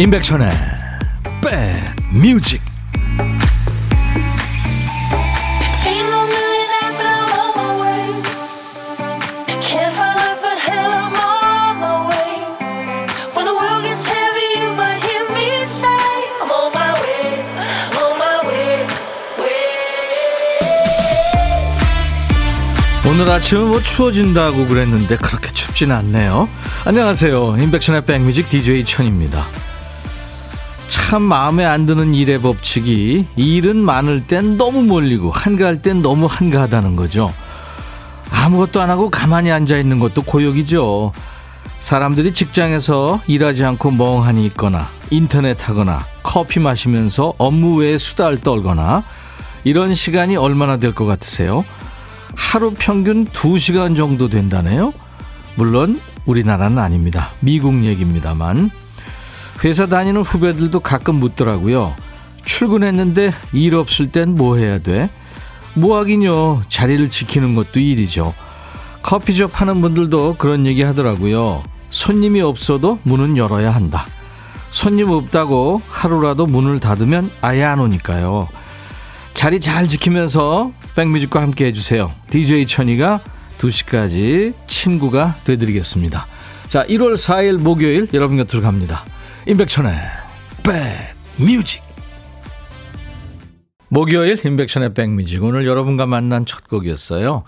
임백천의 0.00 0.48
백뮤직 2.12 2.62
오늘 23.04 23.28
아침은 23.28 23.66
뭐 23.66 23.82
추워진다고 23.82 24.68
그랬는데 24.68 25.16
그렇게 25.16 25.50
춥지는 25.50 25.96
않네요. 25.96 26.48
안녕하세요. 26.84 27.56
임백천의 27.58 28.04
백뮤직 28.04 28.48
DJ 28.48 28.84
천입니다. 28.84 29.44
참 31.08 31.22
마음에 31.22 31.64
안 31.64 31.86
드는 31.86 32.12
일의 32.12 32.38
법칙이 32.38 33.28
일은 33.34 33.76
많을 33.78 34.26
땐 34.26 34.58
너무 34.58 34.82
몰리고 34.82 35.30
한가할 35.30 35.80
땐 35.80 36.02
너무 36.02 36.26
한가하다는 36.28 36.96
거죠. 36.96 37.32
아무것도 38.30 38.82
안 38.82 38.90
하고 38.90 39.08
가만히 39.08 39.50
앉아 39.50 39.78
있는 39.78 40.00
것도 40.00 40.20
고역이죠. 40.24 41.12
사람들이 41.78 42.34
직장에서 42.34 43.22
일하지 43.26 43.64
않고 43.64 43.92
멍하니 43.92 44.44
있거나 44.48 44.86
인터넷 45.08 45.66
하거나 45.66 46.04
커피 46.22 46.60
마시면서 46.60 47.32
업무 47.38 47.76
외에 47.76 47.96
수다를 47.96 48.38
떨거나 48.42 49.02
이런 49.64 49.94
시간이 49.94 50.36
얼마나 50.36 50.76
될 50.76 50.92
것 50.92 51.06
같으세요? 51.06 51.64
하루 52.36 52.74
평균 52.78 53.24
2시간 53.24 53.96
정도 53.96 54.28
된다네요? 54.28 54.92
물론 55.54 56.02
우리나라는 56.26 56.76
아닙니다. 56.78 57.30
미국 57.40 57.82
얘기입니다만 57.82 58.70
회사 59.64 59.86
다니는 59.86 60.22
후배들도 60.22 60.80
가끔 60.80 61.16
묻더라고요. 61.16 61.94
출근했는데 62.44 63.32
일 63.52 63.74
없을 63.74 64.10
땐 64.10 64.30
뭐 64.36 64.56
해야 64.56 64.78
돼? 64.78 65.10
뭐 65.74 65.98
하긴요. 65.98 66.62
자리를 66.68 67.10
지키는 67.10 67.54
것도 67.54 67.80
일이죠. 67.80 68.34
커피숍 69.02 69.60
하는 69.60 69.80
분들도 69.80 70.36
그런 70.38 70.66
얘기 70.66 70.82
하더라고요. 70.82 71.62
손님이 71.90 72.40
없어도 72.40 72.98
문은 73.02 73.36
열어야 73.36 73.70
한다. 73.70 74.06
손님 74.70 75.10
없다고 75.10 75.82
하루라도 75.88 76.46
문을 76.46 76.80
닫으면 76.80 77.30
아예 77.40 77.64
안 77.64 77.80
오니까요. 77.80 78.48
자리 79.34 79.60
잘 79.60 79.88
지키면서 79.88 80.72
백뮤직과 80.94 81.40
함께 81.40 81.66
해주세요. 81.66 82.12
DJ 82.30 82.66
천이가 82.66 83.20
2시까지 83.58 84.54
친구가 84.66 85.36
되드리겠습니다. 85.44 86.26
자, 86.68 86.84
1월 86.86 87.14
4일 87.14 87.58
목요일 87.58 88.08
여러분 88.12 88.36
곁으로 88.36 88.62
갑니다. 88.62 89.04
임백천의 89.48 89.92
백뮤직 91.38 91.80
목요일 93.88 94.44
임백천의 94.44 94.92
백뮤직 94.92 95.42
오늘 95.42 95.66
여러분과 95.66 96.04
만난 96.04 96.44
첫 96.44 96.68
곡이었어요. 96.68 97.44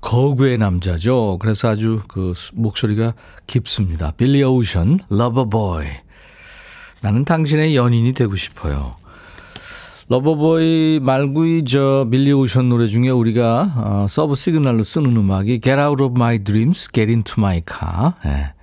거구의 0.00 0.56
남자죠. 0.56 1.36
그래서 1.38 1.68
아주 1.68 2.00
그 2.08 2.32
목소리가 2.54 3.12
깊습니다. 3.46 4.12
빌리 4.12 4.42
오션, 4.42 5.00
Loverboy. 5.10 5.84
나는 7.02 7.26
당신의 7.26 7.76
연인이 7.76 8.14
되고 8.14 8.34
싶어요. 8.34 8.94
Loverboy 10.08 11.00
말고 11.02 11.64
저 11.64 12.08
빌리 12.10 12.32
오션 12.32 12.70
노래 12.70 12.88
중에 12.88 13.10
우리가 13.10 13.74
어, 13.76 14.06
서브 14.08 14.36
시그널로 14.36 14.84
쓰는 14.84 15.14
음악이 15.14 15.60
Get 15.62 15.78
Out 15.78 16.02
of 16.02 16.14
My 16.16 16.42
Dreams, 16.42 16.88
Get 16.90 17.12
Into 17.12 17.34
My 17.36 17.60
Car. 17.68 18.12
예, 18.24 18.55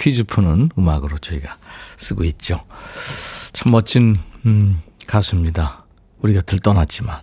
퀴즈 0.00 0.24
푸는 0.24 0.70
음악으로 0.78 1.18
저희가 1.18 1.56
쓰고 1.96 2.24
있죠. 2.24 2.60
참 3.52 3.70
멋진 3.72 4.18
음, 4.46 4.80
가수입니다. 5.06 5.84
우리 6.20 6.34
곁을 6.34 6.60
떠났지만. 6.60 7.18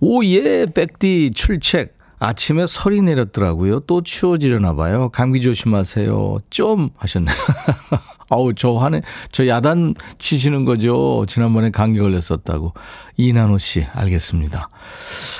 오예 0.00 0.66
백디 0.74 1.32
출첵. 1.34 1.94
아침에 2.18 2.66
서리 2.66 3.02
내렸더라고요. 3.02 3.80
또 3.80 4.02
추워지려나 4.02 4.74
봐요. 4.74 5.10
감기 5.10 5.40
조심하세요. 5.42 6.38
좀 6.48 6.88
하셨네요. 6.96 7.36
아우, 8.28 8.54
저 8.54 8.74
화내, 8.74 9.02
저 9.30 9.46
야단 9.46 9.94
치시는 10.18 10.64
거죠. 10.64 11.24
지난번에 11.28 11.70
감기 11.70 12.00
걸렸었다고. 12.00 12.72
이나노 13.16 13.58
씨, 13.58 13.86
알겠습니다. 13.92 14.68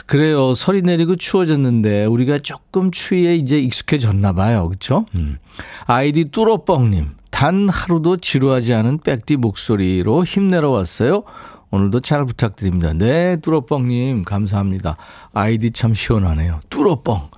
그래요. 0.06 0.54
설이 0.54 0.82
내리고 0.82 1.16
추워졌는데, 1.16 2.04
우리가 2.06 2.38
조금 2.38 2.90
추위에 2.90 3.36
이제 3.36 3.58
익숙해졌나 3.58 4.32
봐요. 4.32 4.68
그쵸? 4.68 5.06
음. 5.16 5.38
아이디 5.86 6.26
뚜러뻥님, 6.26 7.16
단 7.30 7.68
하루도 7.68 8.18
지루하지 8.18 8.74
않은 8.74 8.98
백디 8.98 9.36
목소리로 9.36 10.24
힘내러 10.24 10.70
왔어요. 10.70 11.24
오늘도 11.70 12.00
잘 12.00 12.24
부탁드립니다. 12.24 12.92
네, 12.92 13.36
뚜러뻥님, 13.42 14.24
감사합니다. 14.24 14.96
아이디 15.34 15.72
참 15.72 15.94
시원하네요. 15.94 16.60
뚜러뻥. 16.70 17.28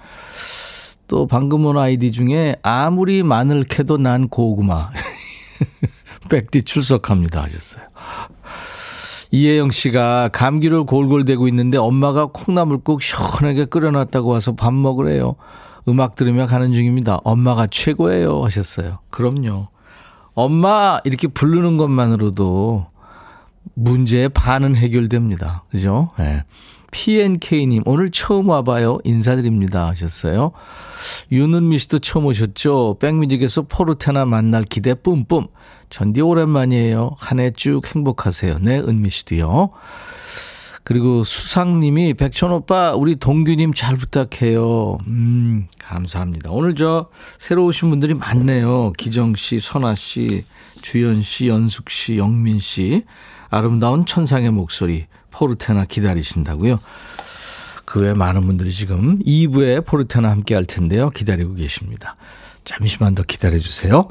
또 1.09 1.27
방금 1.27 1.65
온 1.65 1.79
아이디 1.79 2.13
중에 2.13 2.55
아무리 2.63 3.23
마늘 3.23 3.63
캐도 3.63 3.97
난 3.97 4.29
고구마. 4.29 4.91
백디 6.31 6.63
출석합니다 6.63 7.43
하셨어요. 7.43 7.85
이혜영 9.31 9.71
씨가 9.71 10.31
감기를 10.33 10.85
골골대고 10.85 11.49
있는데 11.49 11.77
엄마가 11.77 12.27
콩나물국 12.27 13.03
시원하게 13.03 13.67
끓여놨다고 13.67 14.29
와서 14.31 14.55
밥 14.55 14.73
먹으래요. 14.73 15.37
음악 15.87 16.15
들으며 16.15 16.47
가는 16.47 16.73
중입니다. 16.73 17.21
엄마가 17.25 17.67
최고예요 17.67 18.45
하셨어요. 18.45 18.99
그럼요. 19.11 19.69
엄마 20.35 21.01
이렇게 21.05 21.29
부르는 21.29 21.77
것만으로도 21.77 22.87
문제의 23.75 24.29
반은 24.29 24.77
해결됩니다. 24.77 25.65
그죠? 25.71 26.11
네. 26.19 26.45
PNK님, 26.91 27.83
오늘 27.87 28.11
처음 28.11 28.49
와봐요. 28.49 28.99
인사드립니다. 29.05 29.87
하셨어요. 29.89 30.53
윤은미 31.31 31.79
씨도 31.81 31.99
처음 32.01 32.27
오셨죠? 32.27 32.97
백뮤직에서 33.01 33.63
포르테나 33.63 34.25
만날 34.25 34.65
기대 34.65 34.95
뿜뿜. 34.95 35.49
전디 35.91 36.21
오랜만이에요. 36.21 37.13
한 37.19 37.39
해 37.39 37.51
쭉 37.53 37.83
행복하세요. 37.95 38.59
네, 38.61 38.79
은미 38.79 39.11
씨도요. 39.11 39.71
그리고 40.85 41.23
수상님이 41.23 42.15
백천 42.15 42.51
오빠 42.51 42.95
우리 42.95 43.17
동규님 43.17 43.75
잘 43.75 43.97
부탁해요. 43.99 44.97
음 45.07 45.67
감사합니다. 45.83 46.51
오늘 46.51 46.75
저 46.75 47.09
새로 47.39 47.67
오신 47.67 47.91
분들이 47.91 48.15
많네요. 48.15 48.93
기정 48.97 49.35
씨, 49.35 49.61
선아 49.61 49.95
씨, 49.95 50.45
주연 50.81 51.21
씨, 51.21 51.49
연숙 51.49 51.91
씨, 51.91 52.17
영민 52.17 52.59
씨. 52.59 53.05
아름다운 53.51 54.07
천상의 54.07 54.51
목소리 54.51 55.07
포르테나 55.39 55.85
기다리신다고요. 55.85 56.81
그 57.85 58.01
외에 58.01 58.13
많은 58.13 58.47
분들이 58.47 58.73
지금 58.73 59.19
2부에 59.21 59.87
포르테나 59.87 60.31
함께 60.31 60.55
할 60.55 60.67
텐데요. 60.67 61.11
기다리고 61.11 61.55
계십니다. 61.55 62.17
잠시만 62.65 63.15
더 63.15 63.23
기다려 63.23 63.59
주세요. 63.59 64.09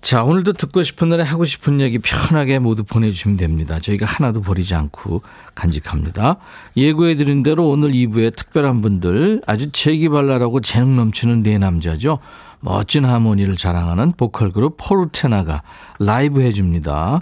자, 0.00 0.22
오늘도 0.22 0.52
듣고 0.52 0.82
싶은 0.82 1.08
노래 1.08 1.24
하고 1.24 1.46
싶은 1.46 1.80
얘기 1.80 1.98
편하게 1.98 2.58
모두 2.58 2.84
보내주시면 2.84 3.38
됩니다. 3.38 3.80
저희가 3.80 4.04
하나도 4.04 4.42
버리지 4.42 4.74
않고 4.74 5.22
간직합니다. 5.54 6.36
예고해드린 6.76 7.42
대로 7.42 7.70
오늘 7.70 7.92
2부에 7.92 8.36
특별한 8.36 8.82
분들 8.82 9.40
아주 9.46 9.72
재기발랄하고 9.72 10.60
재능 10.60 10.94
넘치는 10.94 11.42
네 11.42 11.56
남자죠. 11.56 12.18
멋진 12.60 13.06
하모니를 13.06 13.56
자랑하는 13.56 14.12
보컬 14.12 14.50
그룹 14.50 14.76
포르테나가 14.76 15.62
라이브 15.98 16.42
해줍니다. 16.42 17.20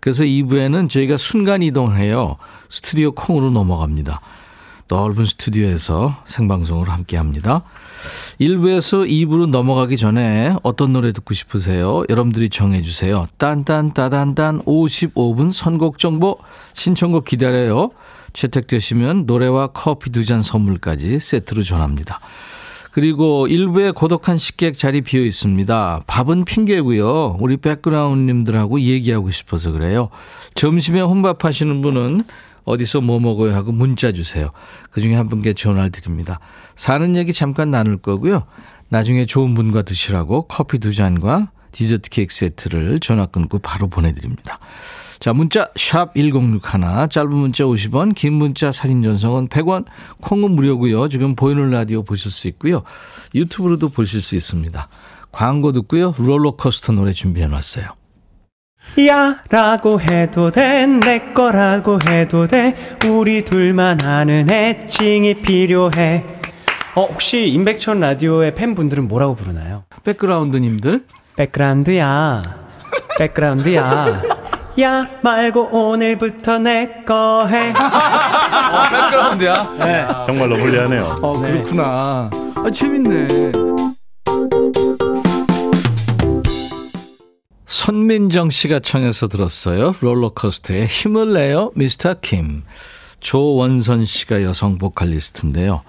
그래서 0.00 0.24
2부에는 0.24 0.88
저희가 0.88 1.16
순간 1.16 1.62
이동해요. 1.62 2.36
스튜디오 2.68 3.12
콩으로 3.12 3.50
넘어갑니다. 3.50 4.20
넓은 4.88 5.26
스튜디오에서 5.26 6.22
생방송을 6.24 6.88
함께 6.88 7.16
합니다. 7.18 7.62
1부에서 8.40 9.06
2부로 9.08 9.46
넘어가기 9.46 9.96
전에 9.96 10.54
어떤 10.62 10.92
노래 10.92 11.12
듣고 11.12 11.34
싶으세요? 11.34 12.04
여러분들이 12.08 12.48
정해주세요. 12.48 13.26
딴딴따단단 13.36 14.62
55분 14.62 15.52
선곡 15.52 15.98
정보 15.98 16.38
신청곡 16.72 17.24
기다려요. 17.26 17.90
채택되시면 18.32 19.26
노래와 19.26 19.68
커피 19.68 20.10
두 20.10 20.24
잔 20.24 20.42
선물까지 20.42 21.18
세트로 21.18 21.62
전합니다. 21.64 22.20
그리고 22.90 23.46
일부에 23.46 23.90
고독한 23.90 24.38
식객 24.38 24.76
자리 24.76 25.00
비어 25.00 25.22
있습니다. 25.22 26.02
밥은 26.06 26.44
핑계고요. 26.44 27.36
우리 27.40 27.56
백그라운드님들하고 27.56 28.80
얘기하고 28.80 29.30
싶어서 29.30 29.70
그래요. 29.72 30.08
점심에 30.54 31.00
혼밥 31.00 31.44
하시는 31.44 31.80
분은 31.82 32.20
어디서 32.64 33.00
뭐 33.00 33.18
먹어요 33.18 33.54
하고 33.54 33.72
문자 33.72 34.12
주세요. 34.12 34.50
그중에 34.90 35.14
한 35.14 35.28
분께 35.28 35.54
전화를 35.54 35.90
드립니다. 35.90 36.40
사는 36.74 37.16
얘기 37.16 37.32
잠깐 37.32 37.70
나눌 37.70 37.96
거고요. 37.98 38.44
나중에 38.90 39.26
좋은 39.26 39.54
분과 39.54 39.82
드시라고 39.82 40.42
커피 40.42 40.78
두 40.78 40.94
잔과 40.94 41.50
디저트 41.72 42.10
케이크 42.10 42.34
세트를 42.34 43.00
전화 43.00 43.26
끊고 43.26 43.58
바로 43.58 43.88
보내드립니다. 43.88 44.58
자, 45.18 45.32
문자 45.32 45.68
샵 45.76 46.14
1061, 46.14 47.08
짧은 47.10 47.30
문자 47.34 47.64
50원, 47.64 48.14
긴 48.14 48.34
문자 48.34 48.70
사진 48.70 49.02
전송은 49.02 49.48
100원, 49.48 49.84
콩은 50.20 50.52
무료고요. 50.52 51.08
지금 51.08 51.34
보이는 51.34 51.70
라디오 51.70 52.02
보실 52.04 52.30
수 52.30 52.46
있고요. 52.48 52.82
유튜브로도 53.34 53.88
보실 53.88 54.20
수 54.20 54.36
있습니다. 54.36 54.88
광고 55.32 55.72
듣고요. 55.72 56.14
롤러코스터 56.18 56.92
노래 56.92 57.12
준비해 57.12 57.46
놨어요. 57.48 57.86
야 59.06 59.42
라고 59.50 60.00
해도 60.00 60.50
돼 60.50 60.86
내 60.86 61.32
거라고 61.34 61.98
해도 62.08 62.46
돼 62.46 62.74
우리 63.06 63.44
둘만 63.44 64.02
아는 64.02 64.50
애칭이 64.50 65.42
필요해 65.42 66.24
어 66.94 67.04
혹시 67.04 67.48
임백천 67.48 68.00
라디오의 68.00 68.54
팬분들은 68.54 69.06
뭐라고 69.06 69.34
부르나요? 69.34 69.84
백그라운드님들 70.04 71.04
백그라운드야 71.36 72.42
백그라운드야 73.18 74.37
야 74.80 75.08
말고 75.22 75.70
오늘부터 75.72 76.58
내 76.58 77.02
거 77.04 77.46
해. 77.48 77.70
어, 77.74 78.82
백그라운드야. 78.90 79.76
네. 79.80 80.06
정말로 80.26 80.56
불리하네요. 80.56 81.16
어 81.22 81.40
그렇구나. 81.40 82.30
아 82.54 82.70
재밌네. 82.72 83.52
손민정 87.66 88.50
씨가 88.50 88.80
청해서 88.80 89.26
들었어요. 89.28 89.94
롤러코스터의 90.00 90.86
힘을 90.86 91.32
내요, 91.32 91.72
미스터 91.74 92.14
킴. 92.20 92.62
조원선 93.20 94.04
씨가 94.06 94.42
여성 94.42 94.78
보컬리스트인데요. 94.78 95.82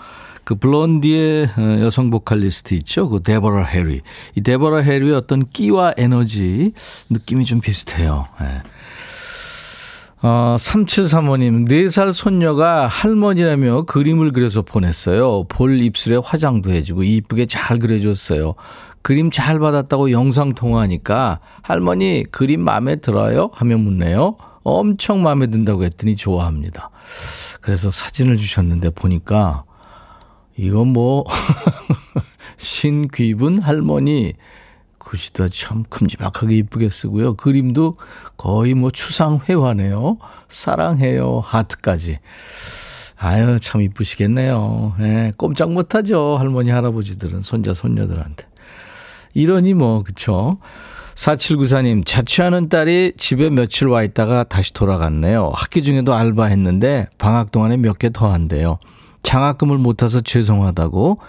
그 0.44 0.56
블론디의 0.56 1.45
어, 1.57 1.77
여성 1.81 2.09
보컬리스트 2.09 2.74
있죠. 2.75 3.07
그 3.09 3.21
데버라 3.21 3.65
해리. 3.65 4.01
이 4.35 4.42
데버라 4.42 4.77
해리의 4.80 5.13
어떤 5.13 5.47
끼와 5.47 5.94
에너지 5.97 6.74
느낌이 7.12 7.45
좀 7.45 7.62
비슷해요. 7.62 8.25
네. 8.42 8.62
어, 10.21 10.57
3735님, 10.60 11.66
4살 11.69 12.12
손녀가 12.12 12.88
할머니라며 12.88 13.83
그림을 13.83 14.33
그려서 14.33 14.62
보냈어요. 14.62 15.45
볼 15.45 15.80
입술에 15.80 16.18
화장도 16.21 16.71
해주고 16.71 17.04
이쁘게 17.04 17.45
잘 17.45 17.80
그려줬어요. 17.80 18.56
그림 19.01 19.31
잘 19.31 19.60
받았다고 19.60 20.12
영상 20.12 20.54
통화하니까 20.54 21.39
할머니 21.62 22.25
그림 22.30 22.62
마음에 22.62 22.98
들어요? 22.98 23.50
하며 23.54 23.77
묻네요. 23.77 24.36
엄청 24.63 25.24
마음에 25.24 25.48
든다고 25.48 25.86
했더니 25.86 26.18
좋아합니다. 26.18 26.89
그래서 27.62 27.89
사진을 27.89 28.36
주셨는데 28.36 28.89
보니까 28.89 29.63
이건 30.57 30.89
뭐 30.89 31.24
신귀분 32.57 33.60
할머니 33.60 34.33
글씨도 35.09 35.50
참 35.50 35.83
큼지막하게 35.89 36.56
이쁘게 36.57 36.89
쓰고요. 36.89 37.33
그림도 37.33 37.97
거의 38.38 38.75
뭐 38.75 38.91
추상 38.91 39.39
회화네요. 39.50 40.19
사랑해요 40.50 41.41
하트까지. 41.44 42.19
아유 43.17 43.57
참 43.59 43.81
이쁘시겠네요. 43.81 44.95
예, 45.00 45.31
꼼짝 45.35 45.71
못하죠 45.71 46.38
할머니 46.38 46.69
할아버지들은 46.69 47.41
손자 47.41 47.73
손녀들한테. 47.73 48.45
이러니 49.33 49.73
뭐, 49.73 50.03
그쵸. 50.03 50.57
4794님, 51.15 52.06
자취하는 52.06 52.69
딸이 52.69 53.13
집에 53.17 53.50
며칠 53.50 53.88
와 53.88 54.03
있다가 54.03 54.44
다시 54.44 54.73
돌아갔네요. 54.73 55.51
학기 55.53 55.81
중에도 55.83 56.13
알바했는데 56.13 57.07
방학 57.17 57.51
동안에 57.51 57.77
몇 57.77 57.97
개 57.97 58.09
더 58.09 58.31
한대요. 58.31 58.77
장학금을 59.23 59.77
못 59.79 59.97
타서 59.97 60.21
죄송하다고 60.21 61.19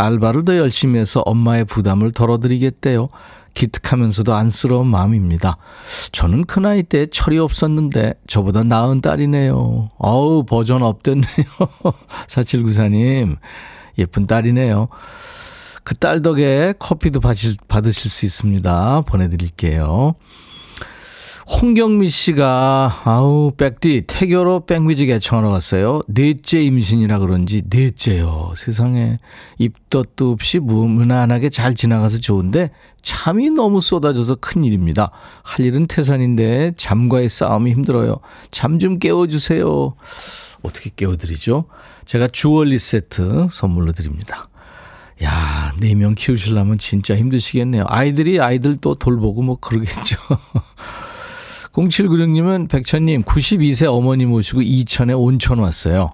알바를 0.00 0.44
더 0.44 0.56
열심히 0.56 0.98
해서 0.98 1.20
엄마의 1.20 1.64
부담을 1.64 2.12
덜어드리겠대요. 2.12 3.08
기특하면서도 3.54 4.32
안쓰러운 4.32 4.86
마음입니다. 4.86 5.56
저는 6.12 6.44
그 6.44 6.60
나이 6.60 6.82
때 6.82 7.06
철이 7.06 7.38
없었는데 7.38 8.14
저보다 8.26 8.62
나은 8.62 9.00
딸이네요. 9.00 9.90
어우, 9.98 10.44
버전 10.44 10.82
업됐네요. 10.82 11.26
4794님, 12.28 13.36
예쁜 13.98 14.26
딸이네요. 14.26 14.88
그 15.82 15.94
딸 15.98 16.22
덕에 16.22 16.74
커피도 16.78 17.18
받으실, 17.20 17.56
받으실 17.66 18.10
수 18.10 18.24
있습니다. 18.24 19.00
보내드릴게요. 19.02 20.14
홍경미 21.50 22.08
씨가 22.08 23.02
아우 23.04 23.50
백디 23.56 24.04
태교로 24.06 24.66
백뮤직 24.66 25.10
애청하러 25.10 25.50
갔어요. 25.50 26.00
넷째 26.06 26.62
임신이라 26.62 27.18
그런지 27.18 27.62
넷째요. 27.68 28.52
세상에 28.56 29.18
입덧도 29.58 30.30
없이 30.30 30.60
무난하게 30.60 31.50
잘 31.50 31.74
지나가서 31.74 32.18
좋은데 32.18 32.70
잠이 33.02 33.50
너무 33.50 33.80
쏟아져서 33.80 34.36
큰일입니다. 34.36 35.10
할 35.42 35.66
일은 35.66 35.86
태산인데 35.86 36.74
잠과의 36.76 37.28
싸움이 37.28 37.72
힘들어요. 37.72 38.20
잠 38.52 38.78
좀 38.78 38.98
깨워주세요. 39.00 39.94
어떻게 40.62 40.90
깨워드리죠? 40.94 41.64
제가 42.06 42.28
주얼리 42.28 42.78
세트 42.78 43.48
선물로 43.50 43.92
드립니다. 43.92 44.44
야, 45.22 45.74
네 45.80 45.94
명 45.94 46.14
키우시려면 46.14 46.78
진짜 46.78 47.14
힘드시겠네요. 47.16 47.84
아이들이 47.88 48.40
아이들 48.40 48.76
또 48.80 48.94
돌보고 48.94 49.42
뭐 49.42 49.56
그러겠죠. 49.60 50.16
0796님은 51.72 52.68
백천님 52.68 53.22
92세 53.22 53.86
어머니 53.86 54.26
모시고 54.26 54.62
이천에 54.62 55.12
온천 55.12 55.58
왔어요. 55.58 56.10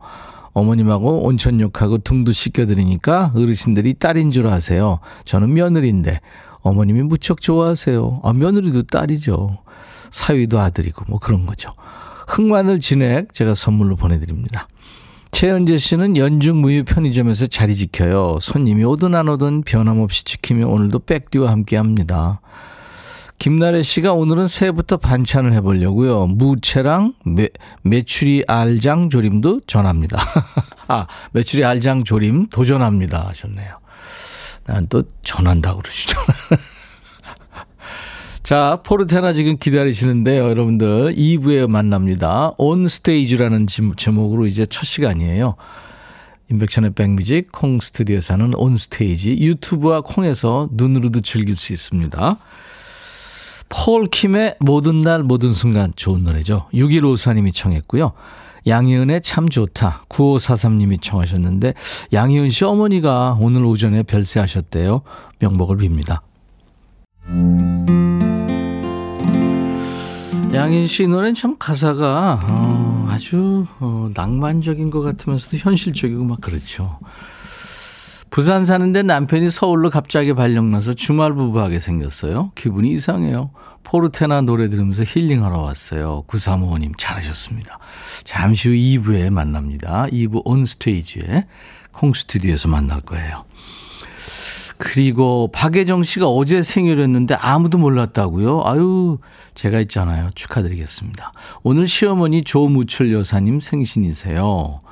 어머님하고 0.53 1.25
온천욕하고 1.27 1.99
등도 1.99 2.33
씻겨드리니까 2.33 3.33
어르신들이 3.35 3.95
딸인 3.95 4.31
줄 4.31 4.47
아세요. 4.49 5.01
저는 5.25 5.53
며느리인데 5.53 6.21
어머님이 6.61 7.03
무척 7.03 7.41
좋아하세요. 7.41 8.21
아, 8.23 8.33
며느리도 8.33 8.85
딸이죠. 8.85 9.59
사위도 10.11 10.59
아들이고 10.59 11.05
뭐 11.09 11.19
그런 11.19 11.47
거죠. 11.47 11.71
흑마늘 12.27 12.81
진액 12.81 13.35
제가 13.35 13.55
선물로 13.55 13.97
보내드립니다. 13.97 14.69
최은재 15.31 15.77
씨는 15.77 16.17
연중 16.17 16.63
무휴 16.63 16.85
편의점에서 16.85 17.47
자리 17.47 17.75
지켜요. 17.75 18.39
손님이 18.41 18.85
오든 18.85 19.15
안 19.15 19.29
오든 19.29 19.63
변함없이 19.63 20.25
지키며 20.25 20.67
오늘도 20.69 21.01
백디와 21.01 21.51
함께 21.51 21.77
합니다. 21.77 22.41
김나래 23.39 23.83
씨가 23.83 24.13
오늘은 24.13 24.47
새해부터 24.47 24.97
반찬을 24.97 25.53
해보려고요. 25.55 26.27
무채랑 26.27 27.15
매, 27.25 27.49
메추리 27.83 28.45
알장 28.47 29.11
조림도 29.11 29.63
전합니다. 29.67 30.19
아, 30.89 31.07
메추리 31.33 31.65
알장 31.65 32.05
조림 32.05 32.47
도전합니다 32.47 33.29
하셨네요. 33.29 33.77
난 34.67 34.87
또 34.89 35.05
전한다고 35.23 35.83
그러시죠. 35.83 36.19
자, 38.43 38.81
포르테나 38.85 39.33
지금 39.33 39.59
기다리시는데요. 39.59 40.49
여러분들 40.49 41.15
2부에 41.17 41.69
만납니다. 41.69 42.53
온 42.59 42.89
스테이지라는 42.89 43.67
제목으로 43.97 44.47
이제 44.47 44.67
첫 44.67 44.85
시간이에요. 44.85 45.57
인백션의 46.51 46.95
백뮤직 46.95 47.51
콩 47.51 47.81
스튜디오에서는 47.81 48.55
온 48.55 48.77
스테이지 48.77 49.39
유튜브와 49.41 50.01
콩에서 50.03 50.69
눈으로도 50.73 51.23
즐길 51.23 51.57
수 51.57 51.73
있습니다. 51.73 52.37
폴 53.69 54.07
킴의 54.07 54.57
모든 54.61 54.99
날 54.99 55.23
모든 55.23 55.53
순간 55.53 55.93
좋은 55.97 56.25
노래죠. 56.25 56.67
6154님이 56.73 57.55
청했고요. 57.55 58.13
양희은의 58.67 59.23
참 59.23 59.49
좋다. 59.49 60.05
9543님이 60.09 61.01
청하셨는데 61.01 61.75
양희은 62.13 62.51
씨 62.51 62.65
어머니가 62.65 63.37
오늘 63.41 63.65
오전에 63.65 64.03
별세하셨대요. 64.03 65.03
명복을 65.39 65.77
빕니다. 65.79 66.21
양인 70.53 70.87
씨 70.87 71.07
노래는 71.07 71.35
참 71.35 71.57
가사가 71.59 72.41
어, 72.51 73.07
아주 73.11 73.65
어, 73.79 74.11
낭만적인 74.15 74.91
것 74.91 75.03
같으면서도 75.03 75.59
현실적이고 75.59 76.25
막 76.25 76.41
그렇죠. 76.41 76.99
부산 78.37 78.67
사는데 78.67 79.03
남편이 79.03 79.51
서울로 79.51 79.89
갑자기 79.89 80.35
발령나서 80.35 80.93
주말 80.93 81.33
부부하게 81.33 81.81
생겼어요. 81.81 82.53
기분이 82.55 82.93
이상해요. 82.93 83.49
포르테나 83.83 84.43
노래 84.43 84.69
들으면서 84.69 85.05
힐링하러 85.07 85.59
왔어요. 85.59 86.25
9355님 86.27 86.99
잘하셨습니다. 86.99 87.79
잠시 88.25 88.69
후 88.69 88.75
2부에 88.75 89.31
만납니다. 89.31 90.09
2부 90.13 90.43
온 90.45 90.67
스테이지에 90.67 91.47
콩 91.93 92.13
스튜디오에서 92.13 92.69
만날 92.69 93.01
거예요. 93.01 93.47
그리고 94.77 95.49
박예정 95.51 96.03
씨가 96.03 96.27
어제 96.29 96.61
생일이었는데 96.61 97.37
아무도 97.37 97.79
몰랐다고요? 97.79 98.65
아유, 98.67 99.17
제가 99.55 99.81
있잖아요. 99.81 100.29
축하드리겠습니다. 100.35 101.33
오늘 101.63 101.89
시어머니 101.89 102.45
조무철 102.45 103.15
여사님 103.15 103.61
생신이세요. 103.61 104.83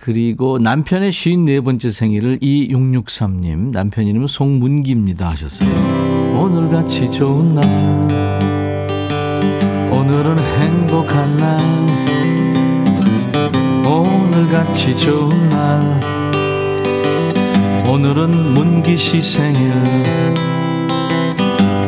그리고 0.00 0.58
남편의 0.58 1.10
54번째 1.10 1.90
생일을 1.92 2.38
2663님, 2.40 3.72
남편 3.72 4.06
이름은 4.06 4.26
송문기입니다 4.26 5.28
하셨어요. 5.30 5.70
오늘같이 6.38 7.10
좋은 7.10 7.54
날, 7.54 7.64
오늘은 9.90 10.38
행복한 10.38 11.36
날, 11.36 11.58
오늘같이 13.86 14.96
좋은 14.96 15.48
날, 15.50 16.18
오늘은 17.88 18.30
문기 18.52 18.98
시 18.98 19.22
생일 19.22 19.72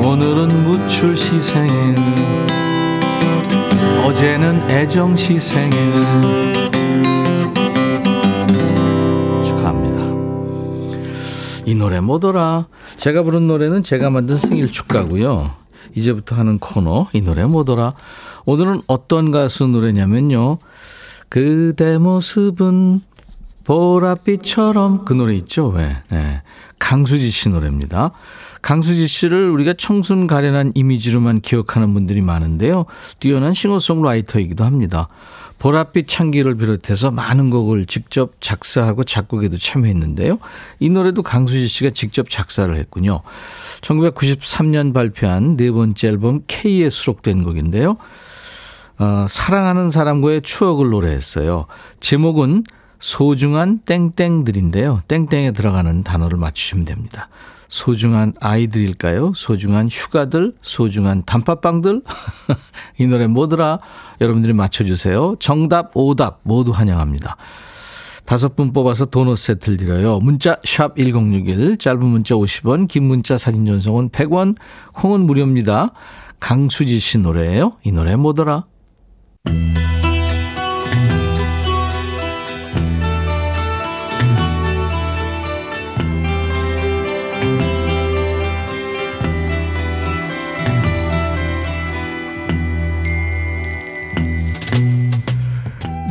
오늘은 0.02 0.64
무출 0.64 1.14
시 1.14 1.38
생일 1.38 1.94
어제는 4.06 4.70
애정 4.70 5.14
시 5.14 5.38
생일 5.38 5.70
이 11.66 11.74
노래 11.74 12.00
뭐더라 12.00 12.66
제가 12.96 13.22
부른 13.22 13.46
노래는 13.46 13.82
제가 13.82 14.10
만든 14.10 14.36
생일 14.36 14.70
축가고요 14.72 15.60
이제부터 15.94 16.36
하는 16.36 16.58
코너 16.58 17.08
이 17.12 17.20
노래 17.20 17.44
뭐더라? 17.44 17.94
오늘은 18.44 18.82
어떤 18.86 19.30
가수 19.30 19.66
노래냐면요. 19.66 20.58
그대 21.28 21.98
모습은 21.98 23.02
보랏빛처럼 23.64 25.04
그 25.04 25.12
노래 25.12 25.34
있죠? 25.36 25.68
왜? 25.68 25.96
네. 26.08 26.42
강수지 26.78 27.30
씨 27.30 27.48
노래입니다. 27.48 28.10
강수지 28.62 29.06
씨를 29.06 29.50
우리가 29.50 29.74
청순 29.78 30.26
가련한 30.26 30.72
이미지로만 30.74 31.40
기억하는 31.40 31.94
분들이 31.94 32.20
많은데요. 32.20 32.86
뛰어난 33.20 33.54
싱어송라이터이기도 33.54 34.64
합니다. 34.64 35.08
보랏빛 35.60 36.18
향기를 36.18 36.56
비롯해서 36.56 37.10
많은 37.10 37.50
곡을 37.50 37.86
직접 37.86 38.32
작사하고 38.40 39.04
작곡에도 39.04 39.58
참여했는데요. 39.58 40.38
이 40.80 40.88
노래도 40.88 41.22
강수지 41.22 41.68
씨가 41.68 41.90
직접 41.90 42.28
작사를 42.28 42.74
했군요. 42.74 43.20
1993년 43.82 44.92
발표한 44.92 45.56
네 45.56 45.70
번째 45.70 46.08
앨범 46.08 46.40
K에 46.46 46.90
수록된 46.90 47.44
곡인데요. 47.44 47.98
어, 48.98 49.26
사랑하는 49.28 49.90
사람과의 49.90 50.42
추억을 50.42 50.88
노래했어요. 50.88 51.66
제목은 52.00 52.64
소중한 52.98 53.80
땡땡들인데요. 53.86 55.02
땡땡에 55.08 55.52
들어가는 55.52 56.04
단어를 56.04 56.38
맞추시면 56.38 56.84
됩니다. 56.86 57.26
소중한 57.70 58.34
아이들일까요? 58.40 59.32
소중한 59.36 59.88
휴가들? 59.88 60.54
소중한 60.60 61.22
단팥빵들? 61.24 62.02
이 62.98 63.06
노래 63.06 63.28
뭐더라? 63.28 63.78
여러분들이 64.20 64.52
맞춰주세요. 64.52 65.36
정답, 65.38 65.92
오답 65.94 66.40
모두 66.42 66.72
환영합니다. 66.72 67.36
다섯 68.26 68.56
분 68.56 68.72
뽑아서 68.72 69.06
도넛 69.06 69.38
세트를 69.38 69.78
드려요. 69.78 70.18
문자 70.18 70.56
샵 70.64 70.96
1061, 70.96 71.78
짧은 71.78 72.04
문자 72.04 72.34
50원, 72.34 72.88
긴 72.88 73.04
문자 73.04 73.38
사진 73.38 73.64
전송은 73.64 74.10
100원, 74.10 74.56
콩은 74.94 75.20
무료입니다. 75.22 75.92
강수지 76.40 76.98
씨 76.98 77.18
노래예요. 77.18 77.76
이 77.84 77.92
노래 77.92 78.16
뭐더라? 78.16 78.64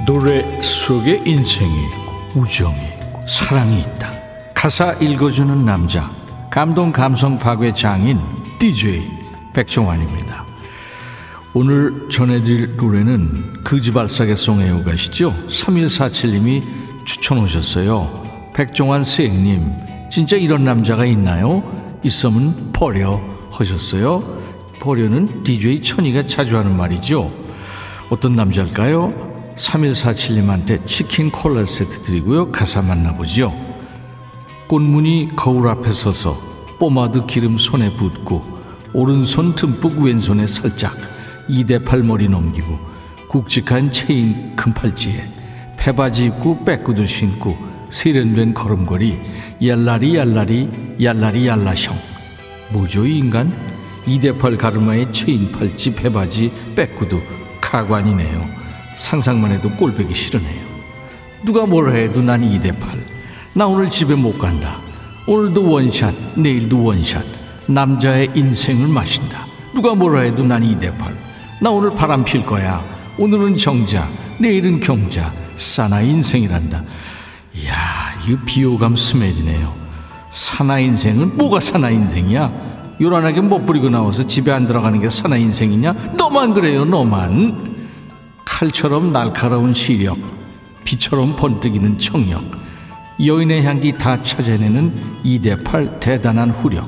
노래 0.10 0.60
속에 0.60 1.22
인생이 1.24 1.84
있고 1.84 2.40
우정이 2.40 2.76
있고 2.84 3.28
사랑이 3.28 3.82
있다. 3.82 4.12
가사 4.56 4.94
읽어주는 4.94 5.64
남자 5.64 6.10
감동 6.50 6.92
감성 6.92 7.38
파괴 7.38 7.72
장인 7.72 8.20
DJ 8.58 9.08
백종환입니다. 9.54 10.48
오늘 11.54 12.10
전해드릴 12.10 12.76
노래는 12.76 13.64
그지발사계송에 13.64 14.72
오가시죠. 14.72 15.32
3147님이 15.48 16.64
추천 17.06 17.38
오셨어요. 17.38 18.52
백종환 18.56 19.04
선생님 19.04 19.72
진짜 20.10 20.38
이런 20.38 20.64
남자가 20.64 21.06
있나요? 21.06 21.62
있으면 22.02 22.72
버려 22.74 23.22
하셨어요. 23.52 24.24
버려는 24.80 25.44
DJ 25.44 25.84
천이가 25.84 26.26
자주 26.26 26.58
하는 26.58 26.76
말이죠. 26.76 27.32
어떤 28.10 28.36
남자일까요? 28.36 29.29
3147님한테 29.60 30.86
치킨 30.86 31.30
콜라 31.30 31.66
세트 31.66 32.02
드리고요. 32.02 32.52
가사 32.52 32.82
만나보죠. 32.82 33.54
꽃무늬 34.68 35.32
거울 35.36 35.68
앞에 35.68 35.92
서서 35.92 36.40
뽀마드 36.80 37.26
기름 37.26 37.58
손에 37.58 37.96
붓고 37.96 38.60
오른손 38.94 39.56
듬뿍 39.56 40.02
왼손에 40.02 40.48
살짝 40.48 40.96
이대팔 41.48 41.80
머리 41.80 42.30
넘기고 42.30 42.80
굵직한 43.28 43.92
체인 43.92 44.56
금팔찌에 44.56 45.24
배바지 45.78 46.26
입고 46.26 46.64
빽구두 46.64 47.06
신고 47.06 47.58
세련된 47.90 48.54
걸음걸이 48.54 49.20
얄라리 49.66 50.16
얄라리 50.16 50.70
얄라리 51.02 51.48
얄라형 51.48 51.98
뭐죠 52.70 53.06
이 53.06 53.18
인간? 53.18 53.52
이대팔 54.08 54.58
가르마에 54.58 55.12
체인 55.12 55.52
팔찌 55.52 55.94
배바지 55.94 56.52
빽구두 56.76 57.20
가관이네요 57.62 58.59
상상만 59.00 59.52
해도 59.52 59.70
꼴보기 59.72 60.14
싫으네요. 60.14 60.70
누가 61.44 61.66
뭐라 61.66 61.94
해도 61.94 62.22
난 62.22 62.42
2대8. 62.42 62.76
나 63.54 63.66
오늘 63.66 63.90
집에 63.90 64.14
못 64.14 64.38
간다. 64.38 64.78
오늘도 65.26 65.72
원샷, 65.72 66.14
내일도 66.36 66.84
원샷. 66.84 67.26
남자의 67.68 68.30
인생을 68.36 68.88
마신다. 68.88 69.46
누가 69.74 69.96
뭐라 69.96 70.22
해도 70.22 70.44
난 70.44 70.62
2대8. 70.64 71.14
나 71.62 71.70
오늘 71.70 71.92
바람 71.92 72.26
필 72.26 72.44
거야. 72.46 72.84
오늘은 73.18 73.56
정자, 73.58 74.08
내일은 74.38 74.82
경자. 74.82 75.32
사나 75.56 76.02
인생이란다. 76.02 76.84
이야, 77.56 77.74
이 78.28 78.36
비호감 78.46 78.96
스멜이네요. 78.98 79.74
사나 80.30 80.80
인생은 80.80 81.38
뭐가 81.38 81.62
사나 81.62 81.90
인생이야? 81.90 82.52
요란하게 83.00 83.42
멋 83.42 83.66
부리고 83.66 83.90
나와서 83.90 84.28
집에 84.28 84.52
안 84.52 84.68
들어가는 84.68 85.00
게 85.00 85.10
사나이 85.10 85.38
인생이냐? 85.38 85.94
너만 86.18 86.54
그래요, 86.54 86.84
너만. 86.84 87.79
칼처럼 88.60 89.14
날카로운 89.14 89.74
시력, 89.74 90.18
비처럼 90.84 91.38
번뜩이는 91.38 91.98
청력, 91.98 92.44
여인의 93.26 93.64
향기 93.64 93.94
다 93.94 94.22
찾아내는 94.22 95.02
이대팔 95.24 96.02
대단한 96.02 96.50
후력. 96.50 96.86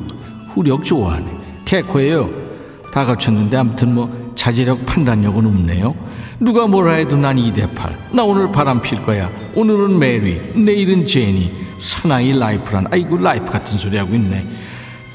후력 0.50 0.84
좋아하네. 0.84 1.32
개코예요. 1.64 2.30
다 2.94 3.06
갖췄는데 3.06 3.56
아무튼 3.56 3.96
뭐 3.96 4.34
자제력 4.36 4.86
판단력은 4.86 5.46
없네요. 5.46 5.96
누가 6.42 6.68
뭐라 6.68 6.96
해도 6.96 7.16
난 7.16 7.40
이대팔. 7.40 8.10
나 8.12 8.24
오늘 8.26 8.52
바람 8.52 8.82
필 8.82 9.02
거야. 9.02 9.32
오늘은 9.56 9.98
메리, 9.98 10.42
내일은 10.54 11.06
제니. 11.06 11.54
사나이 11.78 12.38
life란 12.38 12.88
아이고 12.92 13.16
life 13.16 13.46
같은 13.46 13.78
소리 13.78 13.96
하고 13.96 14.14
있네. 14.14 14.46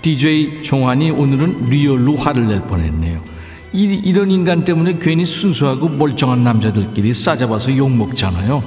DJ 0.00 0.62
종환이 0.62 1.10
오늘은 1.10 1.68
리얼로 1.68 2.16
화를 2.16 2.46
낼 2.46 2.62
뻔했네요. 2.62 3.35
이, 3.72 4.12
런 4.12 4.30
인간 4.30 4.64
때문에 4.64 4.98
괜히 4.98 5.24
순수하고 5.26 5.88
멀쩡한 5.88 6.42
남자들끼리 6.44 7.12
싸잡아서 7.12 7.76
욕먹잖아요. 7.76 8.62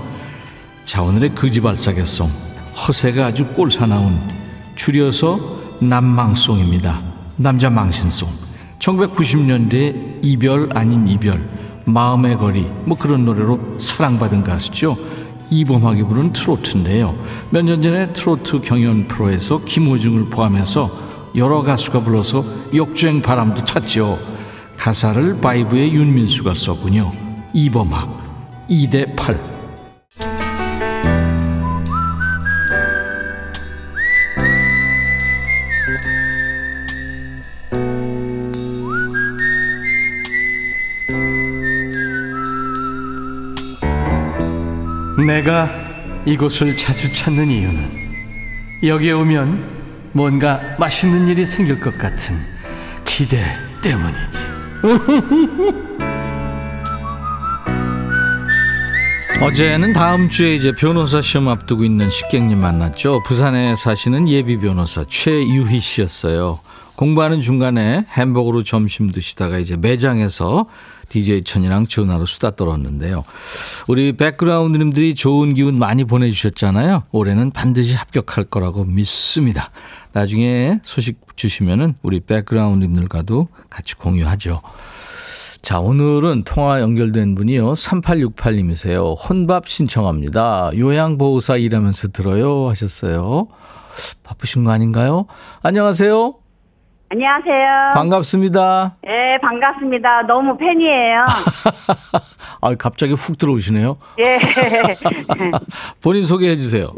자, 0.85 1.01
오늘의 1.01 1.35
거지발사계송. 1.35 2.29
허세가 2.87 3.27
아주 3.27 3.45
꼴사나운 3.47 4.19
줄여서 4.75 5.59
남망송입니다. 5.81 7.01
남자 7.37 7.69
망신송. 7.69 8.29
1990년대 8.79 10.19
이별 10.21 10.69
아닌 10.77 11.07
이별, 11.07 11.41
마음의 11.85 12.37
거리, 12.37 12.65
뭐 12.85 12.97
그런 12.97 13.25
노래로 13.25 13.77
사랑받은 13.79 14.43
가수죠. 14.43 14.97
이범학이 15.51 16.03
부른 16.03 16.31
트로트인데요. 16.33 17.15
몇 17.49 17.63
년 17.65 17.81
전에 17.81 18.13
트로트 18.13 18.61
경연 18.61 19.07
프로에서 19.07 19.61
김호중을 19.65 20.25
포함해서 20.29 20.89
여러 21.35 21.61
가수가 21.61 22.01
불러서 22.01 22.45
역주행 22.73 23.21
바람도 23.21 23.65
탔죠. 23.65 24.19
가사를 24.79 25.41
바이브의 25.41 25.93
윤민수가 25.93 26.53
썼군요. 26.55 27.11
이범학 27.53 28.67
2대 28.69 29.13
8 29.13 29.37
내가 45.27 45.69
이곳을 46.25 46.77
자주 46.77 47.11
찾는 47.11 47.49
이유는 47.49 47.99
여기에 48.83 49.11
오면 49.11 50.11
뭔가 50.13 50.61
맛있는 50.79 51.27
일이 51.27 51.45
생길 51.45 51.81
것 51.81 51.97
같은 51.97 52.35
기대 53.03 53.43
때문이지. 53.83 54.58
어제는 59.41 59.93
다음 59.93 60.29
주에 60.29 60.55
이제 60.55 60.71
변호사 60.71 61.21
시험 61.21 61.49
앞두고 61.49 61.83
있는 61.83 62.09
식객님 62.09 62.59
만났죠. 62.59 63.21
부산에 63.25 63.75
사시는 63.75 64.29
예비 64.29 64.57
변호사 64.57 65.03
최유희 65.07 65.79
씨였어요. 65.79 66.59
공부하는 66.95 67.41
중간에 67.41 68.05
햄버거로 68.17 68.63
점심 68.63 69.09
드시다가 69.09 69.59
이제 69.59 69.77
매장에서 69.77 70.65
DJ 71.09 71.43
천이랑 71.43 71.87
전화로 71.87 72.25
수다 72.25 72.55
떨었는데요. 72.55 73.23
우리 73.87 74.13
백그라운드님들이 74.13 75.15
좋은 75.15 75.53
기운 75.53 75.77
많이 75.77 76.05
보내주셨잖아요. 76.05 77.03
올해는 77.11 77.51
반드시 77.51 77.95
합격할 77.95 78.45
거라고 78.45 78.85
믿습니다. 78.85 79.71
나중에 80.13 80.79
소식 80.83 81.19
주시면은 81.35 81.95
우리 82.01 82.19
백그라운드님들과도 82.19 83.47
같이 83.69 83.95
공유하죠. 83.95 84.61
자, 85.61 85.79
오늘은 85.79 86.43
통화 86.45 86.79
연결된 86.79 87.35
분이요. 87.35 87.73
3868님이세요. 87.73 89.15
혼밥 89.29 89.67
신청합니다. 89.67 90.71
요양보호사 90.75 91.57
일하면서 91.57 92.09
들어요. 92.09 92.69
하셨어요. 92.69 93.47
바쁘신 94.23 94.63
거 94.63 94.71
아닌가요? 94.71 95.25
안녕하세요. 95.61 96.48
안녕하세요. 97.11 97.91
반갑습니다. 97.95 98.95
예, 99.07 99.39
반갑습니다. 99.41 100.23
너무 100.27 100.55
팬이에요. 100.57 101.25
아, 102.61 102.75
갑자기 102.75 103.13
훅 103.13 103.37
들어오시네요. 103.39 103.97
예. 104.19 104.37
본인 106.01 106.21
소개해 106.21 106.57
주세요. 106.57 106.93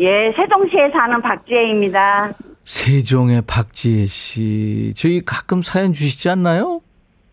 예, 0.00 0.32
세종시에 0.36 0.90
사는 0.92 1.22
박지혜입니다. 1.22 2.32
세종의 2.64 3.42
박지혜 3.46 4.06
씨. 4.06 4.92
저희 4.96 5.24
가끔 5.24 5.62
사연 5.62 5.92
주시지 5.92 6.28
않나요? 6.30 6.80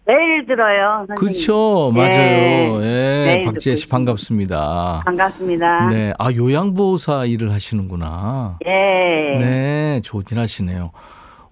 매일 0.06 0.46
들어요. 0.46 1.08
그렇죠. 1.18 1.92
맞아요. 1.96 2.84
예. 2.84 3.40
예. 3.40 3.46
박지혜 3.46 3.76
씨 3.76 3.88
반갑습니다. 3.90 5.02
반갑습니다. 5.06 5.88
네. 5.90 6.14
아, 6.20 6.32
요양보호사 6.32 7.26
일을 7.26 7.52
하시는구나. 7.52 8.60
예. 8.68 9.40
네. 9.40 10.02
좋은 10.04 10.24
일 10.32 10.38
하시네요. 10.38 10.92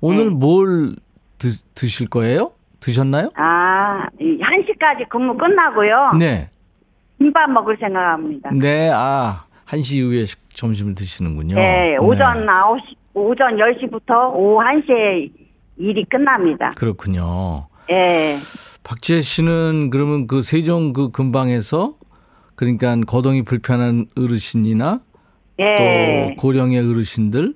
오늘 0.06 0.26
네. 0.26 0.36
뭘 0.36 0.96
드, 1.38 1.48
드실 1.76 2.10
거예요? 2.10 2.52
드셨나요? 2.82 3.32
아, 3.36 4.06
이 4.20 4.38
1시까지 4.38 5.08
근무 5.10 5.38
끝나고요. 5.38 6.12
네. 6.20 6.50
김밥 7.18 7.50
먹을 7.50 7.78
생각합니다. 7.80 8.50
네. 8.52 8.92
아, 8.94 9.46
1시 9.68 9.96
이후에 9.96 10.26
식- 10.26 10.54
점심을 10.54 10.94
드시는군요. 10.96 11.56
예, 11.58 11.96
오전 12.02 12.42
네. 12.42 12.46
9시, 12.48 12.96
오전 13.14 13.56
10시부터 13.56 14.34
오후 14.36 14.60
1시에 14.62 15.32
일이 15.78 16.04
끝납니다. 16.04 16.72
그렇군요. 16.76 17.68
예. 17.90 18.36
박지혜 18.84 19.22
씨는 19.22 19.90
그러면 19.90 20.28
그 20.28 20.42
세종 20.42 20.92
그 20.92 21.12
근방에서 21.12 21.94
그러니까 22.56 22.96
거동이 23.08 23.44
불편한 23.44 24.06
어르신이나 24.18 25.00
예. 25.60 25.76
또 26.36 26.42
고령의 26.42 26.80
어르신들 26.90 27.54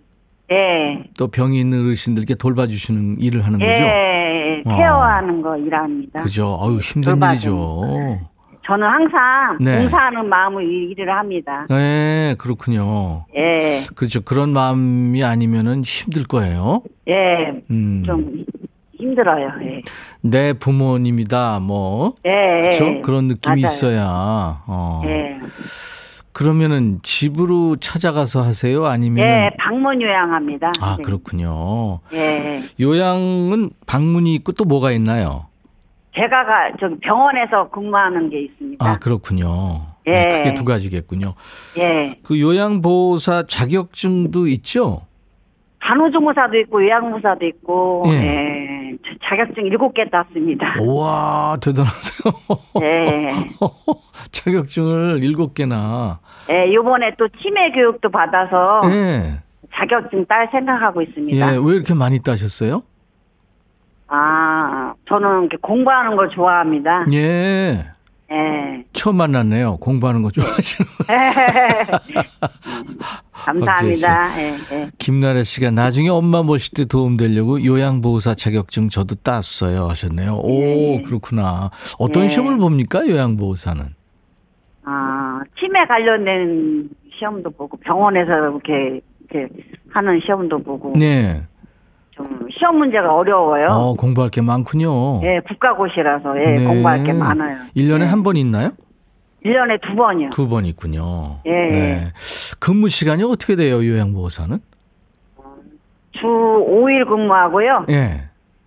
예. 0.52 1.04
또 1.18 1.28
병이 1.28 1.60
있는 1.60 1.82
어르신들께 1.86 2.36
돌봐주시는 2.36 3.22
일을 3.22 3.46
하는 3.46 3.60
거죠. 3.60 3.84
예. 3.84 4.62
와. 4.66 4.76
케어하는 4.78 5.42
거 5.42 5.58
일합니다. 5.58 6.24
그죠. 6.24 6.60
아유 6.62 6.80
힘든 6.80 7.14
돌봐주는 7.14 7.56
일이죠. 7.56 8.20
저는 8.66 8.86
항상 8.86 9.58
네. 9.62 9.80
봉사하는 9.80 10.28
마음으로 10.28 10.62
이 10.62 10.90
일을 10.92 11.10
합니다. 11.10 11.66
네, 11.70 12.36
그렇군요. 12.38 13.26
예, 13.34 13.86
그렇죠. 13.96 14.20
그런 14.22 14.52
마음이 14.52 15.24
아니면은 15.24 15.84
힘들 15.86 16.26
거예요. 16.26 16.82
예, 17.08 17.62
음. 17.72 18.04
좀 18.06 18.34
힘들어요. 19.00 19.52
예, 19.68 19.82
내 20.22 20.52
부모님이다, 20.52 21.60
뭐. 21.62 22.16
예, 22.26 22.60
그렇죠. 22.60 23.02
그런 23.04 23.28
느낌이 23.30 23.62
맞아요. 23.62 23.72
있어야. 23.72 24.06
어. 24.68 25.02
예, 25.06 25.34
그러면은 26.38 27.00
집으로 27.02 27.78
찾아가서 27.78 28.44
하세요? 28.44 28.86
아니면은 28.86 29.28
예, 29.28 29.50
방문 29.58 30.00
요양합니다. 30.00 30.72
아, 30.80 30.96
네. 30.96 31.02
그렇군요. 31.02 32.00
예, 32.14 32.62
요양은 32.80 33.72
방문이 33.88 34.36
있고 34.36 34.52
또 34.52 34.64
뭐가 34.64 34.92
있나요? 34.92 35.48
제가 36.14 36.46
가 36.46 36.72
저기 36.80 36.96
병원에서 37.00 37.68
근무하는 37.72 38.30
게 38.30 38.44
있습니다. 38.44 38.88
아, 38.88 39.00
그렇군요. 39.00 39.88
예. 40.06 40.12
네, 40.12 40.30
크게 40.30 40.54
두 40.54 40.64
가지겠군요. 40.64 41.34
예, 41.80 42.20
그 42.22 42.40
요양보호사 42.40 43.46
자격증도 43.48 44.46
있죠? 44.46 45.08
간호조무사도 45.88 46.58
있고 46.60 46.84
요양무사도 46.84 47.46
있고, 47.46 48.04
예. 48.08 48.12
예, 48.12 48.92
자- 49.06 49.30
자격증 49.30 49.66
일곱 49.68 49.94
개 49.94 50.10
땄습니다. 50.10 50.76
우와, 50.84 51.58
대단하세요. 51.62 52.34
예, 52.82 53.32
자격증을 54.32 55.24
일곱 55.24 55.54
개나. 55.54 56.20
예, 56.50 56.74
요번에 56.74 57.14
또 57.18 57.28
치매 57.42 57.72
교육도 57.72 58.10
받아서 58.10 58.82
예. 58.86 59.40
자격증 59.74 60.26
딸 60.26 60.50
생각하고 60.52 61.02
있습니다. 61.02 61.54
예, 61.54 61.58
왜 61.58 61.76
이렇게 61.76 61.94
많이 61.94 62.22
따셨어요? 62.22 62.84
아, 64.10 64.94
저는 65.08 65.50
공부하는 65.62 66.16
걸 66.16 66.30
좋아합니다. 66.30 67.06
예. 67.14 67.86
예. 68.32 68.84
처음 68.94 69.18
만났네요. 69.18 69.78
공부하는 69.78 70.22
거 70.22 70.32
좋아하시는. 70.32 70.90
감사합니다. 73.32 74.42
예, 74.42 74.56
예. 74.72 74.92
김나래 74.98 75.44
씨가 75.44 75.72
나중에 75.72 76.10
엄마 76.10 76.44
모실 76.44 76.74
때 76.74 76.86
도움 76.86 77.16
되려고 77.16 77.64
요양보호사 77.64 78.34
자격증 78.34 78.90
저도 78.90 79.16
땄어요 79.16 79.88
하셨네요. 79.88 80.42
오, 80.44 80.62
예. 80.62 81.02
그렇구나. 81.04 81.70
어떤 82.00 82.24
예. 82.24 82.28
시험을 82.28 82.58
봅니까, 82.58 83.08
요양보호사는? 83.08 83.84
아, 84.84 85.42
치매 85.60 85.86
관련된 85.86 86.90
시험도 87.18 87.52
보고 87.52 87.78
병원에서 87.78 88.32
이렇게 88.32 89.02
이렇게 89.30 89.54
하는 89.90 90.20
시험도 90.24 90.64
보고 90.64 90.94
네. 90.98 91.44
좀 92.18 92.48
시험 92.52 92.78
문제가 92.80 93.14
어려워요. 93.16 93.68
어, 93.68 93.94
공부할 93.94 94.30
게 94.32 94.42
많군요. 94.42 95.22
예, 95.24 95.40
국가고시라서 95.48 96.36
예, 96.42 96.56
네. 96.56 96.66
공부할 96.66 97.04
게 97.04 97.14
많아요. 97.14 97.58
1년에 97.76 98.02
예. 98.02 98.06
한번 98.06 98.36
있나요? 98.36 98.72
1년에 99.46 99.80
두 99.88 99.96
번이요. 99.96 100.30
두 100.32 100.48
번 100.50 100.66
있군요. 100.66 101.38
예. 101.46 101.52
네. 101.52 102.02
근무 102.60 102.90
시간이 102.90 103.24
어떻게 103.24 103.56
돼요, 103.56 103.76
요양보호사는? 103.86 104.58
주 106.14 106.26
5일 106.26 107.08
근무하고요. 107.08 107.86
예. 107.90 108.24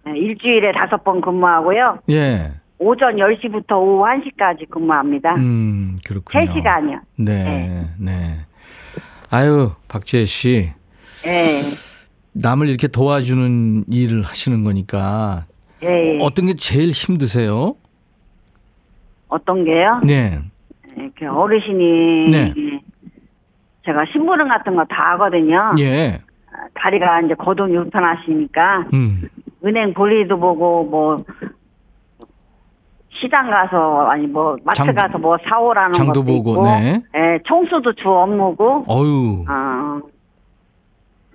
예, 0.06 0.10
일주일에 0.16 0.70
다섯 0.72 1.02
번 1.02 1.20
근무하고요. 1.20 1.98
예. 2.10 2.52
오전 2.78 3.16
10시부터 3.16 3.72
오후 3.72 4.04
1시까지 4.04 4.70
근무합니다. 4.70 5.34
음, 5.34 5.98
그렇군요. 6.06 6.44
3시간이요. 6.44 7.00
네. 7.18 7.84
네. 7.98 8.12
아유, 9.30 9.72
박지혜 9.88 10.24
씨. 10.24 10.70
예. 11.26 11.60
남을 12.32 12.68
이렇게 12.68 12.88
도와주는 12.88 13.84
일을 13.88 14.22
하시는 14.22 14.62
거니까 14.64 15.46
예. 15.82 16.18
어떤 16.20 16.46
게 16.46 16.54
제일 16.54 16.90
힘드세요? 16.90 17.74
어떤 19.28 19.64
게요? 19.64 20.00
네. 20.04 20.38
이렇게 20.96 21.26
어르신이 21.26 22.30
네. 22.30 22.54
제가 23.84 24.04
심부름 24.12 24.48
같은 24.48 24.74
거 24.76 24.84
다 24.84 25.12
하거든요. 25.12 25.72
예. 25.78 26.20
다리가 26.74 27.22
이제 27.22 27.34
거동이 27.34 27.72
불편하시니까 27.74 28.86
음. 28.92 29.28
은행 29.64 29.94
볼일도 29.94 30.38
보고 30.38 30.84
뭐 30.84 31.16
시장 33.20 33.50
가서 33.50 34.06
아니 34.08 34.26
뭐 34.26 34.56
마트 34.64 34.76
장- 34.84 34.94
가서 34.94 35.18
뭐 35.18 35.36
사오라는 35.48 35.92
장도 35.94 36.12
것도 36.12 36.24
보고, 36.24 36.52
있고, 36.52 36.64
네. 36.66 37.02
예, 37.16 37.38
청소도 37.46 37.92
주 37.94 38.08
업무고, 38.08 38.84
어유. 38.88 39.44
어, 39.48 40.00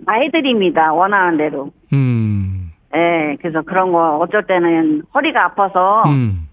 다 0.05 0.13
해드립니다 0.13 0.93
원하는 0.93 1.37
대로. 1.37 1.71
음. 1.93 2.71
예, 2.95 3.35
그래서 3.41 3.61
그런 3.61 3.91
거 3.91 4.17
어쩔 4.17 4.45
때는 4.45 5.03
허리가 5.13 5.45
아파서 5.45 6.03
음. 6.07 6.47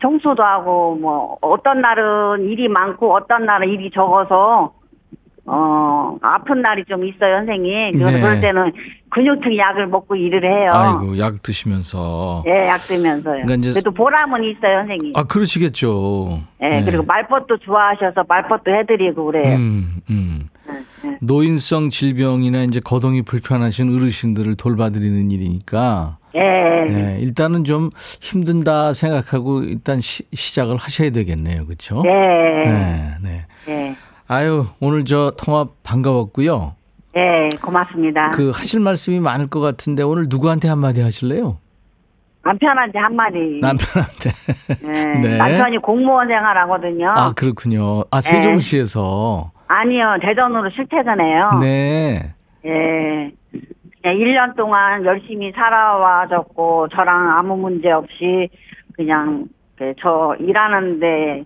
청소도 0.00 0.42
하고 0.42 0.96
뭐 0.96 1.36
어떤 1.40 1.80
날은 1.80 2.44
일이 2.44 2.68
많고 2.68 3.14
어떤 3.14 3.46
날은 3.46 3.68
일이 3.68 3.90
적어서 3.90 4.72
어 5.52 6.16
아픈 6.22 6.62
날이 6.62 6.84
좀 6.88 7.04
있어요 7.04 7.38
선생님. 7.38 7.92
그래서 7.98 8.10
네. 8.12 8.20
그럴 8.20 8.40
때는 8.40 8.72
근육통 9.10 9.56
약을 9.56 9.88
먹고 9.88 10.14
일을 10.14 10.44
해요. 10.44 10.68
아이고, 10.72 11.18
약 11.18 11.42
드시면서. 11.42 12.44
예, 12.46 12.68
약 12.68 12.78
드면서요. 12.78 13.44
그러니까 13.44 13.54
이제- 13.56 13.72
그래도 13.72 13.90
보람은 13.90 14.44
있어요 14.44 14.78
선생님. 14.80 15.12
아, 15.16 15.24
그러시겠죠. 15.24 16.40
예, 16.62 16.68
네. 16.68 16.84
그리고 16.84 17.02
말벗도 17.02 17.58
좋아하셔서 17.58 18.24
말벗도 18.28 18.70
해드리고 18.72 19.24
그래요. 19.24 19.56
음, 19.56 19.96
음. 20.10 20.48
예, 21.04 21.08
예. 21.08 21.16
노인성 21.20 21.90
질병이나 21.90 22.62
이제 22.62 22.78
거동이 22.78 23.22
불편하신 23.22 23.92
어르신들을 23.92 24.54
돌봐드리는 24.56 25.32
일이니까 25.32 26.18
예, 26.36 26.40
네, 26.88 27.18
일단은 27.20 27.64
좀 27.64 27.90
힘든다 28.20 28.92
생각하고 28.92 29.62
일단 29.64 30.00
시, 30.00 30.22
작을 30.54 30.76
하셔야 30.76 31.10
되겠네요. 31.10 31.66
그렇죠? 31.66 32.04
예, 32.06 32.68
네, 33.20 33.46
네. 33.66 33.96
예, 34.30 34.34
아유, 34.34 34.66
오늘 34.80 35.04
저 35.04 35.32
통화 35.36 35.66
반가웠고요. 35.82 36.74
예, 37.16 37.48
고맙습니다. 37.60 38.30
그 38.30 38.50
하실 38.54 38.80
말씀이 38.80 39.18
많을 39.18 39.48
것 39.48 39.58
같은데 39.60 40.04
오늘 40.04 40.26
누구한테 40.28 40.68
한마디 40.68 41.00
하실래요? 41.00 41.58
남편한테 42.44 42.98
한마디. 42.98 43.58
남편한테. 43.60 44.30
예, 44.84 45.20
네. 45.20 45.36
남편이 45.36 45.78
공무원 45.78 46.28
생활하거든요. 46.28 47.10
아, 47.10 47.32
그렇군요. 47.32 48.04
아, 48.10 48.20
세종시에서. 48.20 49.50
아니요, 49.66 50.16
대전으로 50.22 50.70
출퇴근해요. 50.70 51.58
네. 51.60 52.34
예. 52.64 53.32
그냥 54.02 54.16
1년 54.16 54.56
동안 54.56 55.04
열심히 55.04 55.52
살아와줬고, 55.52 56.88
저랑 56.88 57.36
아무 57.36 57.56
문제 57.56 57.90
없이 57.90 58.48
그냥 58.94 59.46
그저 59.76 60.34
일하는데 60.38 61.44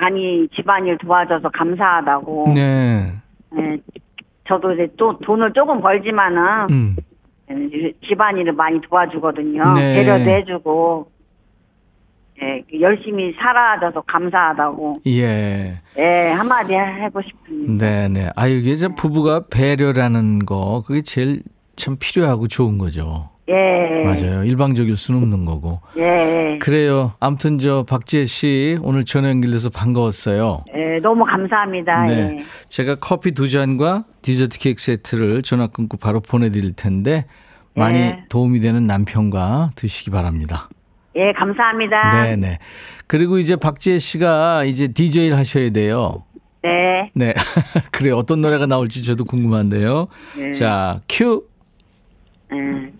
많이 0.00 0.48
집안일 0.54 0.96
도와줘서 0.98 1.50
감사하다고. 1.50 2.52
네. 2.54 3.12
예. 3.58 3.78
저도 4.48 4.72
이제 4.72 4.88
또 4.96 5.18
돈을 5.18 5.52
조금 5.52 5.80
벌지만은 5.80 6.70
음. 6.70 6.96
예, 7.50 7.92
집안일을 8.08 8.52
많이 8.54 8.80
도와주거든요. 8.80 9.72
네. 9.74 9.96
배려도 9.96 10.30
해주고. 10.30 11.10
예, 12.42 12.64
열심히 12.80 13.34
살아줘서 13.34 14.00
감사하다고. 14.02 15.00
예. 15.08 15.78
예, 15.98 16.32
한마디 16.34 16.74
하고 16.74 17.20
싶습니다. 17.20 17.86
네, 17.86 18.08
네. 18.08 18.30
아, 18.34 18.46
이게 18.46 18.70
이제 18.70 18.88
부부가 18.88 19.44
배려라는 19.50 20.46
거, 20.46 20.82
그게 20.86 21.02
제일 21.02 21.42
참 21.76 21.96
필요하고 22.00 22.48
좋은 22.48 22.78
거죠. 22.78 23.28
예. 23.50 24.04
맞아요. 24.04 24.44
일방적일 24.44 24.96
수는 24.96 25.22
없는 25.22 25.44
거고. 25.44 25.80
예. 25.96 26.58
그래요. 26.60 27.12
아무튼 27.18 27.58
저 27.58 27.84
박지혜 27.88 28.24
씨 28.24 28.78
오늘 28.82 29.04
전화 29.04 29.28
연결돼서 29.28 29.70
반가웠어요. 29.70 30.64
예, 30.74 31.00
너무 31.02 31.24
감사합니다. 31.24 32.04
네. 32.04 32.12
예. 32.12 32.44
제가 32.68 32.96
커피 32.96 33.32
두 33.32 33.48
잔과 33.48 34.04
디저트 34.22 34.58
케이크 34.58 34.80
세트를 34.80 35.42
전화 35.42 35.66
끊고 35.66 35.96
바로 35.96 36.20
보내드릴 36.20 36.74
텐데 36.74 37.26
많이 37.74 37.98
네. 37.98 38.24
도움이 38.28 38.60
되는 38.60 38.86
남편과 38.86 39.72
드시기 39.74 40.10
바랍니다. 40.10 40.68
예, 41.16 41.32
감사합니다. 41.32 42.22
네 42.22 42.36
네. 42.36 42.58
그리고 43.08 43.38
이제 43.38 43.56
박지혜 43.56 43.98
씨가 43.98 44.64
이제 44.64 44.86
DJ를 44.86 45.36
하셔야 45.36 45.70
돼요. 45.70 46.24
네. 46.62 47.10
네. 47.14 47.34
그래 47.90 48.10
어떤 48.12 48.40
노래가 48.40 48.66
나올지 48.66 49.04
저도 49.04 49.24
궁금한데요. 49.24 50.06
네. 50.36 50.52
자, 50.52 51.00
큐. 51.08 51.44
예. 52.52 52.99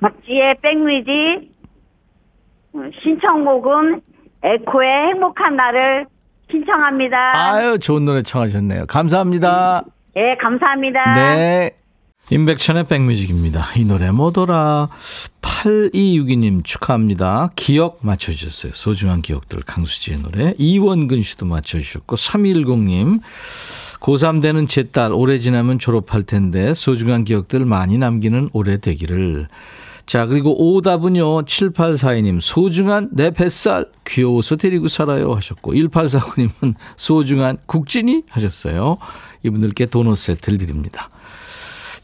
박지의 0.00 0.56
백뮤직 0.62 1.50
어, 2.74 2.78
신청곡은 3.02 4.00
에코의 4.42 4.88
행복한 5.12 5.56
날을 5.56 6.06
신청합니다. 6.50 7.16
아유, 7.34 7.78
좋은 7.78 8.04
노래 8.04 8.22
청하셨네요. 8.22 8.86
감사합니다. 8.86 9.84
예, 10.16 10.36
감사합니다. 10.40 11.14
네. 11.14 11.70
임백천의 12.30 12.86
백뮤직입니다. 12.86 13.64
이 13.76 13.84
노래 13.84 14.10
뭐더라? 14.10 14.88
8262님 15.40 16.62
축하합니다. 16.62 17.50
기억 17.56 18.00
맞춰주셨어요. 18.02 18.72
소중한 18.74 19.22
기억들 19.22 19.60
강수지의 19.62 20.18
노래. 20.18 20.54
이원근 20.58 21.22
씨도 21.22 21.46
맞춰주셨고 21.46 22.16
3210님 22.16 23.20
고3 24.00 24.42
되는 24.42 24.66
제딸 24.66 25.12
올해 25.12 25.38
지나면 25.38 25.78
졸업할 25.78 26.22
텐데 26.24 26.74
소중한 26.74 27.24
기억들 27.24 27.64
많이 27.64 27.96
남기는 27.96 28.50
올해 28.52 28.76
되기를. 28.76 29.48
자 30.08 30.24
그리고 30.24 30.58
오답은요 30.58 31.42
7842님 31.42 32.40
소중한 32.40 33.10
내 33.12 33.30
뱃살 33.30 33.84
귀여워서 34.06 34.56
데리고 34.56 34.88
살아요 34.88 35.34
하셨고 35.34 35.74
1849님은 35.74 36.74
소중한 36.96 37.58
국진이 37.66 38.22
하셨어요. 38.30 38.96
이분들께 39.42 39.84
도넛 39.84 40.16
세트를 40.16 40.58
드립니다. 40.58 41.10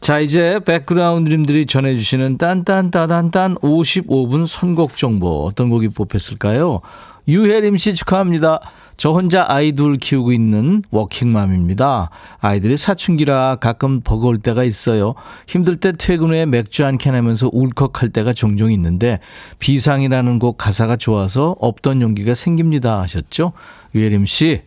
자, 0.01 0.19
이제 0.19 0.59
백그라운드님들이 0.63 1.65
전해주시는 1.65 2.37
딴딴따단딴 2.37 3.55
55분 3.55 4.45
선곡 4.45 4.97
정보. 4.97 5.45
어떤 5.45 5.71
곡이 5.71 5.89
뽑혔을까요? 5.89 6.81
유혜림 7.27 7.77
씨 7.77 7.95
축하합니다. 7.95 8.59
저 8.97 9.11
혼자 9.11 9.45
아이돌 9.47 9.97
키우고 9.97 10.31
있는 10.31 10.83
워킹맘입니다. 10.91 12.09
아이들이 12.39 12.77
사춘기라 12.77 13.57
가끔 13.57 14.01
버거울 14.01 14.39
때가 14.39 14.63
있어요. 14.63 15.15
힘들 15.47 15.75
때 15.75 15.91
퇴근 15.91 16.29
후에 16.29 16.45
맥주 16.45 16.83
한 16.85 16.97
캔 16.97 17.13
하면서 17.13 17.49
울컥할 17.51 18.09
때가 18.09 18.31
종종 18.33 18.71
있는데 18.71 19.19
비상이라는 19.59 20.39
곡 20.39 20.57
가사가 20.57 20.95
좋아서 20.95 21.55
없던 21.59 22.01
용기가 22.01 22.33
생깁니다 22.35 23.01
하셨죠? 23.01 23.51
유혜림 23.93 24.25
씨 24.25 24.61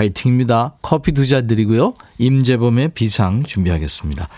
화이팅입니다. 0.00 0.74
커피 0.82 1.12
두 1.12 1.26
잔 1.26 1.46
드리고요. 1.46 1.94
임재범의 2.18 2.90
비상 2.94 3.42
준비하겠습니다. 3.42 4.28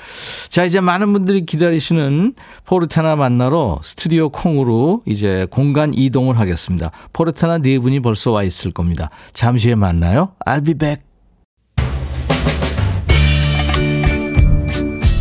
자, 0.48 0.64
이제 0.64 0.80
많은 0.80 1.12
분들이 1.12 1.44
기다리시는 1.44 2.34
포르테나 2.64 3.16
만나러 3.16 3.80
스튜디오 3.82 4.28
콩으로 4.30 5.02
이제 5.06 5.46
공간 5.50 5.92
이동을 5.94 6.38
하겠습니다. 6.38 6.90
포르테나 7.12 7.58
네 7.58 7.78
분이 7.78 8.00
벌써 8.00 8.30
와 8.30 8.42
있을 8.44 8.70
겁니다. 8.70 9.08
잠시 9.32 9.66
후에 9.68 9.74
만나요. 9.74 10.32
I'll 10.46 10.64
be 10.64 10.74
back. 10.74 11.02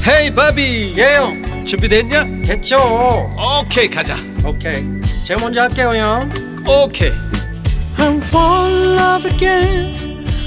헤이 0.08 0.34
바비 0.34 0.96
예영 0.98 1.66
준비됐냐? 1.66 2.24
됐죠 2.46 2.78
오케이 3.62 3.90
가자 3.90 4.16
오케이 4.46 4.86
제가 5.26 5.42
먼저 5.42 5.62
할게요 5.64 5.90
형 5.96 6.30
오케이 6.66 7.12
I'm 7.98 8.18
fall 8.24 8.72
in 8.74 8.98
love 8.98 9.30
again 9.30 10.07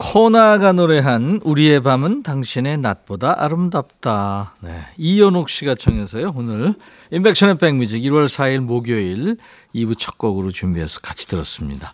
코나가 0.00 0.72
노래한 0.72 1.40
우리의 1.44 1.82
밤은 1.82 2.22
당신의 2.22 2.78
낮보다 2.78 3.44
아름답다. 3.44 4.54
네. 4.60 4.70
이연옥 4.96 5.50
씨가 5.50 5.74
청해서요. 5.74 6.32
오늘 6.34 6.74
임백천의 7.10 7.58
백뮤직 7.58 8.02
1월 8.04 8.24
4일 8.26 8.60
목요일 8.60 9.36
2부 9.74 9.98
첫 9.98 10.16
곡으로 10.16 10.52
준비해서 10.52 11.00
같이 11.00 11.28
들었습니다. 11.28 11.92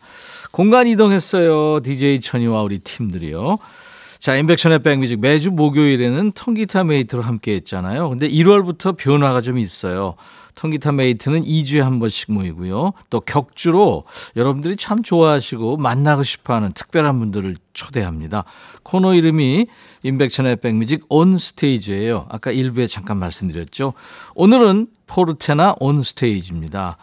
공간 0.52 0.86
이동했어요. 0.86 1.80
DJ 1.80 2.20
천이와 2.20 2.62
우리 2.62 2.78
팀들이요. 2.78 3.58
자, 4.20 4.36
임백천의 4.36 4.84
백뮤직 4.84 5.18
매주 5.18 5.50
목요일에는 5.50 6.30
통기타 6.30 6.84
mate로 6.84 7.22
함께 7.22 7.54
했잖아요. 7.56 8.08
근데 8.08 8.30
1월부터 8.30 8.96
변화가 8.96 9.40
좀 9.40 9.58
있어요. 9.58 10.14
통기타 10.56 10.92
mate는 10.92 11.44
2주에 11.44 11.80
한 11.80 12.00
번씩 12.00 12.32
모이고요. 12.32 12.92
또 13.10 13.20
격주로 13.20 14.04
여러분들이 14.36 14.76
참 14.76 15.02
좋아하시고 15.02 15.76
만나고 15.76 16.22
싶어 16.22 16.54
하는 16.54 16.72
특별한 16.72 17.18
분들을 17.18 17.56
초대합니다. 17.74 18.42
코너 18.82 19.14
이름이 19.14 19.66
인백천의 20.02 20.56
백뮤직 20.56 21.04
온 21.10 21.36
스테이지예요. 21.36 22.26
아까 22.30 22.50
1부에 22.50 22.88
잠깐 22.88 23.18
말씀드렸죠. 23.18 23.92
오늘은 24.34 24.88
포르테나 25.06 25.76
온 25.78 26.02
스테이지입니다. 26.02 26.96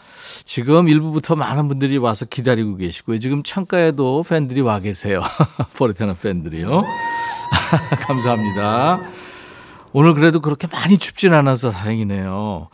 지금 0.46 0.88
1부부터 0.88 1.36
많은 1.36 1.68
분들이 1.68 1.98
와서 1.98 2.26
기다리고 2.26 2.76
계시고요. 2.76 3.20
지금 3.20 3.44
창가에도 3.44 4.24
팬들이 4.28 4.62
와 4.62 4.80
계세요. 4.80 5.22
포르테나 5.78 6.13
팬들이요. 6.13 6.84
감사합니다. 8.02 9.00
오늘 9.94 10.16
그래도 10.16 10.42
그렇게 10.42 10.68
많이 10.68 10.98
춥진 10.98 11.34
않아서 11.34 11.70
다행이네요. 11.70 12.70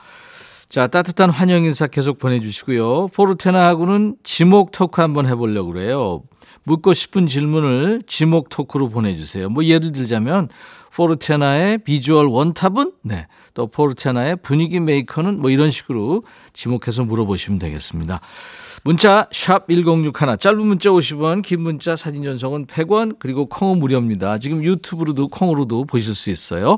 자, 0.70 0.86
따뜻한 0.86 1.32
환영 1.32 1.64
인사 1.64 1.88
계속 1.88 2.20
보내주시고요. 2.20 3.08
포르테나하고는 3.08 4.18
지목 4.22 4.72
토크 4.72 5.02
한번 5.02 5.26
해보려고 5.26 5.72
그래요. 5.74 6.22
묻고 6.64 6.94
싶은 6.94 7.26
질문을 7.26 8.04
지목 8.06 8.50
토크로 8.50 8.90
보내주세요. 8.90 9.50
뭐 9.50 9.66
예를 9.66 9.92
들자면 9.92 10.48
포르테나의 10.94 11.80
비주얼 11.80 12.28
원탑은 12.28 12.92
네. 13.02 13.26
또 13.56 13.66
포르테나의 13.66 14.36
분위기 14.44 14.80
메이커는 14.80 15.42
뭐 15.42 15.50
이런 15.50 15.72
식으로 15.72 16.24
지목해서 16.54 17.04
물어보시면 17.04 17.58
되겠습니다. 17.58 18.20
문자 18.84 19.28
샵 19.32 19.68
1061, 19.70 20.38
짧은 20.38 20.62
문자 20.62 20.90
50원, 20.92 21.42
긴 21.42 21.62
문자 21.62 21.96
사진 21.96 22.24
전송은 22.24 22.68
100원, 22.68 23.16
그리고 23.18 23.48
콩은 23.48 23.80
무료입니다. 23.80 24.38
지금 24.38 24.64
유튜브로도 24.64 25.30
콩으로도 25.30 25.86
보실 25.86 26.14
수 26.14 26.30
있어요. 26.30 26.78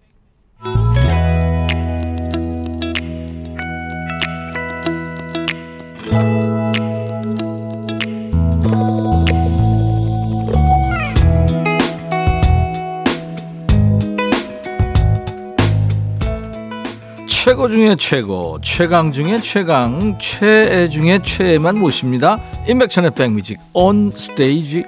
최고 17.43 17.67
중에 17.67 17.95
최고, 17.95 18.59
최강 18.61 19.11
중에 19.11 19.39
최강, 19.39 20.19
최애 20.19 20.89
중에 20.89 21.21
최애만 21.23 21.79
모십니다. 21.79 22.37
임백천의 22.67 23.15
백뮤직 23.15 23.57
온 23.73 24.11
스테이지. 24.11 24.83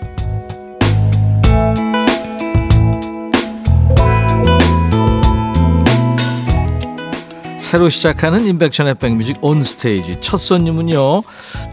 새로 7.58 7.90
시작하는 7.90 8.46
임백천의 8.46 9.00
백뮤직 9.00 9.44
온 9.44 9.64
스테이지 9.64 10.22
첫 10.22 10.38
손님은요 10.38 11.24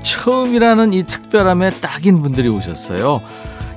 처음이라는 0.01 0.95
이 0.95 1.03
특별함에 1.03 1.73
딱인 1.83 2.23
분들이 2.23 2.49
오셨어요 2.49 3.21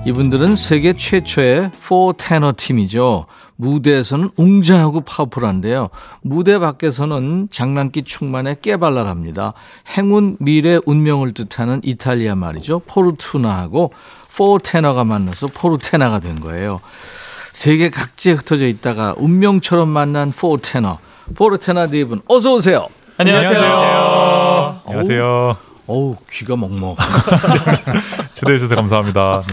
이분들은 0.06 0.56
세계 0.56 0.94
최초의 0.94 1.72
포 1.86 2.14
테너 2.18 2.54
팀이죠 2.56 3.26
무대에서는 3.56 4.32
웅장하고 4.36 5.02
파워풀한데요 5.02 5.90
무대 6.22 6.60
밖에서는 6.60 7.50
장난기 7.52 8.04
충만에 8.04 8.56
깨발랄합니다 8.62 9.54
행운 9.96 10.38
미래 10.40 10.80
운명을 10.86 11.34
뜻하는 11.34 11.82
이탈리아 11.84 12.36
말이죠 12.36 12.80
Fortuna하고 12.80 13.94
four 14.36 14.58
테너가 14.58 15.04
만나서 15.04 15.48
포르테나가 15.48 16.20
된 16.20 16.40
거예요 16.40 16.82
세계 17.52 17.90
각지에 17.90 18.34
흩어져 18.34 18.66
있다가 18.68 19.14
운명처럼 19.18 19.88
만난 19.88 20.32
four 20.32 20.58
테너 20.58 20.98
포르테나 21.36 21.88
네분 21.88 22.22
어서 22.28 22.54
오세요. 22.54 22.88
안녕하세요. 23.18 24.82
안녕하세요. 24.86 25.58
어우 25.88 26.16
귀가 26.32 26.56
먹먹. 26.56 26.98
초대해 28.34 28.58
주셔서 28.58 28.76
감사합니다. 28.76 29.44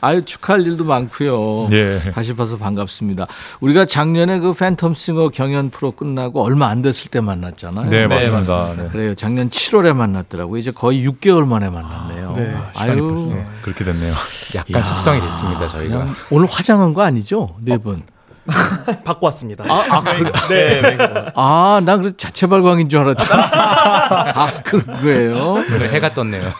아유 0.00 0.24
축하할 0.24 0.62
일도 0.66 0.84
많고요. 0.84 1.68
예. 1.72 1.98
다시 2.14 2.34
봐서 2.34 2.56
반갑습니다. 2.56 3.26
우리가 3.60 3.84
작년에 3.84 4.38
그 4.38 4.52
팬텀싱어 4.52 5.32
경연 5.32 5.70
프로 5.70 5.92
끝나고 5.92 6.42
얼마 6.42 6.68
안 6.68 6.82
됐을 6.82 7.10
때 7.10 7.20
만났잖아요. 7.20 7.90
네, 7.90 8.06
맞습니다. 8.06 8.74
네. 8.76 8.88
그래요. 8.90 9.14
작년 9.14 9.50
7월에 9.50 9.94
만났더라고요. 9.94 10.58
이제 10.58 10.70
거의 10.70 11.06
6개월 11.08 11.46
만에 11.46 11.68
만났네요. 11.70 12.34
시간이 12.74 13.00
벌써 13.00 13.30
그렇게 13.62 13.84
됐네요. 13.84 14.12
약간 14.54 14.82
숙성이 14.82 15.20
됐습니다 15.20 15.66
저희가. 15.66 16.06
오늘 16.30 16.46
화장한 16.48 16.94
거 16.94 17.02
아니죠? 17.02 17.56
네 17.60 17.76
분. 17.78 18.02
받고 19.04 19.26
왔습니다. 19.26 19.64
아, 19.68 19.84
아, 19.90 20.00
그래. 20.02 20.30
네, 20.48 20.98
아, 21.34 21.80
나 21.84 21.96
그래서 21.96 22.16
자체 22.16 22.46
발광인 22.46 22.88
줄 22.88 23.00
알았잖아. 23.00 23.42
아, 23.52 24.52
그런 24.62 24.84
거예요. 25.02 25.54
오늘 25.54 25.90
해가 25.90 26.14
떴네요. 26.14 26.52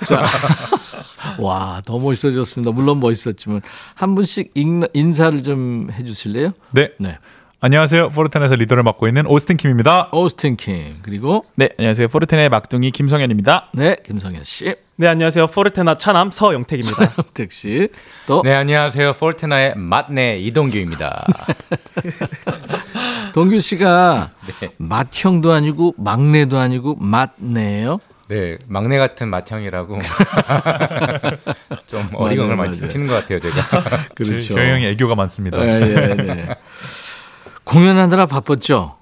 와, 1.39 1.83
더 1.85 1.99
멋있어졌습니다. 1.99 2.73
물론 2.73 3.01
멋있었지만 3.01 3.61
한 3.95 4.15
분씩 4.15 4.53
인, 4.55 4.85
인사를 4.95 5.43
좀 5.43 5.89
해주실래요? 5.93 6.53
네. 6.73 6.91
네. 6.99 7.19
안녕하세요. 7.59 8.11
포르테나에서 8.11 8.55
리더를 8.55 8.83
맡고 8.83 9.09
있는 9.09 9.27
오스틴 9.27 9.57
킴입니다. 9.57 10.11
오스틴 10.13 10.57
킴 10.57 10.97
그리고 11.01 11.47
네, 11.55 11.71
안녕하세요. 11.79 12.09
포르테나의 12.09 12.51
막둥이 12.51 12.91
김성현입니다. 12.91 13.71
네 13.73 13.97
김성현 14.05 14.45
씨, 14.45 14.75
네 14.97 15.09
안녕하세요. 15.09 15.47
포르테나 15.47 15.95
차남 15.97 16.31
서영택입니다. 16.31 17.23
택 17.33 17.51
씨, 17.51 17.89
또 18.27 18.43
네 18.45 18.53
안녕하세요. 18.55 19.15
포르테나의 19.15 19.73
맏내 19.77 20.39
이동규입니다. 20.41 21.25
동규 23.33 23.59
씨가 23.61 24.31
네. 24.61 24.71
맏형도 24.77 25.51
아니고 25.53 25.95
막내도 25.97 26.59
아니고 26.59 26.97
맏내요. 26.97 28.01
네 28.29 28.59
막내 28.67 28.99
같은 28.99 29.29
맏형이라고 29.29 29.99
좀 31.87 32.09
어리광을 32.13 32.57
많이. 32.57 32.77
피는 32.79 33.07
것 33.07 33.15
같아요 33.15 33.39
제가. 33.41 33.57
그렇죠. 34.15 34.55
저희 34.55 34.71
형이 34.71 34.87
애교가 34.89 35.15
많습니다. 35.15 35.59
예, 35.65 35.81
예, 35.83 36.15
네. 36.15 36.49
공연하느라 37.65 38.27
바빴죠. 38.27 38.97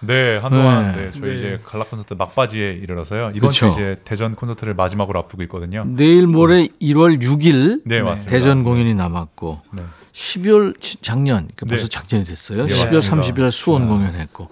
네, 0.00 0.36
한동안 0.38 0.96
네. 0.96 1.02
네, 1.04 1.10
저희 1.12 1.36
이제 1.36 1.60
갈라 1.64 1.84
콘서트 1.84 2.14
막바지에 2.14 2.72
이르러서요. 2.72 3.30
이번 3.34 3.50
그쵸. 3.50 3.68
주 3.70 3.72
이제 3.72 4.00
대전 4.04 4.34
콘서트를 4.34 4.74
마지막으로 4.74 5.18
앞두고 5.20 5.42
있거든요. 5.44 5.84
내일 5.86 6.26
모레 6.26 6.68
1월 6.80 7.22
6일 7.22 7.82
네, 7.84 8.02
맞습니다. 8.02 8.30
대전 8.36 8.64
공연이 8.64 8.94
남았고 8.94 9.60
네. 9.72 9.84
12월 10.12 10.78
지- 10.80 10.96
작년 11.00 11.36
그러니까 11.54 11.66
벌써 11.66 11.84
네. 11.84 11.88
작년이 11.88 12.24
됐어요. 12.26 12.66
네, 12.66 12.74
12월 12.74 12.96
맞습니다. 12.96 13.28
30일 13.32 13.50
수원 13.52 13.86
공연했고 13.86 14.48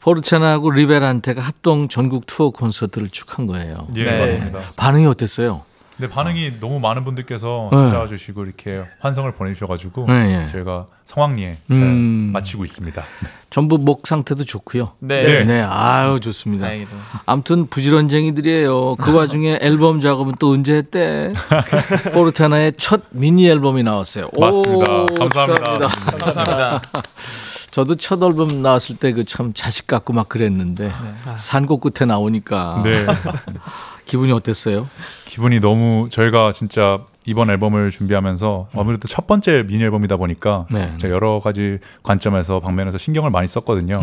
포르체나하고 0.00 0.70
리베란테가 0.70 1.40
합동 1.40 1.88
전국 1.88 2.26
투어 2.26 2.50
콘서트를 2.50 3.08
쭉한 3.10 3.46
거예요. 3.46 3.86
예, 3.96 4.04
네. 4.04 4.20
맞습니다. 4.20 4.60
반응이 4.76 5.06
어땠어요? 5.06 5.62
네, 5.98 6.08
반응이 6.08 6.60
너무 6.60 6.80
많은 6.80 7.04
분들께서 7.04 7.68
네. 7.70 7.76
찾아와 7.76 8.06
주시고 8.06 8.44
이렇게 8.44 8.82
환성을 9.00 9.30
보내주셔가지고 9.32 10.06
네, 10.08 10.44
예. 10.46 10.50
저희가 10.50 10.86
성황리에 11.04 11.58
잘 11.70 11.82
음. 11.82 12.30
마치고 12.32 12.64
있습니다. 12.64 13.02
전부 13.50 13.76
목 13.76 14.06
상태도 14.06 14.44
좋고요. 14.44 14.92
네. 15.00 15.44
네, 15.44 15.60
아유 15.60 16.18
좋습니다. 16.18 16.64
다행히도. 16.64 16.90
아무튼 17.26 17.66
부지런쟁이들이에요. 17.66 18.94
그 18.94 19.14
와중에 19.14 19.58
앨범 19.60 20.00
작업은 20.00 20.36
또 20.38 20.52
언제 20.52 20.76
했대? 20.76 21.30
포르테나의 22.14 22.72
첫 22.78 23.02
미니 23.10 23.46
앨범이 23.46 23.82
나왔어요. 23.82 24.30
오, 24.34 24.40
맞습니다. 24.40 24.86
감사합니다. 25.18 25.64
축하합니다. 25.78 25.88
감사합니다. 26.24 26.82
저도 27.70 27.94
첫 27.96 28.22
앨범 28.22 28.62
나왔을 28.62 28.96
때 28.96 29.12
그 29.12 29.24
참 29.24 29.52
자식 29.54 29.86
같고 29.86 30.12
막 30.12 30.28
그랬는데 30.28 30.90
산골 31.36 31.78
끝에 31.80 32.06
나오니까 32.06 32.80
네. 32.82 33.06
기분이 34.06 34.32
어땠어요? 34.32 34.88
기분이 35.26 35.60
너무 35.60 36.08
저희가 36.10 36.50
진짜 36.52 36.98
이번 37.26 37.48
앨범을 37.50 37.90
준비하면서 37.90 38.68
아무래도 38.74 39.06
첫 39.06 39.26
번째 39.28 39.62
미니 39.66 39.84
앨범이다 39.84 40.16
보니까 40.16 40.66
네. 40.72 40.96
여러 41.04 41.38
가지 41.38 41.78
관점에서 42.02 42.58
방면에서 42.60 42.98
신경을 42.98 43.30
많이 43.30 43.46
썼거든요. 43.46 44.00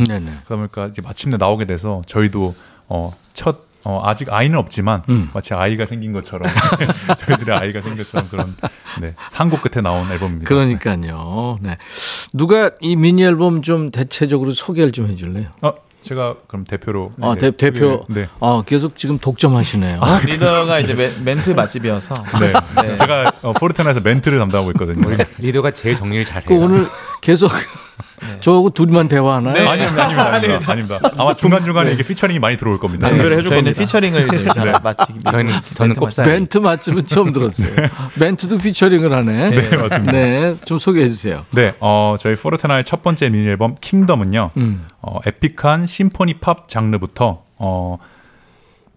이제 0.87 1.01
마침내 1.01 1.35
나오게 1.37 1.65
돼서 1.65 2.01
저희도 2.05 2.55
어, 2.87 3.11
첫 3.33 3.66
어, 3.87 4.01
아직 4.03 4.27
아이는 4.33 4.59
없지만 4.59 5.03
음. 5.07 5.29
마치 5.33 5.53
아이가 5.53 5.85
생긴 5.85 6.11
것처럼 6.11 6.45
저희들의 7.19 7.57
아이가 7.57 7.79
생긴 7.79 8.03
것처럼 8.03 8.27
그런 8.29 8.53
네, 8.99 9.13
산고 9.29 9.61
끝에 9.61 9.81
나온 9.81 10.11
앨범입니다. 10.11 10.45
그러니까요. 10.49 11.57
네. 11.61 11.77
누가 12.33 12.71
이 12.81 12.97
미니 12.97 13.23
앨범 13.23 13.61
좀 13.61 13.89
대체적으로 13.89 14.51
소개를 14.51 14.91
좀 14.91 15.07
해줄래요? 15.07 15.47
어, 15.61 15.71
제가 16.01 16.35
그럼 16.47 16.65
대표로 16.65 17.13
아, 17.21 17.35
네, 17.39 17.51
대, 17.51 17.71
표 17.71 18.05
네. 18.09 18.27
아, 18.41 18.61
계속 18.65 18.97
지금 18.97 19.19
독점하시네요. 19.19 20.01
리더가 20.25 20.79
이제 20.79 20.93
멘- 20.93 21.23
멘트 21.23 21.51
맛집이어서 21.51 22.13
네. 22.41 22.51
네. 22.81 22.97
제가 22.97 23.31
어, 23.41 23.53
포르테나에서 23.53 24.01
멘트를 24.01 24.37
담당하고 24.37 24.71
있거든요. 24.71 25.15
리더가 25.37 25.71
제일 25.71 25.95
정리를 25.95 26.25
잘해요. 26.25 26.47
그 26.49 26.55
오늘 26.61 26.87
계속 27.21 27.51
저하고 28.39 28.69
둘만 28.71 29.07
대화하나요? 29.07 29.53
네. 29.53 29.67
아닙니다, 29.67 30.03
아닙니다, 30.03 30.33
아닙니다, 30.33 30.71
아닙니다. 30.71 30.99
아마 31.17 31.35
중간 31.35 31.63
중간에 31.65 31.91
이게 31.91 32.03
피처링이 32.03 32.39
많이 32.39 32.57
들어올 32.57 32.77
겁니다. 32.77 33.07
준비를 33.09 33.31
해줄 33.33 33.45
저희는 33.45 33.73
피처링을 33.73 34.27
이제 34.33 34.49
잘 34.53 34.71
네. 34.71 34.79
마치기 34.83 35.19
저희는 35.23 35.53
저는 35.73 35.95
꼽사리. 35.95 36.29
멘트 36.29 36.57
맛집은 36.59 37.05
처음 37.05 37.31
들었어요. 37.31 37.69
멘트도 38.19 38.57
피처링을 38.59 39.11
하네. 39.13 39.49
네, 39.49 39.77
맞습니다. 39.77 40.11
네, 40.11 40.55
좀 40.65 40.79
소개해 40.79 41.07
주세요. 41.09 41.45
네, 41.51 41.73
어, 41.79 42.15
저희 42.19 42.35
포르테나의 42.35 42.83
첫 42.83 43.01
번째 43.01 43.29
미니 43.29 43.47
앨범 43.47 43.75
Kingdom은요. 43.79 44.51
음. 44.57 44.87
어, 45.01 45.19
epic한 45.25 45.85
심포니 45.85 46.35
팝 46.35 46.67
장르부터 46.67 47.43
어, 47.57 47.97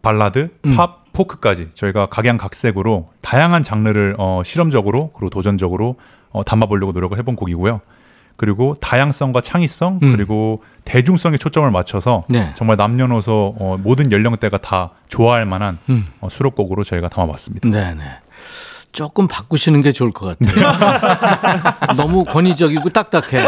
발라드, 0.02 0.50
음. 0.66 0.70
팝, 0.76 1.00
포크까지 1.12 1.68
저희가 1.74 2.06
각양각색으로 2.06 3.10
다양한 3.20 3.62
장르를 3.62 4.14
어, 4.18 4.42
실험적으로 4.44 5.10
그리고 5.12 5.28
도전적으로 5.30 5.96
어, 6.30 6.44
담아보려고 6.44 6.92
노력을 6.92 7.16
해본 7.18 7.34
곡이고요. 7.36 7.80
그리고 8.40 8.74
다양성과 8.80 9.42
창의성 9.42 10.00
음. 10.02 10.12
그리고 10.16 10.62
대중성에 10.86 11.36
초점을 11.36 11.70
맞춰서 11.70 12.24
네. 12.26 12.54
정말 12.54 12.78
남녀노소 12.78 13.54
어, 13.58 13.76
모든 13.78 14.10
연령대가 14.10 14.56
다 14.56 14.92
좋아할 15.08 15.44
만한 15.44 15.76
음. 15.90 16.06
어, 16.22 16.30
수록곡으로 16.30 16.82
저희가 16.82 17.10
담아봤습니다. 17.10 17.68
네, 17.68 17.92
네. 17.92 18.04
조금 18.92 19.28
바꾸시는 19.28 19.82
게 19.82 19.92
좋을 19.92 20.10
것 20.10 20.38
같아요. 20.38 21.92
너무 21.98 22.24
권위적이고 22.24 22.88
딱딱해. 22.88 23.46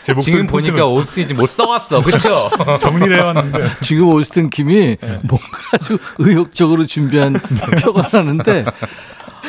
제 0.00 0.14
목소리 0.14 0.32
지금 0.32 0.46
보니까 0.46 0.86
오스틴이 0.86 1.28
지금 1.28 1.42
못 1.42 1.50
써왔어. 1.50 2.02
그쵸? 2.02 2.50
정리를 2.80 3.14
해왔는데 3.16 3.68
지금 3.82 4.08
오스틴 4.08 4.48
킴이 4.48 4.96
뭔가 5.22 5.46
아주 5.74 5.98
의욕적으로 6.16 6.86
준비한 6.86 7.34
표가 7.82 8.08
나는데 8.10 8.64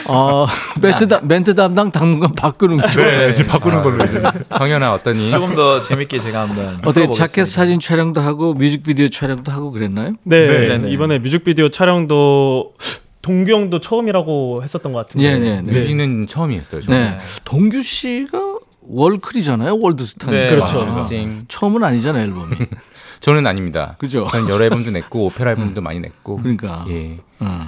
어, 0.08 0.46
멘트, 0.82 1.08
담- 1.08 1.28
멘트 1.28 1.56
담당 1.56 1.92
당분간 1.92 2.34
바꾸는 2.34 2.78
거죠. 2.78 3.02
네, 3.02 3.32
지금 3.34 3.52
바꾸는 3.52 3.84
걸로 3.84 4.04
이제 4.06 4.22
성현아 4.58 4.94
어떠니? 4.94 5.32
조금 5.32 5.56
더 5.56 5.80
재밌게 5.80 6.20
제가 6.20 6.42
한번 6.42 6.80
어떻게. 6.86 7.12
자켓 7.12 7.48
사진 7.48 7.80
촬영도 7.80 8.22
하고 8.22 8.54
뮤직비디오 8.54 9.10
촬영도 9.10 9.52
하고 9.52 9.72
그랬나요? 9.72 10.14
네, 10.24 10.66
네, 10.66 10.78
네. 10.78 10.90
이번에 10.90 11.20
뮤직비디오 11.20 11.70
촬영도 11.70 12.74
동규 13.22 13.52
형도 13.52 13.80
처음이라고 13.80 14.64
했었던 14.64 14.92
것 14.92 15.00
같은데. 15.08 15.26
예, 15.26 15.38
네, 15.40 15.62
네. 15.62 15.72
뮤직은 15.72 16.28
처음이었어요. 16.28 16.82
저는. 16.82 16.98
네. 16.98 17.20
동규 17.46 17.82
씨가 17.82 18.40
월클이잖아요. 18.86 19.78
월드스타. 19.80 20.30
네, 20.30 20.50
그렇죠. 20.50 21.06
찡. 21.08 21.46
처음은 21.48 21.84
아니잖아요, 21.86 22.24
앨범이. 22.26 22.56
저는 23.22 23.48
아닙니다. 23.48 23.96
그죠? 24.00 24.28
저는 24.30 24.50
여러 24.50 24.66
앨범도 24.66 24.92
냈고 24.92 25.28
오페라 25.28 25.52
앨범도 25.52 25.80
많이 25.80 26.02
냈고. 26.02 26.36
그러니까. 26.42 26.86
예. 26.90 27.18
음. 27.42 27.62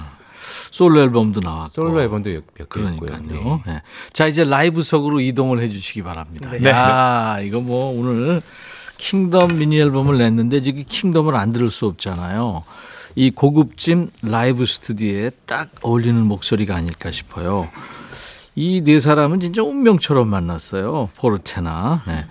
솔로 0.76 1.00
앨범도 1.00 1.40
나왔고. 1.40 1.68
솔로 1.70 2.02
앨범도 2.02 2.28
몇. 2.54 2.68
그러니까요. 2.68 3.62
예. 3.66 3.82
자, 4.12 4.26
이제 4.26 4.44
라이브석으로 4.44 5.20
이동을 5.20 5.62
해 5.62 5.70
주시기 5.70 6.02
바랍니다. 6.02 6.50
네. 6.50 6.68
야, 6.68 7.38
이거 7.40 7.60
뭐 7.60 7.98
오늘 7.98 8.42
Kingdom 8.98 9.56
미니 9.58 9.78
앨범을 9.80 10.18
냈는데 10.18 10.60
지금 10.60 10.84
Kingdom을 10.86 11.34
안 11.34 11.52
들을 11.52 11.70
수 11.70 11.86
없잖아요. 11.86 12.64
이 13.14 13.30
고급진 13.30 14.10
라이브 14.20 14.66
스튜디오에 14.66 15.30
딱 15.46 15.70
어울리는 15.80 16.20
목소리가 16.22 16.76
아닐까 16.76 17.10
싶어요. 17.10 17.70
이 18.54 18.82
네 18.84 19.00
사람은 19.00 19.40
진짜 19.40 19.62
운명처럼 19.62 20.28
만났어요. 20.28 21.08
포르테나. 21.16 22.02
네. 22.06 22.26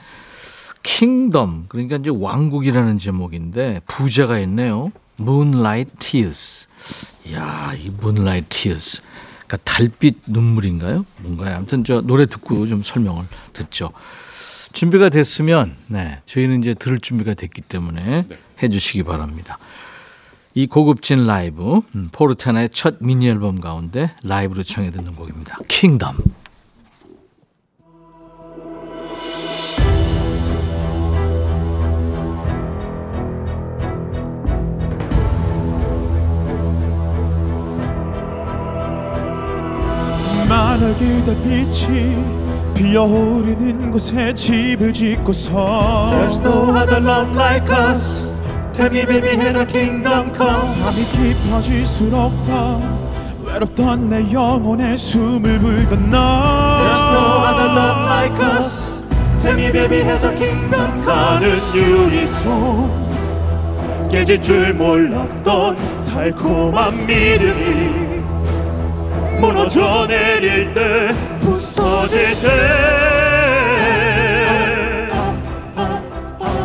킹덤 0.84 1.66
그러니까 1.68 1.96
이제 1.96 2.12
왕국이라는 2.14 3.00
제목인데 3.00 3.82
부제가 3.88 4.38
있네요. 4.42 4.92
Moonlight 5.20 5.92
Tears. 6.00 6.68
야, 7.34 7.74
이 7.78 7.88
Moonlight 7.88 8.48
Tears. 8.50 9.02
그러니까 9.48 9.58
달빛 9.64 10.18
눈물인가요? 10.28 11.06
뭔가요? 11.20 11.58
아무튼 11.58 11.84
저 11.84 12.02
노래 12.02 12.26
듣고 12.26 12.68
좀 12.68 12.84
설명을 12.84 13.26
듣죠. 13.54 13.92
준비가 14.74 15.10
됐으면 15.10 15.78
네, 15.88 16.22
저희는 16.26 16.60
이제 16.60 16.74
들을 16.74 17.00
준비가 17.00 17.34
됐기 17.34 17.62
때문에 17.62 18.26
해 18.62 18.70
주시기 18.70 19.04
바랍니다. 19.04 19.58
이 20.54 20.68
고급진 20.68 21.26
라이브 21.26 21.82
음, 21.96 22.10
포르테나의 22.12 22.70
첫 22.70 22.96
미니 23.00 23.28
앨범 23.30 23.60
가운데 23.62 24.14
라이브로 24.24 24.64
청해 24.64 24.92
듣는 24.92 25.16
곡입니다. 25.16 25.58
킹덤. 25.68 26.18
만화기 40.48 41.26
달빛이 41.26 42.16
피어오르는 42.76 43.92
곳에 43.92 44.34
집을 44.34 44.94
짓고서 44.94 46.10
There's 46.12 46.42
no 46.42 46.76
other 46.76 47.00
love 47.00 47.34
like 47.36 47.70
us 47.72 48.28
Tell 48.74 48.92
me 48.92 49.06
baby 49.06 49.38
has 49.38 49.58
a 49.58 49.66
kingdom 49.66 50.32
come 50.36 50.74
밤이 50.84 51.04
깊어질수록 51.06 52.44
더 52.44 52.82
외롭던 53.46 54.10
내 54.10 54.32
영혼에 54.32 54.96
숨을 54.98 55.60
불던 55.60 56.10
너 56.10 56.18
There's 56.80 57.12
no 57.12 57.42
other 57.46 57.70
love 57.74 58.02
like 58.06 58.38
us 58.60 58.94
Tell 59.42 59.56
me 59.56 59.72
baby 59.72 60.02
has 60.04 60.26
a 60.26 60.36
kingdom 60.36 60.92
come 61.04 61.40
가는 61.40 61.58
유리손 61.74 63.06
깨질 64.12 64.42
줄 64.42 64.74
몰랐던 64.74 65.78
달콤한 66.08 67.06
믿음이 67.06 68.05
무너져 69.40 70.06
내릴 70.08 70.74
때 70.74 71.10
부서질 71.40 72.42
때 72.42 72.48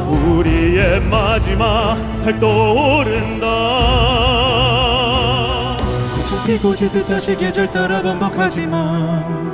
우리의 0.08 1.00
마지막 1.02 1.96
달 2.24 2.38
떠오른다. 2.38 3.46
꽃은 6.16 6.44
피고 6.46 6.74
지 6.74 6.88
듯 6.90 7.06
다시 7.06 7.36
계절 7.36 7.70
따라 7.70 8.02
반복하지만 8.02 9.50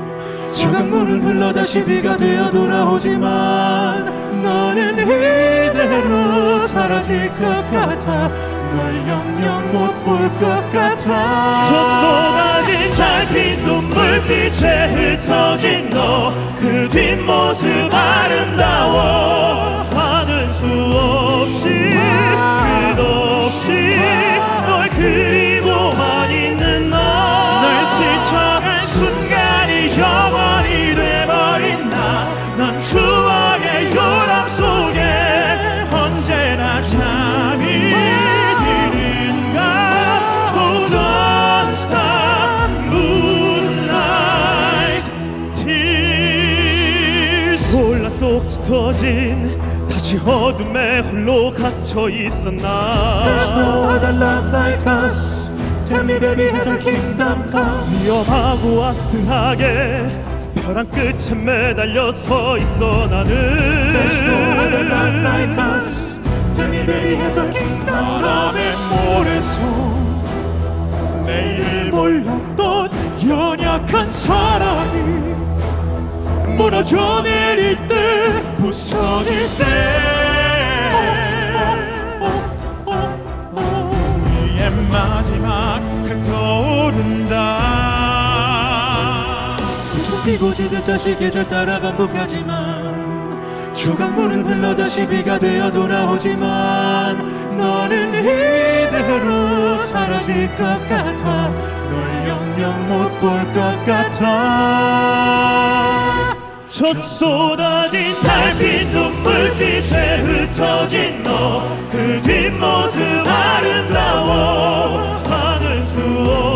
저 0.52 0.70
강물은 0.70 1.22
흘러 1.22 1.52
다시 1.52 1.84
비가 1.84 2.16
되어 2.16 2.50
돌아오지만 2.50 4.04
너는 4.42 4.94
이대로 4.94 6.60
사라질 6.66 7.28
것 7.30 7.70
같아 7.70 8.30
널 8.76 8.94
영영 9.08 9.72
못 9.72 10.04
볼 10.04 10.28
것 10.38 10.72
같아. 10.72 11.08
저 11.68 11.70
쏟아진 12.00 12.94
달빛 12.94 13.64
눈물빛에 13.64 14.86
흩어진 14.92 15.88
너 15.90 16.32
그 16.60 16.88
뒷모습 16.90 17.92
아름다워. 17.94 19.86
하는 19.94 20.48
수 20.52 20.66
없이 20.66 21.90
끝없이 22.96 23.96
널 24.66 24.88
그리고만 24.88 26.30
있는 26.30 26.90
너널 26.90 27.86
스쳐간 27.86 28.86
순간이 28.88 29.98
영원 29.98 30.45
다시 50.06 50.18
어둠에 50.18 51.00
홀로 51.00 51.50
갇혀 51.50 52.08
있었나 52.08 53.24
There's 53.26 53.50
no 53.58 53.88
other 53.90 54.12
love 54.12 54.52
like 54.52 54.86
us 54.86 55.50
Tell 55.88 56.04
me 56.04 56.20
baby 56.20 56.44
has 56.44 56.68
a 56.68 56.78
kingdom 56.78 57.50
come 57.50 57.90
위험하고 58.04 58.84
아슬하게 58.84 60.06
벼랑 60.62 60.88
끝에 60.92 61.34
매달려 61.34 62.12
서 62.12 62.56
있어 62.56 63.08
나는 63.08 63.32
There's 63.92 64.22
no 64.22 64.34
other 64.62 64.84
love 64.84 65.16
like 65.24 65.58
us 65.58 66.14
Tell 66.54 66.68
me 66.68 66.86
baby 66.86 67.16
has 67.16 67.36
a 67.36 67.50
kingdom 67.50 68.20
come 68.20 68.22
바람의 68.22 68.76
모래성 68.94 69.60
내일 71.26 71.90
몰랐던 71.90 72.90
연약한 73.28 74.08
사랑이 74.12 75.34
무너져 76.56 77.22
내릴 77.22 77.88
때 77.88 78.45
부서질 78.56 79.48
때. 79.58 79.64
우리의 83.52 84.70
마지막 84.90 85.80
달 86.04 86.22
떠오른다. 86.22 87.34
계속 89.92 90.24
피고 90.24 90.52
지듯 90.54 90.86
다시 90.86 91.16
계절 91.16 91.48
따라 91.48 91.80
반복하지만 91.80 93.74
조각물은 93.74 94.46
흘러 94.46 94.74
다시 94.74 95.06
비가 95.06 95.38
되어 95.38 95.70
돌아오지만 95.70 97.56
너는 97.58 98.14
이대로 98.20 99.78
사라질 99.84 100.48
것 100.56 100.64
같아. 100.88 101.50
널 101.88 102.28
영영 102.28 102.88
못 102.88 103.20
볼 103.20 103.44
것 103.52 103.84
같아 103.86 104.24
저 106.76 106.92
쏟아진 106.92 108.12
달빛 108.22 108.88
눈물빛에 108.88 110.18
흩어진 110.18 111.22
너 111.22 111.76
그 111.90 112.20
뒷모습 112.22 113.00
아름다워. 113.26 115.00
하는 115.24 115.84
수없 115.86 116.55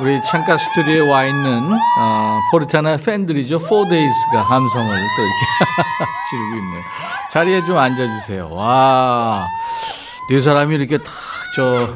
우리 0.00 0.20
창가 0.22 0.58
스튜디오에 0.58 1.08
와 1.08 1.24
있는 1.24 1.72
어, 1.98 2.40
포르테나 2.50 2.96
팬들이죠. 2.98 3.58
4데이스가 3.58 4.42
함성을 4.42 4.94
또 4.94 5.22
이렇게 5.22 5.46
지르고 6.30 6.56
있네요. 6.56 6.82
자리에 7.30 7.64
좀 7.64 7.78
앉아주세요. 7.78 8.50
와, 8.50 9.46
네 10.30 10.40
사람이 10.40 10.74
이렇게 10.76 10.98
탁 10.98 11.06
저 11.56 11.88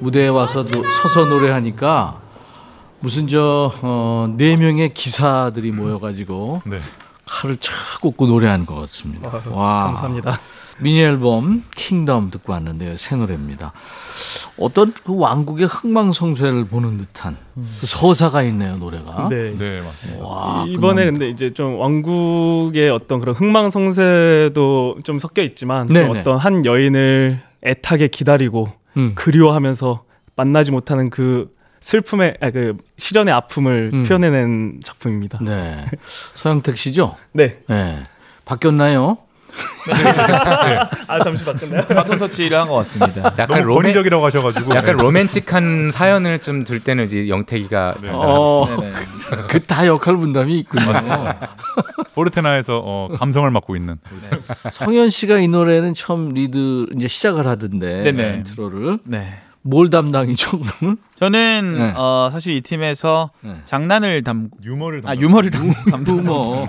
무대에 0.00 0.26
와서 0.26 0.64
도 0.64 0.82
서서 0.82 1.26
노래하니까 1.26 2.20
무슨 2.98 3.28
저, 3.28 3.70
어, 3.80 4.26
네 4.36 4.56
명의 4.56 4.92
기사들이 4.92 5.70
모여가지고 5.70 6.62
네. 6.64 6.80
칼을 7.34 7.56
착 7.58 8.00
꽂고 8.00 8.26
노래하는 8.28 8.64
것 8.64 8.76
같습니다. 8.82 9.30
와. 9.50 9.84
감사합니다. 9.86 10.40
미니 10.78 11.00
앨범 11.02 11.64
Kingdom 11.74 12.30
듣고 12.30 12.52
왔는데요. 12.52 12.96
새 12.96 13.16
노래입니다. 13.16 13.72
어떤 14.58 14.92
그 14.92 15.16
왕국의 15.16 15.66
흥망성쇠를 15.66 16.66
보는 16.66 16.98
듯한 16.98 17.36
그 17.54 17.86
서사가 17.86 18.42
있네요, 18.44 18.76
노래가. 18.76 19.28
네. 19.28 19.52
네, 19.56 19.80
맞습니다. 19.80 20.24
와, 20.24 20.64
이번에 20.68 21.02
끝납니다. 21.04 21.10
근데 21.10 21.28
이제 21.30 21.52
좀 21.52 21.78
왕국의 21.78 22.90
어떤 22.90 23.18
그런 23.20 23.34
흥망성쇠도 23.34 24.98
좀 25.04 25.18
섞여 25.18 25.42
있지만 25.42 25.88
좀. 25.88 26.10
어떤 26.10 26.38
한 26.38 26.64
여인을 26.64 27.40
애타게 27.64 28.08
기다리고 28.08 28.70
음. 28.96 29.12
그리워하면서 29.16 30.04
만나지 30.36 30.70
못하는 30.70 31.10
그 31.10 31.52
슬픔의 31.88 32.38
아, 32.40 32.50
그 32.50 32.78
시련의 32.96 33.34
아픔을 33.34 33.90
음. 33.92 34.02
표현해낸 34.04 34.80
작품입니다. 34.82 35.38
네. 35.42 35.84
서영택 36.34 36.78
씨죠? 36.78 37.16
네. 37.32 37.58
네. 37.68 38.02
바뀌었나요? 38.46 39.18
아 41.06 41.22
잠시 41.22 41.44
바꿨나요? 41.44 41.84
바톤 41.94 42.18
터치를 42.18 42.58
한 42.58 42.68
것 42.68 42.74
같습니다. 42.76 43.34
약간 43.38 43.48
너무 43.48 43.62
로맨 43.64 43.82
권위적이라고 43.82 44.24
하셔가지고 44.24 44.74
약간 44.74 44.96
로맨틱한 44.96 45.90
사연을 45.92 46.38
좀 46.38 46.64
들 46.64 46.80
때는 46.80 47.04
이제 47.04 47.28
영택이가 47.28 47.96
네. 48.00 48.08
어, 48.10 48.66
네네. 48.66 48.92
그다 49.48 49.86
역할 49.86 50.16
분담이 50.16 50.58
있군요. 50.60 50.86
포르테나에서 52.14 52.80
어, 52.82 53.08
감성을 53.14 53.48
맡고 53.50 53.76
있는 53.76 53.98
성현 54.72 55.10
씨가 55.10 55.38
이 55.38 55.48
노래는 55.48 55.92
처음 55.92 56.30
리드 56.32 56.86
이제 56.96 57.06
시작을 57.08 57.46
하던데 57.46 58.02
네네. 58.04 58.36
intro를 58.38 59.00
네. 59.04 59.40
뭘 59.66 59.88
담당이죠? 59.88 60.60
저는 61.14 61.74
네. 61.78 61.92
어, 61.96 62.28
사실 62.30 62.54
이 62.54 62.60
팀에서 62.60 63.30
네. 63.40 63.56
장난을 63.64 64.22
담 64.22 64.50
유머를 64.62 65.00
아 65.06 65.16
유머를 65.16 65.50
담 65.50 65.72
담당 65.90 66.22
뭐. 66.24 66.66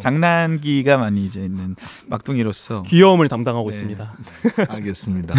장난기가 0.00 0.96
많이 0.96 1.24
이제 1.24 1.40
있는 1.42 1.76
막둥이로서 2.08 2.82
귀여움을 2.82 3.28
담당하고 3.28 3.70
네. 3.70 3.76
있습니다. 3.76 4.12
알겠습니다. 4.68 5.32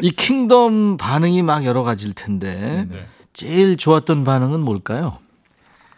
이 0.00 0.12
킹덤 0.12 0.96
반응이 0.96 1.42
막 1.42 1.64
여러 1.64 1.82
가지일 1.82 2.14
텐데 2.14 2.86
제일 3.32 3.76
좋았던 3.76 4.22
반응은 4.22 4.60
뭘까요? 4.60 5.18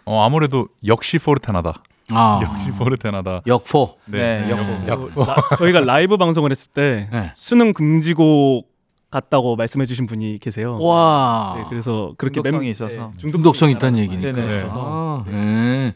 어, 0.06 0.24
아무래도 0.24 0.68
역시 0.86 1.18
포르테나다. 1.18 1.82
아, 2.11 2.40
역시 2.42 2.70
포르테나다. 2.70 3.42
역포. 3.46 3.96
네, 4.06 4.46
네. 4.46 4.50
역- 4.88 5.12
라- 5.18 5.36
저희가 5.59 5.80
라이브 5.80 6.16
방송을 6.16 6.50
했을 6.50 6.72
때 6.72 7.11
네. 7.12 7.30
수능 7.34 7.74
금지곡 7.74 8.66
같다고 9.11 9.56
말씀해주신 9.56 10.06
분이 10.06 10.38
계세요. 10.38 10.78
와. 10.80 11.54
네, 11.56 11.64
그래서 11.68 12.12
그렇게 12.18 12.34
중독성이 12.42 12.64
맴- 12.64 12.70
있어서. 12.70 13.12
네, 13.14 13.30
중독성 13.30 13.70
있다는 13.70 13.98
얘기니까. 14.00 14.32
네네. 14.32 14.62
아, 14.70 15.24
네. 15.26 15.94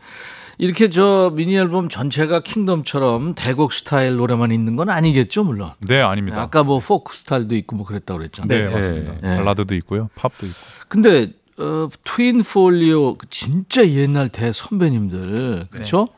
이렇게 0.58 0.88
저 0.88 1.32
미니 1.34 1.56
앨범 1.56 1.88
전체가 1.88 2.40
Kingdom처럼 2.40 3.34
대곡 3.34 3.72
스타일 3.72 4.16
노래만 4.16 4.52
있는 4.52 4.76
건 4.76 4.90
아니겠죠, 4.90 5.44
물론. 5.44 5.72
네, 5.80 6.00
아닙니다. 6.00 6.40
아까 6.40 6.62
뭐 6.62 6.78
포크 6.78 7.16
스타일도 7.16 7.54
있고 7.56 7.76
뭐 7.76 7.84
그랬다고 7.86 8.18
그랬잖아요. 8.18 8.58
네, 8.58 8.66
네. 8.68 8.74
맞습니다. 8.74 9.12
네. 9.22 9.36
발라드도 9.36 9.74
있고요, 9.76 10.08
팝도 10.14 10.46
있고. 10.46 10.58
근데 10.88 11.32
어, 11.58 11.88
트윈 12.04 12.42
폴리오 12.44 13.16
그 13.16 13.26
진짜 13.28 13.86
옛날 13.88 14.28
대 14.30 14.52
선배님들 14.52 15.66
그렇죠? 15.70 16.08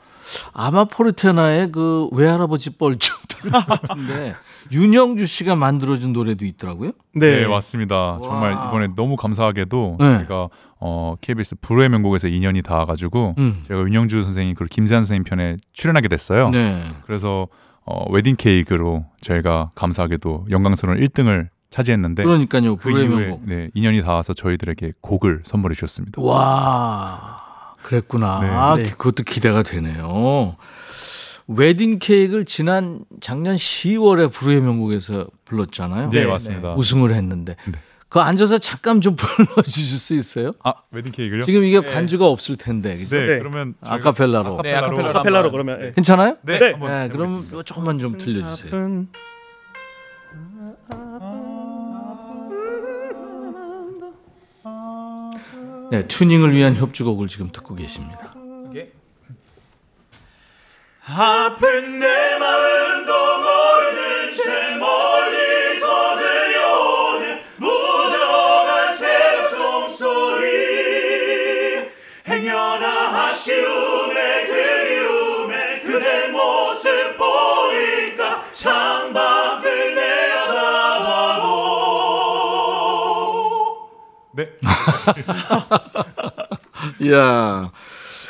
아마 0.52 0.84
포르테나의 0.84 1.70
그 1.72 2.08
외할아버지 2.12 2.70
뻘쯤 2.70 2.98
같은데 3.66 4.34
윤형주 4.72 5.26
씨가 5.26 5.56
만들어준 5.56 6.12
노래도 6.12 6.44
있더라고요. 6.44 6.92
네, 7.14 7.42
네. 7.42 7.46
맞습니다. 7.46 8.18
정말 8.22 8.52
이번에 8.52 8.88
너무 8.96 9.16
감사하게도 9.16 9.96
네. 10.00 10.16
저희가 10.18 10.48
어, 10.80 11.16
KBS 11.20 11.56
불후의 11.60 11.88
명곡에서 11.88 12.28
인연이 12.28 12.62
닿아가지고 12.62 13.34
음. 13.38 13.64
제가 13.68 13.80
윤영주 13.80 14.22
선생님 14.22 14.54
그리고 14.54 14.68
김세한 14.70 15.04
선생님 15.04 15.24
편에 15.24 15.56
출연하게 15.72 16.08
됐어요. 16.08 16.50
네. 16.50 16.84
그래서 17.06 17.48
어, 17.86 18.10
웨딩 18.10 18.36
케이크로 18.36 19.04
저희가 19.20 19.70
감사하게도 19.74 20.46
영광스러운 20.50 20.98
1등을 21.00 21.48
차지했는데 21.70 22.22
그러니까요. 22.22 22.76
그 22.76 22.90
이후에 22.90 23.06
명곡. 23.08 23.42
네, 23.46 23.68
인연이 23.74 24.00
닿아서 24.02 24.32
저희들에게 24.32 24.92
곡을 25.00 25.42
선물해 25.44 25.74
주셨습니다. 25.74 26.22
와, 26.22 27.74
그랬구나. 27.82 28.40
네. 28.40 28.48
아, 28.48 28.76
네. 28.76 28.82
그것도 28.84 29.24
기대가 29.24 29.62
되네요. 29.62 30.56
웨딩 31.46 31.98
케이크를 31.98 32.44
지난 32.44 33.04
작년 33.20 33.56
10월에 33.56 34.32
불후의 34.32 34.60
명곡에서 34.62 35.26
불렀잖아요. 35.44 36.10
네, 36.10 36.20
네, 36.20 36.26
맞습니다. 36.26 36.74
우승을 36.74 37.12
했는데. 37.14 37.56
네. 37.66 37.72
그 38.08 38.20
앉아서 38.20 38.58
잠깐 38.58 39.00
좀 39.00 39.16
불러주실 39.16 39.98
수 39.98 40.14
있어요? 40.14 40.52
아, 40.62 40.74
웨딩 40.92 41.12
케이크요? 41.12 41.42
지금 41.42 41.64
이게 41.64 41.80
반주가 41.80 42.26
없을 42.28 42.56
텐데. 42.56 42.96
그죠? 42.96 43.16
네, 43.18 43.26
네. 43.26 43.38
그러면 43.38 43.74
아카펠라로. 43.80 44.60
네, 44.62 44.74
아카펠라로 44.74 45.12
카펠라로 45.12 45.36
한번- 45.48 45.52
그러면 45.52 45.82
예. 45.82 45.92
괜찮아요? 45.94 46.36
네, 46.42 46.58
네. 46.58 46.72
네. 46.78 47.08
그럼 47.08 47.48
조금만 47.64 47.98
좀 47.98 48.16
들려주세요. 48.16 48.68
아픈 48.74 49.08
네, 55.90 56.06
튜닝을 56.08 56.52
위한 56.54 56.74
협주곡을 56.76 57.28
지금 57.28 57.50
듣고 57.52 57.74
계십니다. 57.74 58.33
아픈 61.06 61.98
내 61.98 62.38
마음도 62.38 63.12
모르는 63.12 64.30
채 64.30 64.74
멀리서 64.76 66.16
들려오는 66.16 67.40
무정한 67.58 68.94
새벽 68.96 69.50
종소리. 69.50 70.46
행여나 72.26 73.26
아쉬움에 73.26 74.46
그리움에 74.46 75.80
그대 75.80 76.28
모습 76.28 77.18
보일까? 77.18 78.50
창밖을 78.50 79.94
내다봐도. 79.94 81.50
네. 84.32 84.48
이야, 87.00 87.70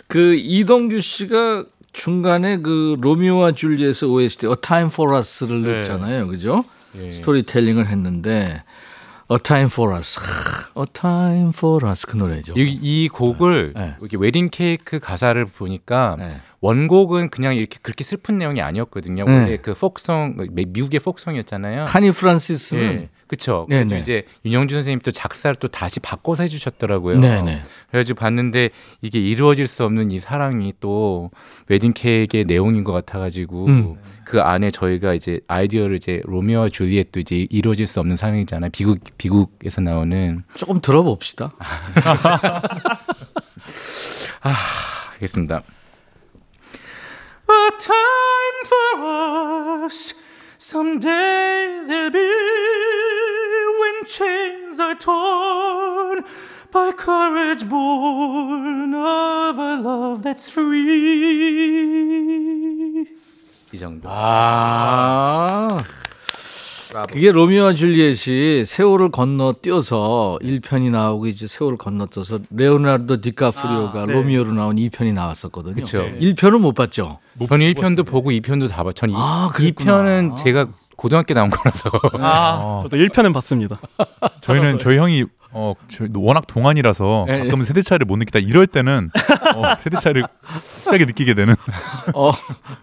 그 0.09 0.35
이동규 0.35 1.01
씨가 1.01 1.66
중간에 1.95 2.59
그 2.59 2.97
로미오와 3.01 3.53
줄리엣의 3.53 4.11
OST 4.11 4.47
A 4.49 4.55
Time 4.61 4.88
for 4.92 5.16
Us를 5.16 5.62
네. 5.62 5.72
넣었잖아요, 5.72 6.26
그죠? 6.26 6.64
예. 6.97 7.11
스토리텔링을 7.11 7.86
했는데 7.86 8.62
A 9.30 9.38
Time 9.38 9.68
for 9.72 9.97
Us, 9.97 10.18
하, 10.20 10.80
A 10.80 10.86
Time 10.92 11.49
for 11.55 11.88
Us 11.88 12.07
그 12.07 12.16
노래죠. 12.16 12.53
이, 12.57 12.78
이 12.82 13.09
곡을 13.09 13.72
네. 13.74 13.95
이렇게 14.01 14.18
웨딩 14.18 14.51
케이크 14.51 14.99
가사를 14.99 15.42
보니까 15.47 16.16
네. 16.18 16.40
원곡은 16.61 17.30
그냥 17.30 17.57
이렇게 17.57 17.78
그렇게 17.80 18.05
슬픈 18.05 18.38
내용이 18.38 18.61
아니었거든요. 18.61 19.24
네. 19.24 19.32
원래 19.32 19.57
그 19.57 19.72
folk 19.72 20.05
song 20.05 20.36
미국의 20.51 21.01
folk 21.01 21.17
song이었잖아요. 21.17 21.86
코니 21.86 22.11
프란시스는 22.11 22.82
예, 22.82 23.09
그쵸. 23.27 23.66
네, 23.68 23.79
그래서 23.79 23.95
네. 23.95 24.01
이제 24.01 24.27
윤형주 24.45 24.78
선생님 24.79 25.01
또 25.01 25.11
작사를 25.11 25.57
또 25.57 25.68
다시 25.68 26.01
바꿔서 26.01 26.43
해주셨더라고요. 26.43 27.20
네네. 27.20 27.62
그래가지고 27.91 28.18
봤는데 28.18 28.70
이게 29.01 29.18
이루어질 29.18 29.66
수 29.66 29.85
없는 29.85 30.11
이 30.11 30.18
사랑이 30.18 30.75
또 30.81 31.31
웨딩 31.68 31.93
케이크의 31.95 32.45
내용인 32.45 32.85
것 32.85 32.93
같아가지고 32.93 33.66
음. 33.66 33.97
그 34.25 34.41
안에 34.41 34.70
저희가 34.70 35.14
이제 35.14 35.41
아이디어를 35.49 35.97
이제 35.97 36.20
로미오와 36.25 36.68
줄리엣도 36.68 37.20
이제 37.20 37.47
이루어질 37.51 37.87
수 37.87 38.01
없는 38.01 38.16
사랑이잖아요. 38.16 38.70
비극 38.72 38.99
비극에서 39.16 39.80
나오는 39.81 40.45
조금 40.55 40.81
들어봅시다. 40.81 41.53
알겠습니다. 45.14 45.62
A 47.51 47.70
time 47.79 48.64
for 48.66 49.85
us. 49.85 50.14
Someday 50.59 51.85
there'll 51.87 52.11
be 52.11 52.24
chains 54.75 54.81
are 54.81 54.95
torn 54.95 56.25
by 56.72 56.93
courage 56.93 57.68
born 57.68 58.95
of 58.95 59.59
a 59.59 59.77
love 59.81 60.22
that's 60.22 60.51
free. 60.51 60.85
이 63.72 63.79
정도. 63.79 64.09
아. 64.11 65.83
그게 67.09 67.33
로미오와 67.33 67.75
줄리엣이 67.75 68.66
세월을 68.66 69.11
건너 69.11 69.55
뛰어서 69.61 70.39
1편이 70.41 70.91
나오고 70.93 71.27
이제 71.27 71.49
세월을 71.49 71.77
건너 71.77 72.07
뛰어서 72.07 72.39
레오나르도 72.51 73.20
디카프리오가 73.20 74.07
로미오로 74.07 74.53
나온 74.53 74.77
2편이 74.77 75.12
나왔었거든요. 75.12 75.75
그쵸. 75.75 76.09
1편은 76.20 76.61
못 76.61 76.72
봤죠. 76.72 77.18
저는 77.49 77.72
1편도 77.72 78.07
보고 78.07 78.31
2편도 78.31 78.68
다. 78.68 78.85
전 78.95 79.11
이, 79.11 79.14
아, 79.16 79.51
그랬구나. 79.53 80.05
2편은 80.05 80.37
제가 80.37 80.68
고등학교 81.05 81.34
나온 81.34 81.50
거라서. 81.50 81.90
아, 82.14 82.80
저도 82.84 82.96
1편은 82.96 83.34
봤습니다. 83.34 83.78
저희는 84.40 84.78
저희 84.80 84.96
형이 84.96 85.26
어, 85.57 85.74
저 85.86 86.07
워낙 86.14 86.46
동안이라서 86.48 87.26
예, 87.28 87.34
예. 87.34 87.38
가끔 87.44 87.62
세대 87.62 87.80
차이를 87.82 88.07
못 88.07 88.16
느끼다 88.16 88.38
이럴 88.40 88.66
때는 88.66 89.11
어, 89.55 89.74
세대 89.78 89.98
차이를 89.98 90.24
세게 90.59 91.05
느끼게 91.05 91.34
되는. 91.34 91.55
어, 92.14 92.32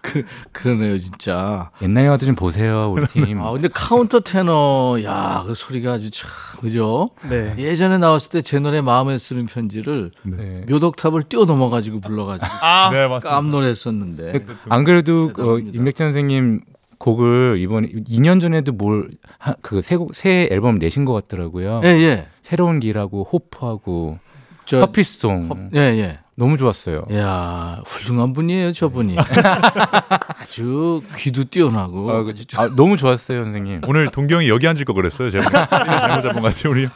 그 0.00 0.24
그러네요, 0.52 0.96
진짜. 0.98 1.70
옛날 1.82 2.06
영화도 2.06 2.24
좀 2.26 2.34
보세요, 2.36 2.92
우리 2.96 3.04
팀. 3.08 3.42
아, 3.42 3.50
근데 3.50 3.68
카운터 3.68 4.20
테너, 4.20 4.98
야, 5.04 5.42
그 5.46 5.54
소리가 5.54 5.94
아주 5.94 6.10
참, 6.12 6.30
그죠? 6.60 7.10
네. 7.28 7.54
예전에 7.58 7.98
나왔을 7.98 8.30
때 8.30 8.42
제 8.42 8.58
노래 8.60 8.80
마음에 8.80 9.18
쓰는 9.18 9.46
편지를 9.46 10.12
네. 10.22 10.64
몇 10.68 10.82
옥타브를 10.82 11.24
뛰어 11.24 11.44
넘어가지고 11.44 12.00
불러가지고 12.00 12.46
아, 12.62 12.90
네. 12.90 13.18
깜놀했었는데. 13.18 14.46
안 14.68 14.84
그래도 14.84 15.30
어. 15.36 15.58
임백천 15.58 16.06
선생님 16.08 16.60
곡을 17.02 17.56
이번에 17.58 17.88
2년 17.88 18.40
전에도 18.40 18.72
뭘그새 18.72 20.48
앨범 20.52 20.78
내신 20.78 21.04
것 21.04 21.12
같더라고요. 21.12 21.80
예, 21.84 21.88
예. 21.88 22.28
새로운 22.42 22.78
길하고 22.78 23.24
Hope하고 23.30 24.18
저, 24.64 24.78
커피 24.80 25.30
song 25.30 25.70
예, 25.74 25.80
예. 25.80 26.18
너무 26.36 26.56
좋았어요. 26.56 27.04
야 27.12 27.82
훌륭한 27.84 28.32
분이에요, 28.32 28.72
저분이. 28.72 29.16
아주 30.40 31.02
귀도 31.16 31.44
뛰어나고. 31.44 32.10
아, 32.10 32.22
그- 32.22 32.32
아, 32.56 32.68
너무 32.74 32.96
좋았어요, 32.96 33.44
선생님. 33.44 33.82
오늘 33.86 34.08
동경이 34.08 34.48
여기 34.48 34.66
앉을 34.68 34.84
거 34.84 34.92
그랬어요. 34.92 35.28
제가 35.28 35.66
잘못 35.66 36.20
잡은 36.22 36.40
것 36.40 36.54
같아요, 36.54 36.72
우리. 36.72 36.88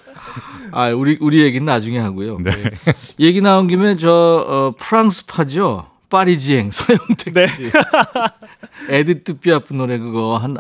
아, 0.70 0.88
우리 0.90 1.18
우리 1.20 1.42
얘기는 1.42 1.64
나중에 1.64 1.98
하고요. 1.98 2.38
네. 2.38 2.50
얘기 3.20 3.40
나온 3.40 3.66
김에 3.66 3.96
저 3.96 4.10
어, 4.48 4.70
프랑스파죠. 4.78 5.86
파리지앵 6.08 6.70
서영택 6.70 7.34
네. 7.34 7.46
씨. 7.48 7.70
에디트 8.90 9.38
피아프 9.40 9.72
노래 9.74 9.98
그거 9.98 10.36
한 10.38 10.56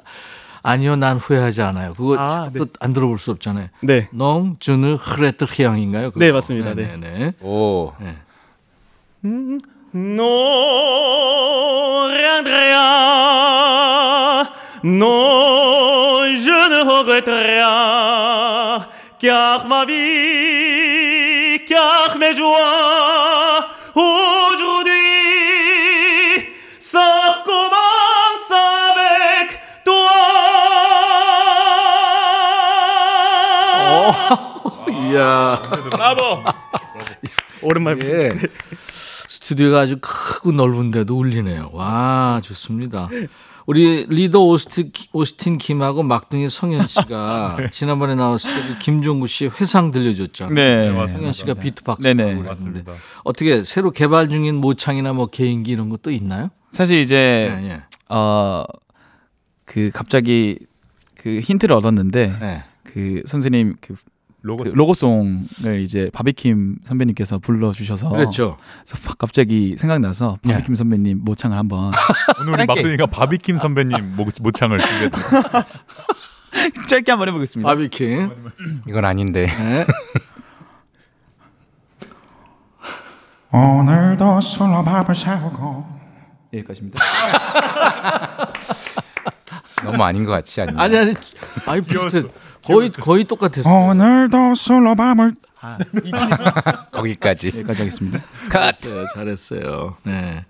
아니요, 0.62 0.96
난 0.96 1.16
후회하지 1.16 1.62
않아요. 1.62 1.94
그거 1.94 2.16
아, 2.18 2.50
또안 2.56 2.92
들어볼 2.92 3.18
수 3.20 3.30
없잖아요. 3.30 3.68
네. 3.82 4.08
농 4.10 4.56
주느 4.58 4.94
흐레트 4.94 5.44
희양인가요? 5.48 6.10
네, 6.16 6.32
맞습니다. 6.32 6.74
네. 6.74 6.96
네 6.96 6.96
네. 6.96 7.32
오. 7.40 7.92
Non, 9.94 10.26
Andrea, 12.36 12.86
non, 14.84 16.36
je 16.36 16.68
ne 16.68 16.80
regrette 16.84 17.32
rien, 17.48 18.84
car 19.18 19.66
ma 19.66 19.84
vie, 19.86 21.64
car 21.66 22.18
mes 22.18 22.34
joies, 22.34 23.35
이야. 35.12 35.60
브라보. 35.90 36.42
오랜만에 37.62 38.04
예. 38.06 38.30
스튜디오가 39.28 39.80
아주 39.80 39.98
크고 40.00 40.52
넓은데도 40.52 41.16
울리네요. 41.18 41.70
와, 41.72 42.40
좋습니다. 42.42 43.08
우리 43.66 44.06
리더 44.08 44.44
오스틴, 44.44 44.92
오스틴 45.12 45.58
김하고 45.58 46.04
막둥이 46.04 46.48
성현 46.48 46.86
씨가 46.86 47.56
지난번에 47.72 48.14
나왔을 48.14 48.54
때 48.54 48.68
그 48.68 48.78
김종구 48.78 49.26
씨 49.26 49.46
회상 49.60 49.90
들려줬잖아요. 49.90 50.54
네, 50.54 51.12
성현 51.12 51.32
씨가 51.32 51.54
비트박스 51.54 52.02
네네. 52.02 52.30
하고 52.30 52.42
그랬는데 52.44 52.84
어떻게 53.24 53.64
새로 53.64 53.90
개발 53.90 54.28
중인 54.28 54.54
모창이나 54.56 55.12
뭐 55.14 55.26
개인기 55.26 55.72
이런 55.72 55.88
것도 55.88 56.12
있나요? 56.12 56.50
사실 56.70 57.00
이제 57.00 57.16
예, 57.60 57.68
예. 57.70 57.82
어그 58.08 59.90
갑자기 59.92 60.58
그 61.16 61.40
힌트를 61.40 61.74
얻었는데 61.74 62.36
네. 62.40 62.62
그 62.84 63.22
선생님 63.26 63.76
그 63.80 63.96
로고. 64.46 64.62
그 64.64 64.68
로고 64.70 64.94
송을 64.94 65.80
이제 65.80 66.08
바비킴 66.12 66.76
선배님께서 66.84 67.38
불러주셔서 67.40 68.08
그랬죠. 68.10 68.56
그래서 68.84 68.96
바- 69.08 69.14
갑자기 69.14 69.76
생각나서 69.76 70.38
네. 70.42 70.52
바비킴 70.54 70.74
선배님 70.76 71.20
모창을 71.24 71.58
한번 71.58 71.92
오늘 72.40 72.52
우리. 72.54 72.66
막둥이가 72.66 73.06
바비킴 73.06 73.56
선배님 73.56 74.12
모, 74.16 74.26
모창을 74.40 74.78
짧게 76.88 77.12
한번 77.12 77.28
해보겠습니다. 77.28 77.68
바비킴. 77.68 78.30
이건 78.88 79.04
아닌데. 79.04 79.46
네. 79.46 79.86
오늘도 83.52 84.40
술로 84.40 84.82
밥을 84.84 85.14
새우고 85.14 85.86
여기까지입니다. 86.52 86.98
너무 89.84 90.02
아닌 90.02 90.24
것 90.24 90.32
같지 90.32 90.60
않나요? 90.62 90.78
아니 90.78 90.98
아니 90.98 91.14
아니 91.66 91.80
비슷해. 91.82 92.22
거의 92.66 92.90
거의 92.90 93.24
똑같았어요. 93.24 93.90
오늘도 93.90 94.54
술로 94.54 94.94
밥을 94.94 95.34
거기까지. 96.92 97.48
여기까지 97.48 97.82
하겠습니다. 97.82 98.22
잘했어요. 98.52 99.06
잘했어요. 99.14 99.96
네. 100.04 100.44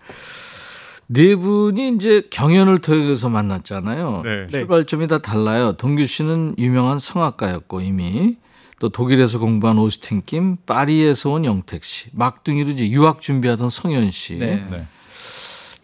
네 1.08 1.36
분이 1.36 1.94
이제 1.94 2.22
경연을 2.30 2.80
통해서 2.80 3.28
만났잖아요. 3.28 4.22
네. 4.24 4.48
출발점이 4.50 5.06
다 5.06 5.18
달라요. 5.18 5.72
동규 5.72 6.06
씨는 6.06 6.56
유명한 6.58 6.98
성악가였고 6.98 7.80
이미 7.80 8.36
또 8.80 8.88
독일에서 8.88 9.38
공부한 9.38 9.78
오스틴 9.78 10.22
김, 10.26 10.56
파리에서 10.56 11.30
온 11.30 11.44
영택 11.44 11.84
씨, 11.84 12.10
막둥이로 12.12 12.70
이제 12.70 12.88
유학 12.90 13.20
준비하던 13.20 13.70
성현 13.70 14.10
씨. 14.10 14.36
네. 14.36 14.66
네. 14.70 14.86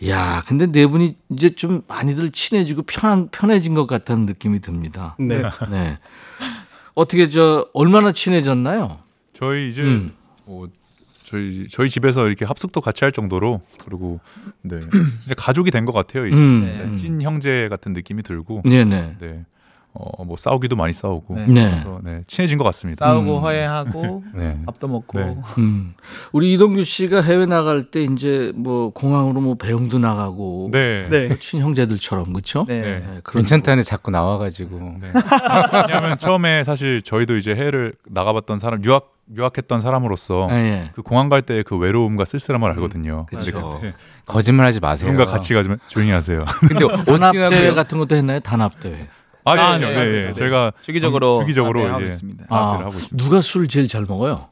야, 0.08 0.42
근데 0.46 0.66
네 0.66 0.86
분이 0.86 1.16
이제 1.30 1.50
좀 1.50 1.82
많이들 1.86 2.32
친해지고 2.32 2.82
편 2.82 3.28
편해진 3.30 3.74
것 3.74 3.86
같다는 3.86 4.26
느낌이 4.26 4.60
듭니다. 4.60 5.14
네. 5.18 5.42
네. 5.70 5.98
어떻게 6.94 7.28
저 7.28 7.68
얼마나 7.74 8.12
친해졌나요? 8.12 8.98
저희 9.32 9.68
이제 9.68 9.82
음. 9.82 10.12
뭐 10.44 10.68
저희 11.24 11.66
저희 11.70 11.88
집에서 11.88 12.26
이렇게 12.26 12.44
합숙도 12.44 12.80
같이 12.80 13.04
할 13.04 13.12
정도로 13.12 13.62
그리고 13.84 14.20
네 14.62 14.80
진짜 15.20 15.34
가족이 15.36 15.70
된 15.70 15.84
것 15.86 15.92
같아요. 15.92 16.26
이제 16.26 16.36
음. 16.36 16.96
찐 16.96 17.22
형제 17.22 17.68
같은 17.70 17.92
느낌이 17.92 18.22
들고 18.22 18.62
네네. 18.64 19.16
네. 19.18 19.44
어, 19.94 20.24
뭐 20.24 20.36
싸우기도 20.38 20.74
많이 20.74 20.92
싸우고 20.94 21.34
네. 21.34 21.46
네. 21.46 21.70
그래서 21.70 22.00
네, 22.02 22.22
친해진 22.26 22.56
것 22.56 22.64
같습니다. 22.64 23.04
싸우고 23.04 23.38
음. 23.38 23.44
화해하고 23.44 24.22
네. 24.34 24.58
밥도 24.64 24.88
먹고 24.88 25.18
네. 25.20 25.36
음. 25.58 25.94
우리 26.32 26.54
이동규 26.54 26.82
씨가 26.84 27.20
해외 27.20 27.44
나갈 27.44 27.82
때 27.82 28.02
이제 28.04 28.52
뭐 28.56 28.90
공항으로 28.90 29.40
뭐 29.42 29.54
배웅도 29.56 29.98
나가고 29.98 30.70
네. 30.72 31.08
네. 31.10 31.36
친형제들처럼 31.36 32.32
그렇죠? 32.32 32.64
네. 32.68 33.02
괜찮다는데 33.24 33.84
자꾸 33.84 34.10
나와가지고. 34.10 34.78
네. 35.00 35.12
왜냐하면 35.88 36.16
처음에 36.18 36.64
사실 36.64 37.02
저희도 37.02 37.36
이제 37.36 37.54
해외를 37.54 37.94
나가봤던 38.08 38.58
사람 38.58 38.82
유학 38.84 39.12
유학했던 39.34 39.80
사람으로서 39.80 40.48
예, 40.50 40.54
예. 40.56 40.90
그 40.94 41.02
공항 41.02 41.28
갈 41.28 41.42
때 41.42 41.62
그 41.62 41.76
외로움과 41.78 42.24
쓸쓸함을 42.24 42.70
알거든요. 42.72 43.26
그렇죠. 43.26 43.78
근데 43.80 43.94
거짓말하지 44.26 44.80
마세요. 44.80 45.10
누군가 45.10 45.30
같이 45.30 45.54
가지면 45.54 45.78
조용히 45.86 46.10
하세요. 46.10 46.44
근데 46.68 46.86
단합 47.04 47.32
대회 47.32 47.72
같은 47.72 47.98
것도 47.98 48.16
했나요? 48.16 48.40
단합 48.40 48.80
대회. 48.80 49.06
아, 49.44 49.52
아, 49.52 49.78
네, 49.78 49.86
네, 49.86 49.94
네, 49.94 50.04
네, 50.04 50.12
네. 50.12 50.22
네. 50.28 50.32
저희가 50.32 50.72
주기적으로 50.80 51.40
주기적으로 51.40 51.80
아, 51.80 51.84
네, 51.84 51.90
하고 51.90 52.00
이제 52.02 52.08
있습니다. 52.08 52.46
단합대를 52.46 52.86
하고 52.86 52.98
있습니다. 52.98 53.24
누가 53.24 53.40
술 53.40 53.68
제일 53.68 53.88
잘 53.88 54.02
먹어요? 54.02 54.48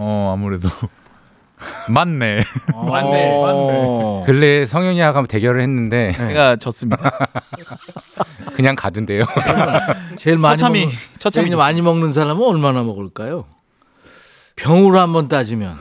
어 0.00 0.30
아무래도 0.34 0.68
맞네. 1.88 2.42
맞네, 2.74 3.30
어. 3.34 4.22
근래 4.26 4.66
성현이하고 4.66 5.26
대결을 5.26 5.60
했는데 5.60 6.12
제가 6.12 6.56
졌습니다. 6.56 7.28
그냥 8.54 8.74
가던데요. 8.74 9.24
제일 10.16 10.38
많이 10.38 10.56
처참히 10.56 10.80
먹는, 10.80 10.96
처참히 11.18 11.50
제일 11.50 11.56
많이 11.58 11.82
먹는 11.82 12.12
사람은 12.12 12.42
얼마나 12.44 12.82
먹을까요? 12.82 13.44
병으로 14.56 14.98
한번 15.00 15.28
따지면 15.28 15.76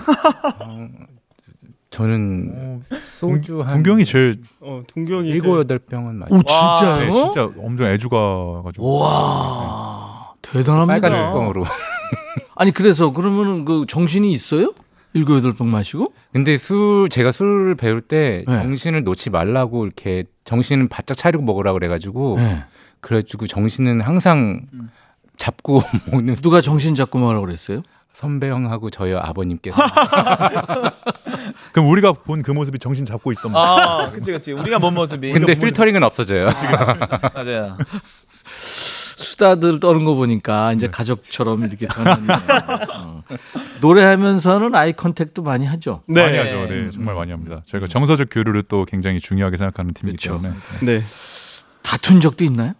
저는 1.92 2.84
소주 3.20 3.62
한 3.62 3.76
동경이 3.76 4.06
제일 4.06 4.36
어, 4.62 4.82
동경이 4.88 5.30
일곱 5.30 5.60
여덟 5.60 5.78
병은 5.78 6.16
맞. 6.16 6.32
오 6.32 6.38
진짜요? 6.38 7.00
네, 7.00 7.14
진짜 7.14 7.52
엄청 7.58 7.88
애주가 7.88 8.62
가지고 8.64 9.00
와 9.00 10.34
대단합니다. 10.42 11.00
빨간 11.02 11.32
뚜껑으로. 11.32 11.66
아니 12.56 12.72
그래서 12.72 13.12
그러면은 13.12 13.66
그 13.66 13.86
정신이 13.88 14.32
있어요? 14.32 14.74
일곱 15.14 15.36
여덟 15.36 15.52
병 15.54 15.70
마시고? 15.70 16.14
근데 16.32 16.58
술 16.58 17.10
제가 17.10 17.34
술을 17.34 17.76
배울 17.76 18.00
때 18.02 18.46
네. 18.48 18.62
정신을 18.62 19.04
놓지 19.04 19.30
말라고 19.30 19.86
이렇게 19.86 20.24
정신을 20.46 20.88
바짝 20.88 21.18
차리고 21.18 21.44
먹으라 21.44 21.74
그래가지고 21.74 22.36
네. 22.38 22.64
그래가지고 23.02 23.48
정신은 23.48 24.00
항상 24.00 24.68
잡고 25.36 25.82
먹는 26.10 26.36
누가 26.36 26.62
정신 26.62 26.96
잡고 26.96 27.20
뭐라고 27.20 27.46
그랬어요? 27.46 27.82
선배 28.14 28.50
형하고 28.50 28.90
저희 28.90 29.14
아버님께서 29.14 29.78
그럼 31.74 31.90
우리가 31.90 32.12
본 32.14 32.42
그 32.44 32.52
모습이 32.52 32.80
정신 32.80 33.06
잡고 33.06 33.32
있던 33.34 33.52
모습. 33.52 33.58
아, 33.58 34.12
그치 34.12 34.32
그치. 34.32 34.52
우리가 34.52 34.80
뭔 34.80 34.94
모습이? 34.96 35.32
근데 35.32 35.54
필터링은 35.56 36.04
없어져요. 36.04 36.50
맞아요. 37.36 37.78
수다들 39.16 39.80
떠는 39.80 40.04
거 40.04 40.16
보니까 40.16 40.74
이제 40.74 40.88
가족처럼 40.90 41.64
이렇게 41.64 41.86
변하네요. 41.94 42.38
어. 42.96 43.24
노래하면서는 43.82 44.74
eye 44.76 44.94
contact도 44.94 45.44
많이 45.44 45.66
하죠. 45.68 46.02
네. 46.08 46.24
많이 46.24 46.38
하죠. 46.38 46.68
네, 46.68 46.90
정말 46.90 47.16
많이 47.16 47.32
합니다. 47.32 47.62
저희가 47.68 47.88
정서적 47.88 48.28
교류를 48.32 48.64
또 48.64 48.86
굉장히 48.86 49.20
중요하게 49.20 49.58
생각하는 49.58 49.94
팀이기 49.94 50.18
그렇죠. 50.28 50.42
때문에 50.42 50.60
네. 50.82 51.04
다툰 51.84 52.20
적도 52.20 52.44
있나요? 52.44 52.74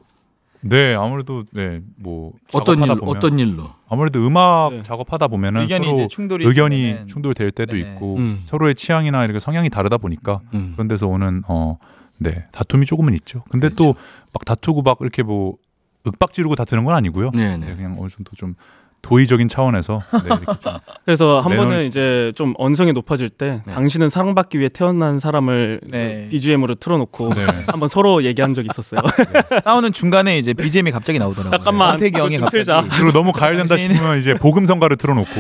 네, 0.62 0.94
아무래도 0.94 1.44
네, 1.52 1.82
뭐 1.98 2.34
어떤 2.54 2.78
작업하다 2.78 2.94
일 2.94 3.00
보면 3.00 3.18
어떤 3.18 3.40
일로? 3.40 3.70
아무래도 3.90 4.26
음악 4.26 4.70
네. 4.72 4.84
작업하다 4.84 5.28
보면은 5.28 5.62
의견이 5.62 5.86
서로 5.86 5.98
이제 5.98 6.08
충돌이 6.08 6.48
의견이 6.48 7.06
충돌될 7.08 7.52
때도 7.52 7.74
네네. 7.74 7.94
있고 7.94 8.18
음. 8.18 8.40
서로의 8.46 8.76
취향이나 8.76 9.24
이렇게 9.26 9.40
성향이 9.40 9.70
다르다 9.70 9.98
보니까 9.98 10.42
음. 10.54 10.74
그런 10.76 10.88
데서 10.88 11.08
오는 11.08 11.44
어, 11.48 11.78
네, 12.20 12.46
다툼이 12.52 12.86
조금은 12.86 13.14
있죠. 13.16 13.44
근데 13.50 13.70
또막 13.70 14.46
다투고 14.46 14.84
막 14.84 14.98
이렇게 15.02 15.24
뭐 15.24 15.58
윽박 16.06 16.34
지르고 16.34 16.56
다투는 16.56 16.84
건 16.84 16.96
아니고요. 16.96 17.32
네, 17.34 17.58
네. 17.58 17.68
네, 17.68 17.76
그냥 17.76 17.98
어느 18.00 18.10
정도 18.10 18.36
좀 18.36 18.56
도의적인 19.02 19.48
차원에서 19.48 20.02
네, 20.12 20.30
그래서 21.06 21.40
한 21.40 21.56
번은 21.56 21.86
이제 21.86 22.32
좀 22.36 22.54
언성이 22.58 22.94
높아질 22.94 23.30
때 23.30 23.62
네. 23.66 23.74
당신은 23.74 24.10
사랑받기 24.10 24.60
위해 24.60 24.70
태어난 24.70 25.20
사람을 25.20 25.82
네. 25.90 26.28
BGM으로 26.30 26.76
틀어놓고 26.76 27.34
네. 27.34 27.46
한번 27.68 27.90
서로 27.90 28.24
얘기한 28.24 28.54
적이 28.54 28.70
있었어요. 28.72 29.02
싸우는 29.64 29.94
중간에 29.94 30.38
이제 30.38 30.54
BGM이 30.54 30.92
갑자기 30.92 31.20
나오더라고요. 31.20 31.58
잠깐만, 31.58 31.90
황태기 31.92 32.20
형이 32.20 32.38
그거 32.38 32.50
좀 32.50 32.62
갑자기 32.62 32.64
틀자. 32.64 32.98
그리고 32.98 33.12
너무 33.12 33.32
가열된다 33.32 33.78
싶으면 33.78 34.18
이제 34.20 34.34
복음성가를 34.36 34.98
틀어놓고 34.98 35.32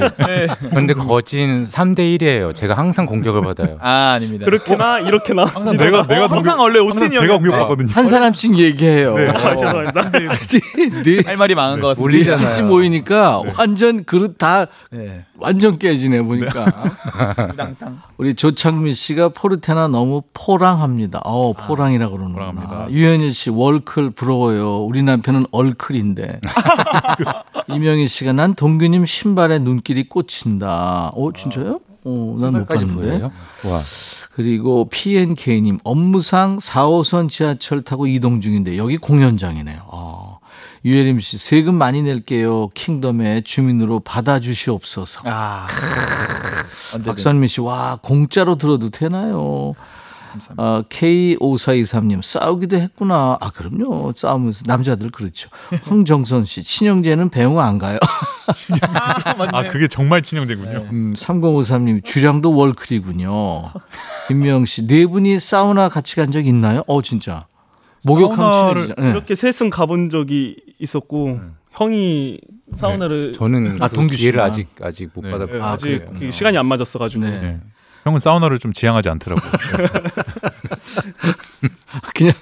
그런데 0.69 0.93
거진 0.93 1.67
3대 1.67 2.17
1이에요. 2.17 2.55
제가 2.55 2.75
항상 2.75 3.05
공격을 3.05 3.41
받아요. 3.41 3.77
아 3.79 4.13
아닙니다. 4.15 4.45
그렇게나 4.45 4.99
이렇게나 4.99 5.45
항상 5.45 5.77
내가 5.77 6.07
내가 6.07 6.27
항상 6.27 6.59
원래 6.59 6.79
오스틴 6.79 7.11
제가 7.11 7.37
공격받거든요. 7.37 7.93
한 7.93 8.07
사람씩 8.07 8.57
얘기해요. 8.57 9.15
네. 9.15 9.29
아, 9.29 9.55
죄송합니다. 9.55 10.11
네. 10.11 11.21
할 11.25 11.37
말이 11.37 11.55
많은 11.55 11.79
것 11.79 11.89
같습니다. 11.89 12.03
우리 12.03 12.23
셋이 12.23 12.67
모이니까 12.67 13.41
완전 13.57 14.03
그릇 14.03 14.37
다 14.37 14.67
네. 14.91 15.25
완전 15.37 15.77
깨지네 15.77 16.21
보니까. 16.21 16.65
땅땅. 17.57 18.01
우리 18.17 18.33
조창미 18.35 18.93
씨가 18.93 19.29
포르테나 19.29 19.87
너무 19.87 20.23
포랑합니다. 20.33 21.21
어, 21.23 21.53
포랑이라 21.53 22.09
그러는구나. 22.09 22.51
포랑합니다. 22.51 22.91
유현일 22.91 23.33
씨 23.33 23.49
월클 23.49 24.11
부러워요. 24.11 24.83
우리 24.83 25.03
남편은 25.03 25.45
얼클인데. 25.51 26.41
이명희 27.69 28.07
씨가 28.07 28.33
난 28.33 28.53
동규님 28.53 29.05
신발에 29.05 29.59
눈길이 29.59 30.09
꽂힌다. 30.09 31.11
어, 31.15 31.31
진짜요? 31.35 31.79
어, 32.03 32.37
난못 32.39 32.67
까지 32.67 32.85
봤는데. 32.85 33.23
와. 33.23 33.81
그리고 34.33 34.87
PNK님 34.89 35.79
업무상 35.83 36.57
4호선 36.57 37.29
지하철 37.29 37.81
타고 37.81 38.07
이동 38.07 38.41
중인데 38.41 38.77
여기 38.77 38.97
공연장이네요. 38.97 39.81
아. 39.91 40.30
유혜림 40.83 41.19
씨 41.19 41.37
세금 41.37 41.75
많이 41.75 42.01
낼게요. 42.01 42.69
킹덤의 42.69 43.43
주민으로 43.43 43.99
받아주시옵소서. 43.99 45.21
아. 45.25 45.67
박선미 47.05 47.47
씨, 47.47 47.61
와, 47.61 47.97
공짜로 48.01 48.55
들어도 48.57 48.89
되나요? 48.89 49.73
아, 50.57 50.81
K5423님, 50.89 52.23
싸우기도 52.23 52.77
했구나. 52.77 53.37
아, 53.41 53.49
그럼요. 53.51 54.13
싸우면서. 54.15 54.63
남자들 54.65 55.11
그렇죠. 55.11 55.49
황정선 55.83 56.45
씨, 56.45 56.63
친형제는 56.63 57.29
배웅 57.29 57.59
안 57.59 57.77
가요. 57.77 57.99
아 59.53 59.63
그게 59.69 59.87
정말 59.87 60.21
친형제군요. 60.21 60.87
음, 60.91 61.13
3053님, 61.15 62.03
주량도 62.03 62.55
월클이군요. 62.55 63.71
김명 64.29 64.65
씨, 64.65 64.87
네 64.87 65.05
분이 65.05 65.39
사우나 65.39 65.89
같이 65.89 66.15
간 66.15 66.31
적 66.31 66.45
있나요? 66.47 66.83
어, 66.87 67.01
진짜. 67.01 67.45
목욕하면 68.03 68.73
친해지죠. 68.73 69.01
네. 69.01 69.09
이렇게 69.11 69.35
셋은 69.35 69.69
가본 69.69 70.09
적이 70.09 70.55
있었고 70.79 71.39
형이 71.71 72.39
사우나를 72.75 73.33
저는 73.33 73.77
아, 73.81 73.87
그 73.87 73.95
동규 73.95 74.15
기회를. 74.15 74.39
아직 74.39 74.67
아직 74.81 75.09
못 75.13 75.23
네. 75.23 75.31
받았고 75.31 75.53
네, 75.53 75.61
아, 75.61 75.71
아직 75.71 76.05
그래요? 76.05 76.13
그 76.19 76.31
시간이 76.31 76.57
안 76.57 76.65
맞았어 76.65 76.99
가지고 76.99 77.25
네. 77.25 77.41
네. 77.41 77.59
형은 78.03 78.19
사우나를 78.19 78.59
좀 78.59 78.73
지향하지 78.73 79.09
않더라고요. 79.09 79.51
그래서 79.69 79.93
그냥 82.15 82.33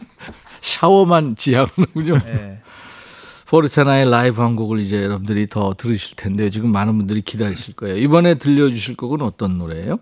샤워만 0.61 1.35
지하는군요. 1.35 2.13
네. 2.13 2.61
포르테나의 3.47 4.09
라이브 4.09 4.41
한 4.43 4.55
곡을 4.55 4.79
이제 4.79 5.03
여러분들이 5.03 5.47
더 5.47 5.73
들으실 5.75 6.15
텐데 6.15 6.51
지금 6.51 6.71
많은 6.71 6.95
분들이 6.97 7.21
기다리실 7.21 7.75
거예요. 7.75 7.97
이번에 7.97 8.35
들려주실 8.35 8.95
곡은 8.95 9.21
어떤 9.21 9.57
노래예요? 9.57 9.97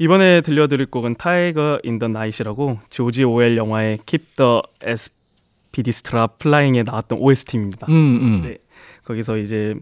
이번에 0.00 0.40
들려드릴 0.40 0.86
곡은 0.86 1.16
Tiger 1.16 1.78
in 1.82 1.98
the 1.98 2.08
Night이라고 2.08 2.78
조지 2.88 3.22
오웰 3.24 3.56
영화의 3.58 3.98
Keep 4.06 4.36
the 4.36 4.60
Aspidistra 4.82 6.26
Flying에 6.38 6.82
나왔던 6.84 7.18
OST입니다. 7.18 7.86
음, 7.90 7.92
음. 7.94 8.42
네. 8.42 8.56
거기서 9.04 9.36
이제 9.36 9.74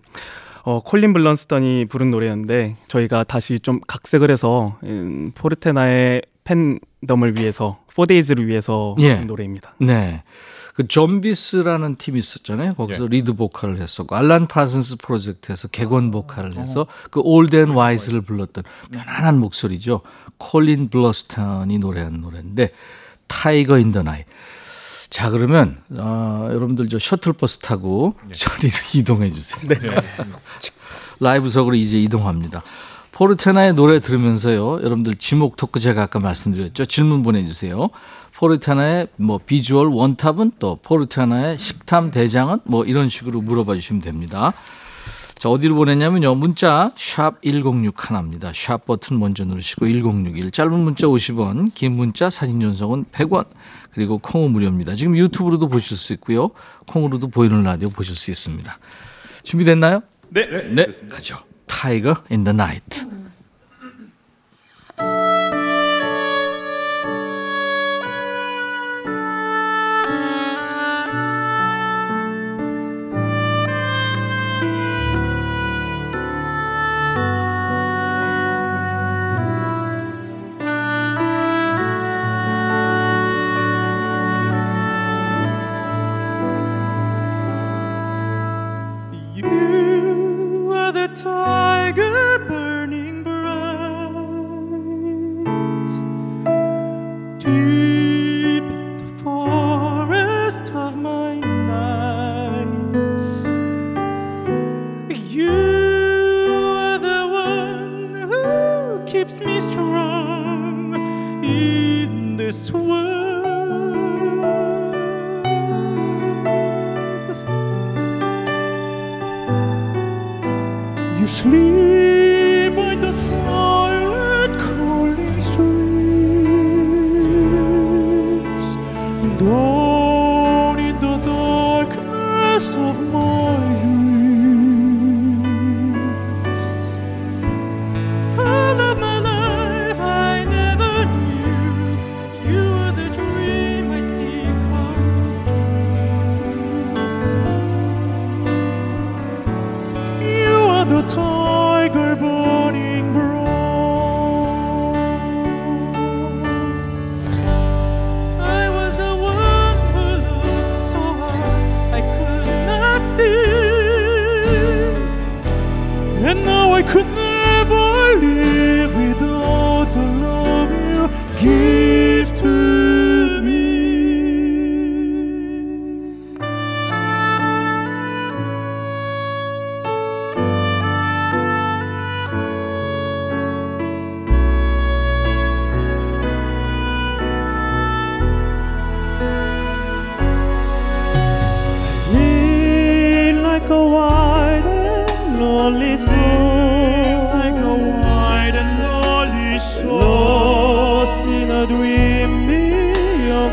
어, 0.64 0.80
콜린 0.80 1.12
블런스턴이 1.12 1.84
부른 1.86 2.10
노래였는데 2.10 2.74
저희가 2.88 3.22
다시 3.24 3.60
좀 3.60 3.80
각색을 3.86 4.30
해서 4.30 4.76
음, 4.82 5.30
포르테나의 5.36 6.22
팬덤을 6.42 7.38
위해서 7.38 7.78
4데이즈를 7.94 8.46
위해서 8.46 8.96
예. 8.98 9.14
노래입니다. 9.16 9.74
네. 9.78 10.22
그 10.78 10.86
좀비스라는 10.86 11.96
팀이 11.96 12.20
있었잖아요. 12.20 12.74
거기서 12.74 13.02
예. 13.02 13.08
리드 13.08 13.32
보컬을 13.32 13.80
했었고 13.80 14.14
알란 14.14 14.46
파슨스 14.46 14.98
프로젝트에서 14.98 15.66
객원 15.66 16.12
보컬을 16.12 16.56
해서 16.56 16.86
그 17.10 17.20
Old 17.24 17.56
and 17.56 17.70
Wise를 17.70 18.20
불렀던 18.20 18.62
편안한 18.92 19.40
목소리죠. 19.40 20.02
콜린 20.36 20.88
블런스턴이 20.88 21.80
노래한 21.80 22.20
노래인데 22.20 22.70
Tiger 23.26 23.76
in 23.80 23.90
the 23.90 24.04
Night. 24.04 24.22
자 25.10 25.30
그러면 25.30 25.78
어, 25.90 26.46
여러분들 26.48 26.88
저 26.88 27.00
셔틀버스 27.00 27.58
타고 27.58 28.14
저리로 28.32 28.72
이동해 28.94 29.32
주세요. 29.32 29.60
네, 29.66 29.80
라이브석으로 31.18 31.74
이제 31.74 32.00
이동합니다. 32.00 32.62
포르테나의 33.10 33.72
노래 33.74 33.98
들으면서요. 33.98 34.74
여러분들 34.74 35.16
지목 35.16 35.56
토크 35.56 35.80
제가 35.80 36.02
아까 36.04 36.20
말씀드렸죠. 36.20 36.84
질문 36.84 37.24
보내주세요. 37.24 37.88
포르테나의 38.38 39.08
뭐 39.16 39.40
비주얼 39.44 39.88
원탑은 39.88 40.52
또 40.60 40.78
포르테나의 40.82 41.58
식탐 41.58 42.12
대장은 42.12 42.60
뭐 42.64 42.84
이런 42.84 43.08
식으로 43.08 43.40
물어봐 43.40 43.74
주시면 43.74 44.00
됩니다. 44.00 44.52
자, 45.36 45.50
어디로 45.50 45.74
보냈냐면요. 45.74 46.36
문자 46.36 46.92
샵 46.96 47.42
1061 47.42 47.92
하나입니다. 47.96 48.52
샵 48.54 48.86
버튼 48.86 49.18
먼저 49.18 49.44
누르시고 49.44 49.86
1061. 49.86 50.52
짧은 50.52 50.72
문자 50.72 51.08
50원, 51.08 51.74
긴 51.74 51.92
문자 51.92 52.30
사진 52.30 52.60
전송은 52.60 53.06
100원. 53.10 53.46
그리고 53.92 54.18
콩은 54.18 54.52
무료입니다. 54.52 54.94
지금 54.94 55.16
유튜브로도 55.16 55.68
보실 55.68 55.96
수 55.96 56.12
있고요. 56.12 56.50
콩으로도 56.86 57.28
보이는 57.28 57.60
라디오 57.64 57.88
보실 57.88 58.14
수 58.14 58.30
있습니다. 58.30 58.78
준비됐나요? 59.42 60.02
네. 60.28 60.46
네. 60.70 60.86
가죠. 61.08 61.38
Tiger 61.66 62.14
in 62.30 62.44
the 62.44 62.52
Night. 62.52 63.17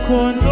con 0.07 0.44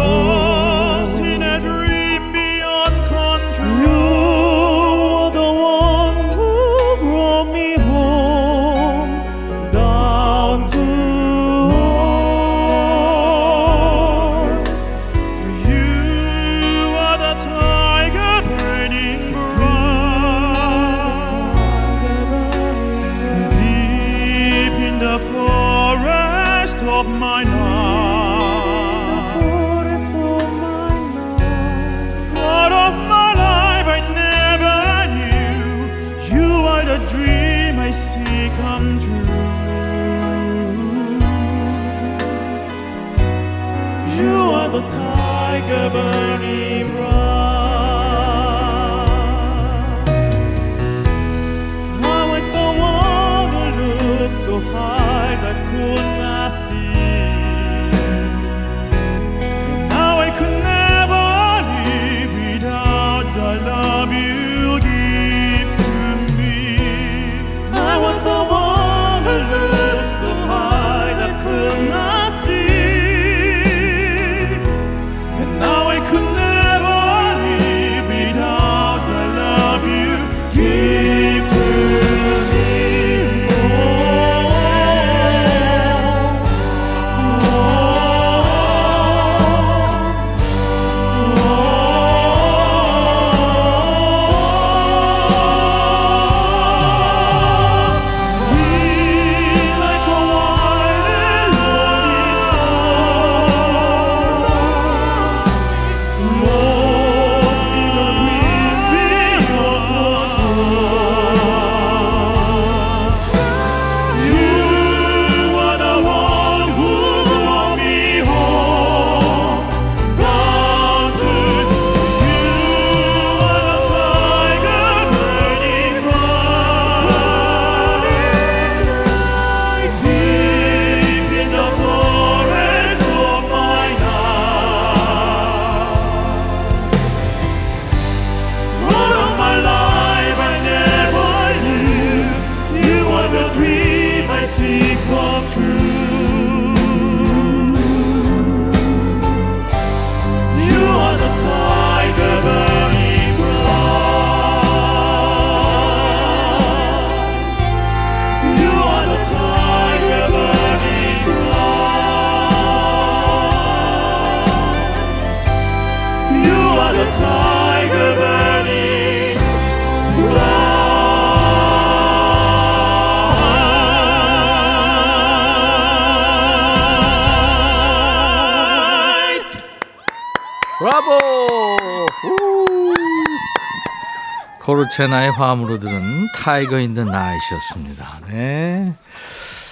포르테나의 184.84 185.30
화음으로 185.32 185.78
들은 185.78 186.28
Tiger 186.36 186.78
in 186.78 186.88
the 186.88 187.04
Night였습니다. 187.04 188.20
네. 188.28 188.94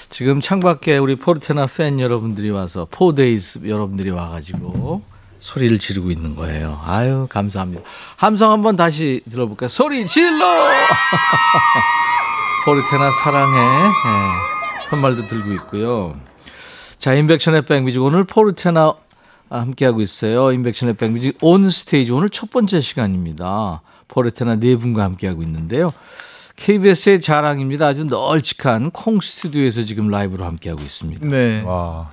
지금 0.08 0.40
창밖에 0.40 0.98
우리 0.98 1.16
포르테나 1.16 1.66
팬 1.66 2.00
여러분들이 2.00 2.50
와서 2.50 2.86
포데이스 2.90 3.60
여러분들이 3.66 4.10
와가지고 4.10 5.02
소리를 5.38 5.78
지르고 5.78 6.10
있는 6.10 6.36
거예요. 6.36 6.80
아유 6.84 7.26
감사합니다. 7.28 7.82
함성 8.16 8.52
한번 8.52 8.76
다시 8.76 9.22
들어볼까요? 9.30 9.68
소리 9.68 10.06
질러! 10.06 10.38
포르테나 12.64 13.10
사랑해 13.10 13.58
네, 13.58 14.90
팻말도 14.90 15.28
들고 15.28 15.52
있고요. 15.54 16.14
자 16.98 17.14
임백천의 17.14 17.62
백뮤직 17.62 18.02
오늘 18.02 18.24
포르테나 18.24 18.94
함께하고 19.50 20.00
있어요. 20.00 20.52
임백천의 20.52 20.94
백뮤직 20.94 21.36
on 21.40 21.68
stage 21.68 22.12
오늘 22.12 22.30
첫 22.30 22.50
번째 22.50 22.80
시간입니다. 22.80 23.82
포르테나 24.08 24.56
네 24.56 24.76
분과 24.76 25.04
함께하고 25.04 25.42
있는데요. 25.42 25.88
KBS의 26.56 27.20
자랑입니다. 27.20 27.86
아주 27.86 28.04
널찍한 28.04 28.90
콩 28.90 29.20
스튜디오에서 29.20 29.82
지금 29.84 30.08
라이브로 30.08 30.44
함께하고 30.44 30.82
있습니다. 30.82 31.26
네. 31.26 31.62
와. 31.62 32.10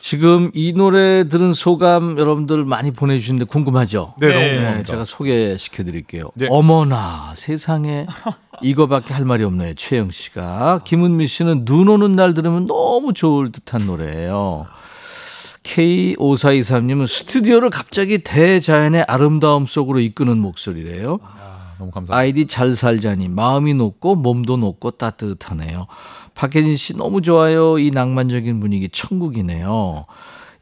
지금 0.00 0.50
이 0.54 0.72
노래 0.72 1.28
들은 1.28 1.52
소감 1.52 2.18
여러분들 2.18 2.64
많이 2.64 2.90
보내주시는데 2.90 3.44
궁금하죠? 3.44 4.14
네, 4.18 4.28
너무 4.28 4.40
궁금합니다. 4.40 4.82
제가 4.84 5.04
소개시켜 5.04 5.84
드릴게요. 5.84 6.30
네. 6.34 6.46
어머나 6.48 7.32
세상에 7.36 8.06
이거밖에 8.62 9.12
할 9.12 9.24
말이 9.24 9.44
없네요. 9.44 9.74
최영 9.74 10.10
씨가. 10.10 10.80
김은미 10.84 11.26
씨는 11.26 11.64
눈 11.64 11.88
오는 11.88 12.12
날 12.12 12.34
들으면 12.34 12.66
너무 12.66 13.12
좋을 13.12 13.52
듯한 13.52 13.86
노래예요. 13.86 14.66
K5423님은 15.64 17.06
스튜디오를 17.06 17.70
갑자기 17.70 18.18
대자연의 18.18 19.04
아름다움 19.08 19.66
속으로 19.66 19.98
이끄는 19.98 20.38
목소리래요. 20.38 21.18
너무 21.78 21.90
감사합니다. 21.90 22.16
아이디 22.16 22.46
잘 22.46 22.74
살자니 22.74 23.28
마음이 23.28 23.74
높고 23.74 24.14
몸도 24.14 24.58
높고 24.58 24.92
따뜻하네요. 24.92 25.86
박혜진 26.34 26.76
씨 26.76 26.96
너무 26.96 27.22
좋아요. 27.22 27.78
이 27.78 27.90
낭만적인 27.90 28.60
분위기 28.60 28.88
천국이네요. 28.88 30.06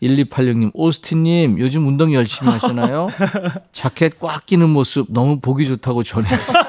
1286님, 0.02 0.70
오스틴님, 0.74 1.58
요즘 1.60 1.86
운동 1.86 2.12
열심히 2.12 2.50
하시나요? 2.50 3.06
자켓 3.70 4.18
꽉 4.18 4.44
끼는 4.46 4.68
모습 4.68 5.06
너무 5.10 5.38
보기 5.38 5.66
좋다고 5.68 6.02
전해주세요. 6.02 6.62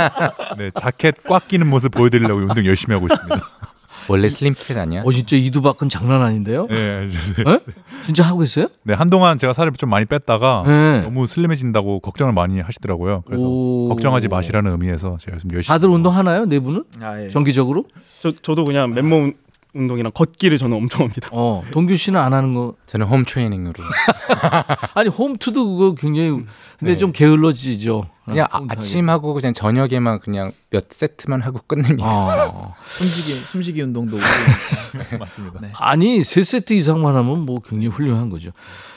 네, 0.56 0.70
자켓 0.72 1.22
꽉 1.24 1.48
끼는 1.48 1.66
모습 1.68 1.90
보여드리려고 1.90 2.40
운동 2.40 2.64
열심히 2.64 2.94
하고 2.94 3.06
있습니다. 3.06 3.36
원래 4.08 4.28
슬림핏 4.28 4.76
아니야? 4.76 5.02
어, 5.04 5.12
진짜 5.12 5.36
이두박은 5.36 5.88
장난 5.88 6.22
아닌데요? 6.22 6.66
네, 6.68 7.06
네. 7.06 7.52
에? 7.52 7.60
진짜 8.04 8.24
하고 8.24 8.42
있어요? 8.42 8.68
네, 8.82 8.94
한동안 8.94 9.38
제가 9.38 9.52
살을 9.52 9.72
좀 9.72 9.90
많이 9.90 10.06
뺐다가 10.06 10.64
네. 10.66 11.02
너무 11.02 11.26
슬림해진다고 11.26 12.00
걱정을 12.00 12.32
많이 12.32 12.60
하시더라고요. 12.60 13.22
그래서 13.26 13.44
오. 13.46 13.88
걱정하지 13.90 14.28
마시라는 14.28 14.70
의미에서 14.72 15.18
제가 15.20 15.38
좀 15.38 15.52
열심히 15.52 15.74
다들 15.74 15.88
운동 15.90 16.14
하나요? 16.16 16.46
네 16.46 16.58
분은? 16.58 16.84
아, 17.00 17.22
예. 17.22 17.28
정기적으로? 17.28 17.84
저 18.22 18.32
저도 18.32 18.64
그냥 18.64 18.94
맨몸 18.94 19.34
운동이랑 19.74 20.12
걷기를 20.12 20.56
저는 20.58 20.76
엄청 20.76 21.02
합니다. 21.02 21.28
어, 21.30 21.62
동규 21.72 21.96
씨는 21.96 22.18
안 22.18 22.32
하는 22.32 22.54
거. 22.54 22.74
저는 22.86 23.06
홈 23.06 23.24
트레이닝으로. 23.24 23.74
아니, 24.94 25.08
홈투도 25.08 25.76
그거 25.76 25.94
굉장히, 25.94 26.30
근데 26.78 26.92
네. 26.92 26.96
좀 26.96 27.12
게을러지죠. 27.12 28.08
그냥 28.24 28.46
아. 28.50 28.60
아침하고 28.68 29.34
그냥 29.34 29.52
저녁에만 29.52 30.20
그냥 30.20 30.52
몇 30.70 30.86
세트만 30.90 31.42
하고 31.42 31.60
끝냅니다. 31.66 32.08
어. 32.08 32.74
숨쉬기 32.96 33.32
숨쉬기 33.40 33.82
운동도. 33.82 34.16
맞습니다. 35.18 35.60
네. 35.60 35.70
아니, 35.74 36.24
세 36.24 36.42
세트 36.42 36.72
이상만 36.72 37.14
하면 37.16 37.40
뭐 37.40 37.60
굉장히 37.60 37.88
훌륭한 37.88 38.30
거죠. 38.30 38.50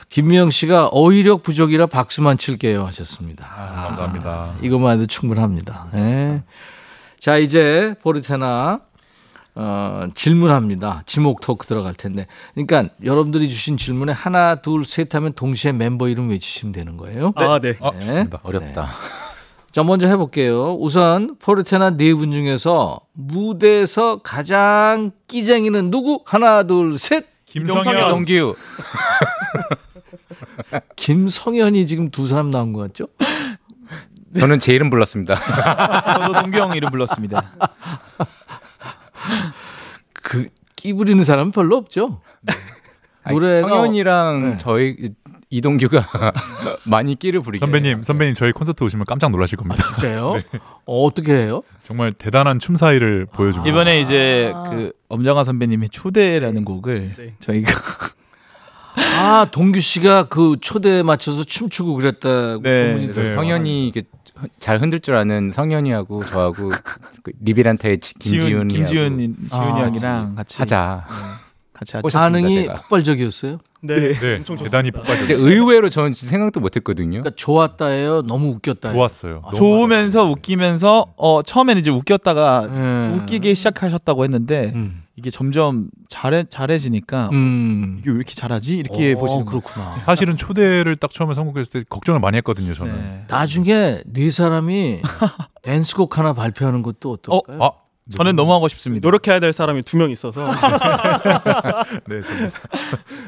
김미영 0.09 0.51
씨가 0.51 0.87
어휘력 0.87 1.41
부족이라 1.43 1.87
박수만 1.87 2.37
칠게요 2.37 2.85
하셨습니다. 2.87 3.45
아, 3.45 3.87
감사합니다. 3.87 4.55
이것만 4.61 4.95
해도 4.95 5.05
충분합니다. 5.07 5.87
예. 5.95 6.43
자, 7.17 7.37
이제 7.37 7.95
포르테나 8.01 8.81
어, 9.63 10.07
질문합니다. 10.15 11.03
지목 11.05 11.39
토크 11.41 11.67
들어갈 11.67 11.93
텐데. 11.93 12.25
그러니까 12.55 12.91
여러분들이 13.03 13.47
주신 13.47 13.77
질문에 13.77 14.11
하나, 14.11 14.55
둘, 14.55 14.83
셋 14.85 15.13
하면 15.13 15.33
동시에 15.33 15.71
멤버 15.71 16.07
이름 16.07 16.29
외치시면 16.29 16.71
되는 16.71 16.97
거예요. 16.97 17.31
아, 17.35 17.59
네. 17.59 17.77
아, 17.79 17.91
좋습니다. 17.91 18.39
어렵다. 18.41 18.89
자, 19.71 19.83
먼저 19.83 20.07
해볼게요. 20.07 20.77
우선 20.79 21.35
포르테나 21.39 21.91
네 21.91 22.15
분 22.15 22.31
중에서 22.31 23.01
무대에서 23.13 24.17
가장 24.23 25.11
끼쟁이는 25.27 25.91
누구? 25.91 26.23
하나, 26.25 26.63
둘, 26.63 26.97
셋. 26.97 27.27
김성현. 27.45 28.09
동규. 28.09 28.55
김성현이 30.95 31.85
지금 31.85 32.09
두 32.09 32.27
사람 32.27 32.49
나온 32.49 32.73
것 32.73 32.81
같죠? 32.81 33.05
저는 34.39 34.59
제 34.59 34.73
이름 34.73 34.89
불렀습니다. 34.89 35.35
저도 36.25 36.41
동규 36.41 36.57
형 36.57 36.75
이름 36.75 36.89
불렀습니다. 36.89 37.51
그 40.13 40.47
끼 40.75 40.93
부리는 40.93 41.23
사람은 41.23 41.51
별로 41.51 41.77
없죠. 41.77 42.21
아니, 43.23 43.37
노래가- 43.37 43.69
성현이랑 43.69 44.41
네. 44.51 44.57
저희 44.59 45.11
이동규가 45.51 46.01
많이 46.85 47.13
끼를 47.19 47.41
부리게. 47.41 47.63
선배님, 47.63 48.01
선배님 48.01 48.33
저희 48.33 48.51
콘서트 48.51 48.83
오시면 48.83 49.05
깜짝 49.05 49.29
놀라실 49.29 49.57
겁니다. 49.59 49.83
진짜요? 49.89 50.41
어, 50.87 51.03
어떻게 51.05 51.33
해요? 51.33 51.61
정말 51.83 52.11
대단한 52.13 52.57
춤 52.57 52.75
사이를 52.77 53.27
보여줍니다. 53.27 53.69
이번에 53.69 54.01
이제 54.01 54.53
그 54.71 54.91
엄정화 55.09 55.43
선배님의 55.43 55.89
초대라는 55.89 56.65
곡을 56.65 57.15
네. 57.17 57.35
저희가 57.39 57.71
아, 58.95 59.47
동규 59.51 59.79
씨가 59.81 60.29
그 60.29 60.57
초대에 60.59 61.03
맞춰서 61.03 61.43
춤추고 61.43 61.93
그랬다고 61.95 62.61
네. 62.63 62.87
소문이 62.93 63.13
네, 63.13 63.35
성현이 63.35 63.87
이게 63.87 64.03
잘 64.59 64.81
흔들 64.81 64.99
줄 64.99 65.15
아는 65.15 65.51
성현이하고 65.51 66.23
저하고 66.25 66.69
그 67.23 67.31
리비란테의 67.41 67.99
지- 67.99 68.13
지훈 68.15 68.67
김지훈이 68.67 68.73
김지훈 68.75 69.17
지훈이 69.47 69.69
아, 69.81 69.85
형이랑 69.85 70.35
같이. 70.35 70.57
하자. 70.59 71.05
같이 71.81 71.97
하자. 71.97 72.01
꼬셨습니다, 72.03 72.29
반응이 72.41 72.53
제가. 72.53 72.73
폭발적이었어요. 72.75 73.57
네. 73.81 73.95
네, 73.95 74.35
엄청 74.35 74.55
좋습니다. 74.55 74.63
대단히 74.65 74.91
근데 74.91 75.07
폭발적. 75.09 75.39
의외로 75.39 75.89
저는 75.89 76.13
진짜 76.13 76.29
생각도 76.29 76.59
못했거든요. 76.59 77.21
그러니까 77.21 77.31
좋았다예요. 77.35 78.21
너무 78.23 78.49
웃겼다예요. 78.49 78.95
좋았어요. 78.95 79.37
아, 79.43 79.51
너무 79.51 79.57
좋으면서 79.57 80.25
웃기면서 80.29 81.13
어 81.17 81.41
처음에는 81.41 81.79
이제 81.79 81.89
웃겼다가 81.89 82.69
예. 82.71 83.15
웃기기 83.15 83.55
시작하셨다고 83.55 84.23
했는데 84.23 84.71
음. 84.75 85.01
이게 85.15 85.31
점점 85.31 85.89
잘해 86.09 86.45
잘해지니까 86.49 87.29
음. 87.31 87.97
이게 87.99 88.11
왜 88.11 88.15
이렇게 88.17 88.35
잘하지 88.35 88.77
이렇게 88.77 89.13
어, 89.13 89.17
보시는 89.17 89.45
거예요. 89.45 89.61
그렇구나. 89.61 90.01
사실은 90.05 90.37
초대를 90.37 90.95
딱 90.97 91.09
처음에 91.09 91.33
선곡했을 91.33 91.81
때 91.81 91.83
걱정을 91.89 92.19
많이 92.21 92.37
했거든요. 92.37 92.73
저는. 92.75 92.93
네. 92.95 93.25
나중에 93.27 94.01
네 94.05 94.29
사람이 94.29 95.01
댄스곡 95.63 96.19
하나 96.19 96.33
발표하는 96.33 96.83
것도 96.83 97.11
어떨까요? 97.13 97.63
아, 97.63 97.71
저는 98.15 98.35
너무 98.35 98.53
하고 98.53 98.67
싶습니다. 98.67 99.05
노력해야 99.07 99.39
될 99.39 99.53
사람이 99.53 99.83
두 99.83 99.97
명 99.97 100.11
있어서 100.11 100.45
네, 102.07 102.21
저는. 102.21 102.51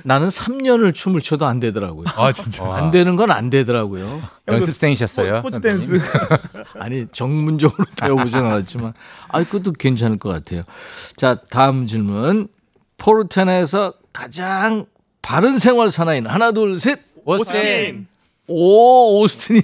나는 0.03 0.27
3년을 0.29 0.93
춤을 0.93 1.21
춰도 1.21 1.45
안 1.45 1.59
되더라고요. 1.59 2.05
아 2.15 2.31
진짜. 2.31 2.63
와. 2.63 2.77
안 2.77 2.91
되는 2.91 3.15
건 3.15 3.31
안 3.31 3.49
되더라고요. 3.49 4.21
연습생이셨어요? 4.47 5.35
스포츠? 5.37 5.61
댄스. 5.61 5.99
아니 6.79 7.07
전문적으로 7.11 7.85
배워보진 7.99 8.39
않았지만 8.39 8.93
아 9.29 9.43
그것도 9.43 9.71
괜찮을 9.73 10.17
것 10.17 10.29
같아요. 10.29 10.61
자 11.15 11.39
다음 11.49 11.87
질문 11.87 12.47
포르테나에서 12.97 13.93
가장 14.11 14.85
바른 15.21 15.57
생활 15.57 15.89
사나이는 15.91 16.29
하나 16.29 16.51
둘 16.51 16.79
셋. 16.79 16.99
오스틴. 17.25 18.07
오 18.47 19.21
오스틴이. 19.21 19.61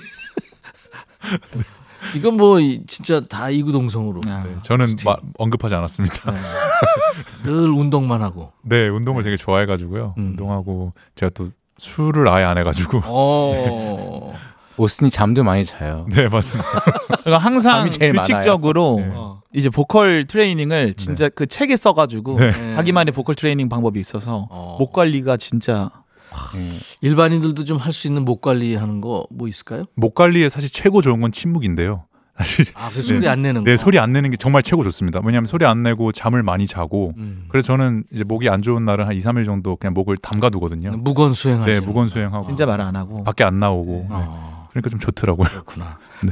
이건 2.16 2.38
뭐 2.38 2.60
이- 2.60 2.82
진짜 2.88 3.22
다 3.22 3.50
이구동성으로 3.50 4.22
아, 4.28 4.44
네, 4.46 4.56
저는 4.64 4.88
마- 5.06 5.18
언급하지 5.38 5.76
않았습니다. 5.76 6.34
늘 7.44 7.70
운동만 7.70 8.22
하고. 8.22 8.52
네, 8.64 8.88
운동을 8.88 9.24
되게 9.24 9.38
좋아해가지고요. 9.38 10.16
음. 10.18 10.28
운동하고 10.32 10.94
제가 11.16 11.30
또 11.34 11.50
술을 11.78 12.28
아예 12.28 12.44
안 12.46 12.58
해가지고. 12.58 13.02
어. 13.06 14.34
오스틴이 14.78 15.12
잠도 15.12 15.44
많이 15.44 15.66
자요. 15.66 16.06
네, 16.10 16.30
맞습니다. 16.30 16.70
그러니까 17.24 17.38
항상 17.38 17.90
규칙적으로 17.90 18.96
네. 19.00 19.12
어. 19.14 19.42
이제 19.54 19.70
보컬 19.70 20.24
트레이닝을 20.26 20.94
진짜 20.94 21.28
그 21.28 21.48
책에 21.48 21.76
써가지고 21.76 22.40
네. 22.40 22.70
자기만의 22.70 23.12
보컬 23.14 23.36
트레이닝 23.36 23.68
방법이 23.68 24.00
있어서 24.00 24.48
어. 24.50 24.78
목 24.80 24.94
관리가 24.94 25.36
진짜 25.36 25.90
일반인들도 27.02 27.64
좀 27.64 27.78
할 27.80 27.92
수 27.94 28.08
있는 28.08 28.24
목 28.26 28.42
관리하는 28.42 29.02
거 29.02 29.26
뭐 29.32 29.48
있을까요? 29.48 29.86
목 29.96 30.16
관리에 30.16 30.50
사실 30.50 30.70
최고 30.70 31.02
좋은 31.02 31.22
건 31.22 31.32
침묵인데요. 31.32 32.06
사실 32.40 32.66
아, 32.74 32.88
그 32.88 33.04
소리 33.04 33.28
안 33.28 33.42
내는 33.42 33.64
거. 33.66 33.70
네, 33.70 33.76
소리 33.76 34.00
안 34.00 34.14
내는 34.14 34.30
게 34.32 34.38
정말 34.38 34.64
최고 34.64 34.84
좋습니다. 34.84 35.20
왜냐하면 35.26 35.48
소리 35.48 35.66
안 35.66 35.84
내고 35.84 36.12
잠을 36.14 36.42
많이 36.42 36.68
자고 36.68 37.14
음. 37.18 37.46
그래서 37.50 37.68
저는 37.68 38.06
이제 38.14 38.24
목이 38.24 38.48
안 38.48 38.62
좋은 38.62 38.86
날은 38.86 39.06
한 39.08 39.14
2, 39.14 39.20
3일 39.20 39.44
정도 39.46 39.76
그냥 39.76 39.94
목을 39.94 40.16
담가 40.18 40.50
두거든요. 40.50 40.92
무건 40.98 41.34
수행하시. 41.34 41.72
네, 41.72 41.80
무건 41.82 42.08
수행하고 42.08 42.48
진짜 42.48 42.66
말 42.66 42.80
안 42.80 42.96
하고 42.96 43.24
밖에 43.26 43.44
안 43.44 43.60
나오고. 43.60 43.92
네. 44.10 44.16
어. 44.16 44.70
그러니까 44.72 44.90
좀 44.92 45.00
좋더라고요. 45.00 45.48
그렇구나. 45.50 45.98
네. 46.24 46.32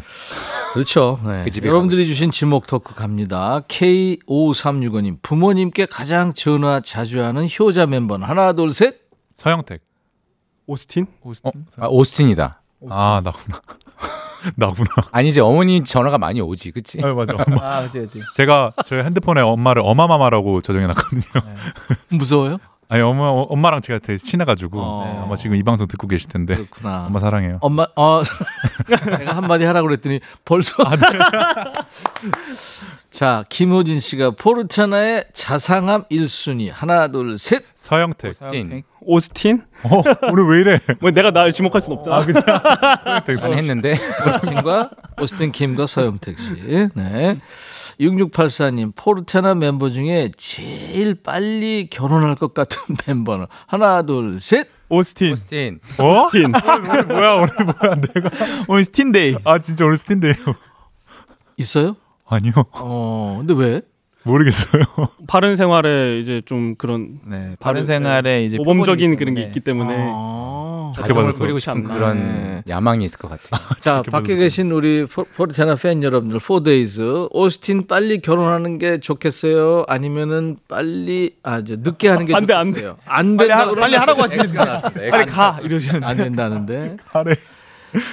그렇죠. 0.74 1.20
네. 1.26 1.44
그 1.52 1.68
여러분들이 1.68 2.08
주신 2.08 2.32
지목 2.32 2.68
토크 2.68 2.94
갑니다. 2.94 3.62
K5365님, 3.68 5.18
부모님께 5.22 5.88
가장 5.88 6.32
전화 6.34 6.80
자주 6.80 7.24
하는 7.24 7.48
효자 7.60 7.88
멤버는 7.88 8.28
하나, 8.28 8.54
둘, 8.54 8.72
셋. 8.74 8.96
서영택. 9.34 9.82
오스틴? 10.68 11.08
오스틴. 11.24 11.52
아, 11.80 11.88
오스틴이다. 11.88 12.62
아, 12.90 13.22
나구나. 13.24 13.62
나구나. 14.56 14.88
아니지 15.12 15.40
어머니 15.40 15.84
전화가 15.84 16.18
많이 16.18 16.42
오지, 16.42 16.72
그치? 16.72 17.00
아, 17.02 17.14
맞아. 17.14 17.34
엄마. 17.34 17.78
아, 17.78 17.82
그지, 17.84 18.00
그지. 18.00 18.22
제가 18.36 18.74
저희 18.86 19.04
핸드폰에 19.04 19.42
엄마를 19.42 19.82
어마마마라고 19.86 20.62
저장해 20.62 20.86
놨거든요. 20.88 21.24
무서워요? 22.10 22.58
아니, 22.90 23.02
엄마, 23.02 23.24
어, 23.24 23.42
엄마랑 23.50 23.82
제가 23.82 24.00
되게 24.00 24.18
친해가지고 24.18 24.80
어. 24.80 25.04
네, 25.06 25.20
아마 25.20 25.36
지금 25.36 25.58
이 25.58 25.64
방송 25.64 25.88
듣고 25.88 26.08
계실 26.08 26.30
텐데. 26.30 26.56
그렇구나. 26.56 27.08
엄마 27.08 27.20
사랑해요. 27.20 27.58
엄마, 27.62 27.86
어, 27.96 28.22
내가 29.18 29.36
한마디 29.36 29.66
하라고 29.66 29.88
그랬더니 29.88 30.22
벌써. 30.46 30.84
아, 30.84 30.96
네. 30.96 31.06
자, 33.10 33.44
김호진 33.50 34.00
씨가 34.00 34.32
포르테나의 34.32 35.26
자상함 35.34 36.04
1순위. 36.06 36.72
하나, 36.72 37.08
둘, 37.08 37.38
셋. 37.38 37.66
서영택. 37.74 38.30
오스틴. 38.30 38.84
오스틴? 39.08 39.64
어, 39.84 40.02
오늘 40.32 40.46
왜 40.48 40.60
이래? 40.62 40.80
뭐 41.00 41.12
내가 41.12 41.32
날 41.32 41.54
지목할 41.54 41.80
순 41.80 41.94
없잖아. 41.94 42.26
저는 43.40 43.58
했는데 43.58 43.94
오스틴과 44.28 44.90
오스틴 45.22 45.52
킴과 45.54 45.86
서영택 45.86 46.38
씨. 46.38 46.90
네. 46.94 47.40
6684님, 48.00 48.92
포르테나 48.96 49.56
멤버 49.56 49.90
중에 49.90 50.32
제일 50.38 51.16
빨리 51.16 51.88
결혼할 51.90 52.36
것 52.36 52.54
같은 52.54 52.80
멤버는 53.08 53.48
하나, 53.66 54.02
둘, 54.04 54.40
셋. 54.40 54.68
오스틴. 54.90 55.34
오스틴. 55.34 55.80
어? 56.00 56.26
오스틴. 56.26 56.54
오늘 56.90 57.04
뭐야, 57.06 57.34
오늘 57.36 57.48
뭐야, 57.66 57.96
내가. 58.14 58.30
오늘 58.68 58.84
스틴 58.84 59.16
day. 59.16 59.38
아, 59.46 59.58
진짜 59.60 59.86
오늘 59.86 59.98
스틴데요. 59.98 60.34
있어요? 61.58 61.96
아니요. 62.28 62.52
어, 62.74 63.38
근데 63.40 63.54
왜? 63.56 63.82
모르겠어요. 64.28 64.84
바른 65.28 65.56
생활에 65.56 66.20
이제 66.20 66.42
좀 66.46 66.76
그런 66.76 67.20
네, 67.26 67.56
바른 67.60 67.84
생활에 67.86 68.46
이제 68.46 68.58
모범적인 68.58 69.16
그런 69.16 69.34
게 69.34 69.42
때문에. 69.42 69.48
있기 69.48 69.60
때문에 69.62 69.96
아. 70.10 70.92
받았어. 70.96 71.38
꾸리고 71.40 71.60
싶은. 71.60 71.84
그런 71.84 72.18
네. 72.18 72.64
야망이 72.68 73.04
있을 73.06 73.20
것 73.20 73.30
같아요. 73.30 73.62
자, 73.82 74.02
밖에 74.10 74.36
계신 74.36 74.72
우리 74.72 75.06
포- 75.06 75.26
포르테나 75.26 75.76
팬 75.76 76.02
여러분들, 76.02 76.40
4days. 76.40 77.28
오스틴 77.32 77.88
빨리 77.88 78.20
결혼하는 78.22 78.78
게 78.78 79.00
좋겠어요? 79.00 79.86
아니면은 79.88 80.58
빨리, 80.68 81.36
아, 81.44 81.60
이제 81.60 81.76
늦게 81.80 82.08
하는 82.10 82.26
게안 82.26 82.46
돼, 82.46 82.54
안 82.54 82.68
좋겠어요? 82.68 82.98
안 83.06 83.38
하, 83.40 83.76
빨리 83.76 83.96
하라고 83.96 84.24
하지. 84.24 84.40
엑스가 84.40 84.82
빨리 84.82 85.26
가 85.26 85.60
이러시는. 85.62 86.04
안 86.04 86.18
된다는데. 86.18 86.98
하래. 87.08 87.36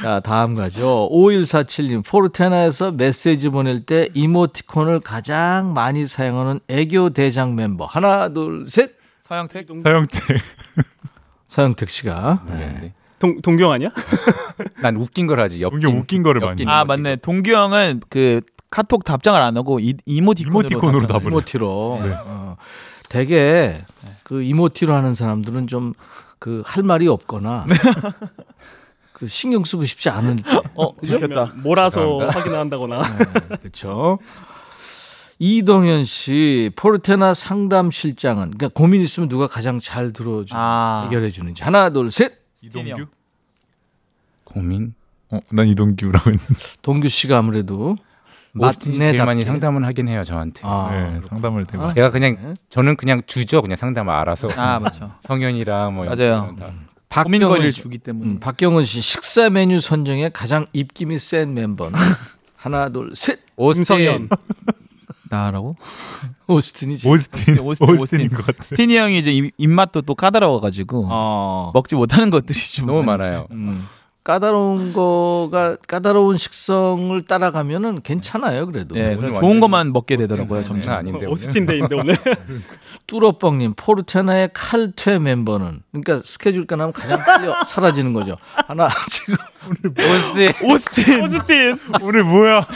자, 0.03 0.21
다음 0.21 0.55
가죠. 0.55 1.09
5147님, 1.13 2.05
포르테나에서 2.07 2.93
메시지 2.93 3.49
보낼 3.49 3.85
때 3.85 4.09
이모티콘을 4.15 5.01
가장 5.01 5.73
많이 5.75 6.07
사용하는 6.07 6.61
애교 6.69 7.11
대장 7.11 7.55
멤버. 7.55 7.85
하나, 7.85 8.29
둘, 8.29 8.67
셋. 8.67 8.93
서영택. 9.19 9.67
서영택. 9.83 10.21
서영택 11.49 11.89
씨가. 11.91 12.45
네. 12.49 12.93
동, 13.19 13.41
동경 13.41 13.71
아니야? 13.73 13.91
난 14.83 14.97
웃긴 14.97 15.27
걸 15.27 15.41
하지. 15.41 15.61
엮인, 15.63 15.81
동경 15.81 15.99
웃긴 15.99 16.23
거를 16.23 16.41
많이. 16.41 16.65
아. 16.67 16.85
맞네. 16.85 17.17
동규 17.17 17.51
형은 17.53 18.03
그 18.09 18.41
카톡 18.71 19.05
답장을 19.05 19.41
안 19.41 19.57
하고 19.57 19.81
이, 19.81 19.95
이모티콘으로, 20.07 20.61
이모티콘으로 20.69 21.07
답을. 21.07 21.27
이모티로. 21.29 21.99
어. 22.27 22.57
되게 23.09 23.81
그 24.25 24.43
이모티로 24.43 24.95
하는 24.95 25.15
사람들은 25.15 25.67
좀 25.67 25.95
그 26.41 26.63
할 26.67 26.83
말이 26.83 27.09
없거나 27.09 27.65
그 29.15 29.29
신경 29.29 29.63
쓰고 29.65 29.85
싶지 29.85 30.11
않은 30.11 30.41
어 30.75 30.95
들켰다. 31.01 31.53
몰아서 31.63 32.19
확인한다거나. 32.27 33.03
그렇죠. 33.61 34.19
이동현 35.39 36.05
씨 36.05 36.71
포르테나 36.77 37.33
상담 37.33 37.91
실장은 37.91 38.51
그러니까 38.51 38.69
고민 38.69 39.01
있으면 39.03 39.29
누가 39.29 39.47
가장 39.47 39.79
잘 39.79 40.13
들어주고 40.13 40.59
아. 40.59 41.03
해결해 41.07 41.31
주는지 41.31 41.63
하나 41.63 41.91
둘 41.91 42.11
셋. 42.11 42.33
이동규? 42.63 43.07
고민. 44.45 44.95
어, 45.31 45.39
난 45.51 45.67
이동규라고 45.69 46.31
했는데. 46.31 46.55
동규 46.83 47.09
씨가 47.09 47.39
아무래도 47.39 47.97
오스틴이 48.57 48.99
제일 48.99 49.25
많이. 49.25 49.43
상담을 49.45 49.85
하긴 49.85 50.09
해요 50.09 50.23
저한테. 50.25 50.61
아, 50.65 50.89
네, 50.93 51.21
상담을 51.29 51.67
되게 51.67 51.79
많이. 51.79 51.95
제가 51.95 52.11
그냥 52.11 52.57
저는 52.71 52.97
그냥 52.97 53.23
주죠 53.27 53.63
그냥 53.63 53.77
상담을 53.77 54.13
알아서. 54.13 54.49
아 54.57 54.81
맞죠. 54.81 55.13
성현이랑 55.23 55.95
뭐 55.95 56.05
맞아요. 56.05 56.55
다. 56.59 56.71
고민거리를 57.23 57.73
씨- 57.73 57.83
주기 57.83 57.99
때문에. 57.99 58.31
음, 58.33 58.41
박경은 58.41 58.85
씨 58.85 59.01
식사 59.01 59.49
메뉴 59.51 59.81
선정에 59.81 60.31
가장 60.31 60.67
입김이 60.73 61.19
센 61.21 61.55
멤버는 61.55 61.99
하나 62.57 62.89
둘 62.89 63.13
셋 63.15 63.41
오스틴. 63.57 64.29
나라고? 65.31 65.77
오스틴이지. 66.47 67.09
오스틴, 67.09 67.59
오스틴, 67.61 67.89
오스틴인 67.91 68.27
오스틴. 68.27 68.29
것 68.29 68.47
같아. 68.47 68.63
스티니 68.63 68.97
형이 68.97 69.19
이제 69.19 69.33
입- 69.33 69.55
입맛도 69.59 70.03
또 70.03 70.15
까다로워가지고 70.15 71.09
어. 71.11 71.71
먹지 71.75 71.95
못하는 71.97 72.31
것들이 72.31 72.57
좀 72.59 72.87
너무 72.87 73.03
많아요. 73.03 73.47
음. 73.51 73.87
까다로운 74.25 74.95
거가 74.95 75.77
까다로운 75.87 76.39
식성을 76.39 77.21
따라가면은 77.27 78.01
괜찮아요 78.03 78.67
그래도. 78.67 78.95
완전히 78.97 79.35
좋은 79.35 79.61
것만 79.61 79.93
먹게 79.93 80.17
되더라고요. 80.17 80.65
장난 80.65 80.83
점점. 80.83 80.99
아닌데. 80.99 81.19
오늘. 81.19 81.29
오스틴 81.29 81.67
day인데 81.67 81.95
오늘. 81.95 82.17
뚜러뻥님 83.07 83.75
포르테나의 83.77 84.51
칼퇴 84.55 85.19
멤버는 85.19 85.83
그러니까 85.93 86.23
스케줄 86.25 86.67
끝나면 86.67 86.95
가장 86.95 87.19
빨리 87.23 87.53
사라지는 87.67 88.15
거죠. 88.15 88.39
하나 88.67 88.89
지금 89.11 89.37
오스틴. 89.87 90.53
오스틴 90.71 91.23
오스틴. 91.23 91.79
오늘 92.03 92.25
뭐야? 92.25 92.67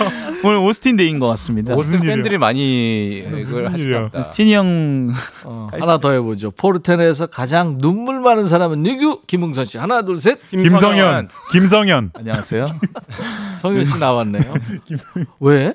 오늘 0.45 0.57
오스틴 0.59 0.97
day인 0.97 1.19
것 1.19 1.27
같습니다. 1.29 1.75
오스틴? 1.75 2.01
팬들이 2.01 2.39
많이 2.39 3.19
이걸 3.19 3.73
보다. 4.11 4.23
스티니 4.23 4.55
형 4.55 5.13
어, 5.45 5.69
하나 5.73 5.99
더 5.99 6.13
해보죠. 6.13 6.51
포르테나에서 6.53 7.27
가장 7.27 7.79
눈물 7.79 8.21
많은 8.21 8.47
사람은 8.47 8.83
누구? 8.83 9.21
김흥선 9.27 9.65
씨. 9.65 9.79
하나 9.79 10.03
둘 10.03 10.19
셋. 10.21 10.39
김성현, 10.51 11.29
김성현. 11.53 12.11
안녕하세요. 12.15 12.67
성현 13.61 13.85
씨 13.85 13.99
나왔네요. 13.99 14.55
왜? 15.41 15.75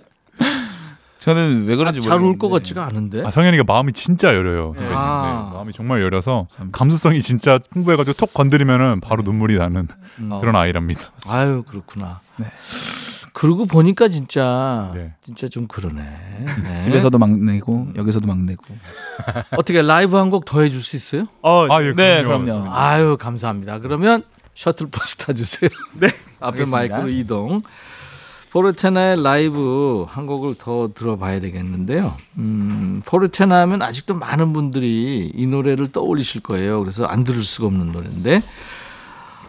저는 1.23 1.65
왜 1.67 1.75
그런지 1.75 2.01
잘울 2.01 2.19
모르겠는데. 2.21 2.37
것 2.39 2.49
같지가 2.49 2.85
않은데. 2.85 3.23
아, 3.25 3.31
성현이가 3.31 3.63
마음이 3.65 3.93
진짜 3.93 4.33
여려요. 4.35 4.73
선배님. 4.77 4.93
아. 4.97 5.47
네, 5.51 5.55
마음이 5.55 5.73
정말 5.73 6.01
여려서 6.01 6.47
감수성이 6.71 7.19
진짜 7.21 7.59
풍부해가지고 7.71 8.17
톡 8.17 8.33
건드리면은 8.33 8.99
바로 8.99 9.23
눈물이 9.23 9.57
나는 9.57 9.87
음. 10.19 10.29
그런 10.41 10.55
아이랍니다. 10.55 11.11
아유 11.29 11.63
그렇구나. 11.67 12.19
그러고 13.31 13.65
보니까 13.65 14.09
진짜 14.09 14.91
네. 14.93 15.13
진짜 15.23 15.47
좀 15.47 15.67
그러네. 15.67 16.03
네. 16.63 16.81
집에서도 16.81 17.17
막 17.17 17.31
내고 17.31 17.87
여기서도 17.95 18.27
막 18.27 18.37
내고. 18.39 18.63
어떻게 19.57 19.81
라이브 19.81 20.17
한 20.17 20.29
곡 20.29 20.45
더 20.45 20.61
해줄 20.61 20.81
수 20.81 20.95
있어요? 20.95 21.27
어, 21.41 21.65
아, 21.71 21.81
예, 21.83 21.93
네, 21.95 22.23
그럼요. 22.23 22.45
그럼요. 22.45 22.71
아유 22.73 23.17
감사합니다. 23.19 23.79
그러면 23.79 24.23
셔틀버스 24.55 25.17
타주세요. 25.17 25.69
네. 25.93 26.07
앞에 26.39 26.63
알겠습니다. 26.63 26.77
마이크로 26.77 27.09
이동. 27.09 27.61
포르테나의 28.53 29.23
라이브 29.23 30.05
한 30.07 30.27
곡을 30.27 30.53
더 30.59 30.89
들어봐야 30.93 31.39
되겠는데요. 31.39 32.15
음, 32.37 33.01
포르테나 33.03 33.61
하면 33.61 33.81
아직도 33.81 34.13
많은 34.13 34.53
분들이 34.53 35.31
이 35.33 35.47
노래를 35.47 35.91
떠올리실 35.91 36.41
거예요. 36.41 36.79
그래서 36.79 37.05
안 37.05 37.23
들을 37.23 37.43
수가 37.43 37.65
없는 37.65 37.91
노래인데 37.91 38.43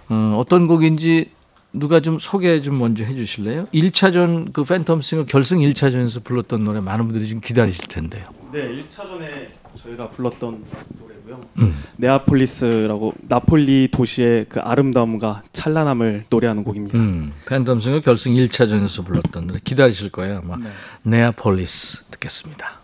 어, 0.08 0.36
어떤 0.38 0.66
곡인지 0.66 1.30
누가 1.74 2.00
좀 2.00 2.18
소개 2.18 2.62
좀 2.62 2.78
먼저 2.78 3.04
해주실래요? 3.04 3.66
1차전 3.74 4.54
그 4.54 4.62
팬텀 4.62 5.02
싱어 5.02 5.24
결승 5.24 5.58
1차전에서 5.58 6.24
불렀던 6.24 6.64
노래 6.64 6.80
많은 6.80 7.04
분들이 7.04 7.26
지금 7.26 7.42
기다리실 7.42 7.88
텐데요. 7.88 8.26
네, 8.52 8.82
1차전에 8.88 9.48
저희가 9.82 10.08
불렀던 10.08 10.64
노래 10.98 11.13
고요. 11.24 11.40
음. 11.58 11.74
네아폴리스라고 11.96 13.14
나폴리 13.22 13.88
도시의 13.90 14.46
그 14.48 14.60
아름다움과 14.60 15.42
찬란함을 15.52 16.26
노래하는 16.28 16.64
곡입니다. 16.64 16.98
음, 16.98 17.32
팬텀싱어 17.46 18.04
결승 18.04 18.32
1차전에서 18.34 19.04
불렀던 19.06 19.46
노래 19.46 19.58
기다리실 19.64 20.10
거예요 20.10 20.42
아마. 20.44 20.58
네아폴리스 21.02 22.04
듣겠습니다. 22.10 22.83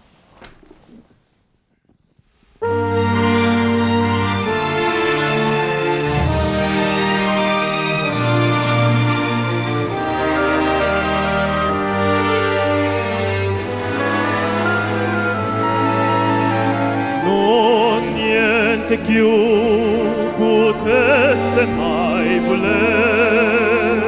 Certe 18.90 19.06
ch'io 19.06 20.32
potesse 20.34 21.64
mai 21.64 22.40
voler 22.40 23.98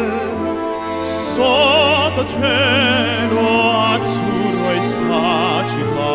Sotto 1.04 2.26
cielo 2.26 3.46
azzurro 3.92 4.70
e 4.72 4.80
sta 4.80 5.64
città 5.68 6.14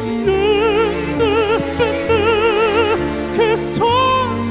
Siente 0.00 1.62
per 1.76 1.94
me 2.08 3.36
che 3.36 3.54
sto 3.54 3.94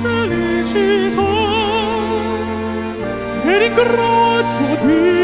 felicità 0.01 1.34
E 3.43 3.57
ringrazio 3.57 4.78
Dio 4.86 5.21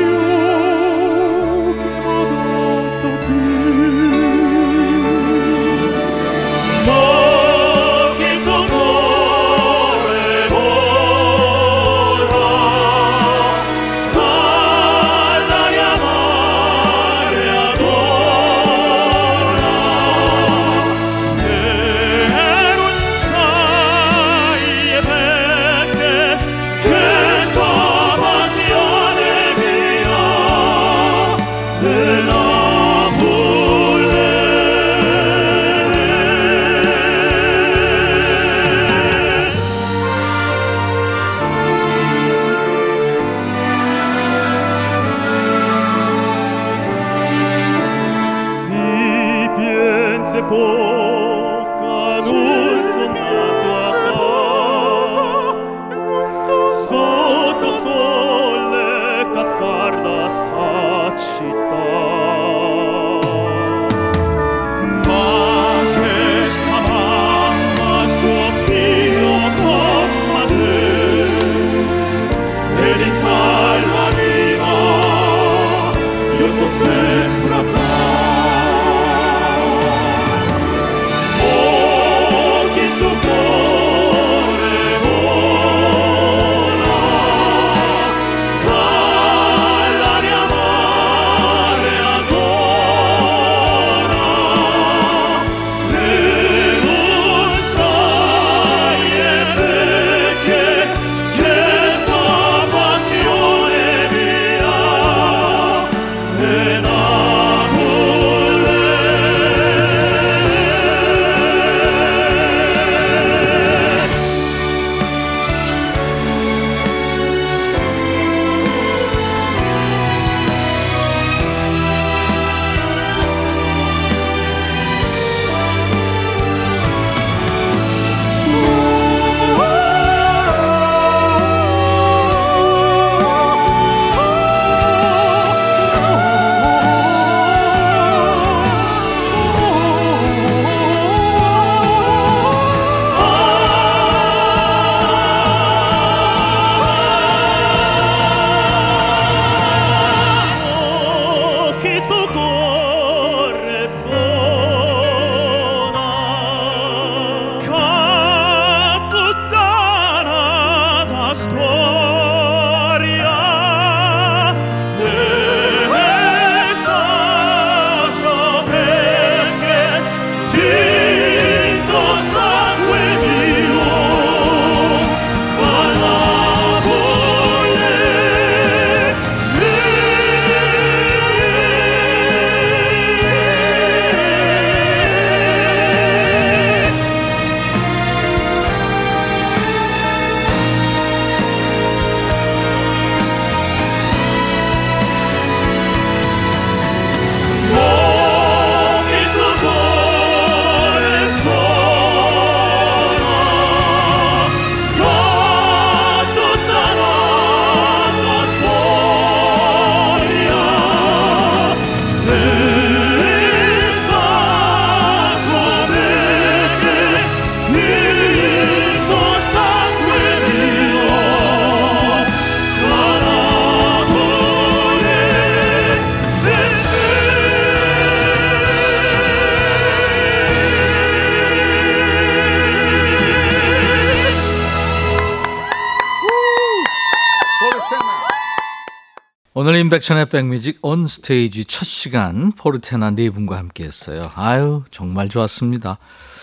오늘 239.68 239.82
인백천의 239.82 240.28
백뮤직 240.28 240.80
온 240.82 241.09
스테이지 241.09 241.65
첫 241.65 241.84
시간 241.84 242.53
포르테나 242.53 243.11
네 243.11 243.30
분과 243.30 243.57
함께 243.57 243.84
했어요. 243.84 244.32
아유, 244.36 244.84
정말 244.91 245.28
좋았습니다. 245.28 245.97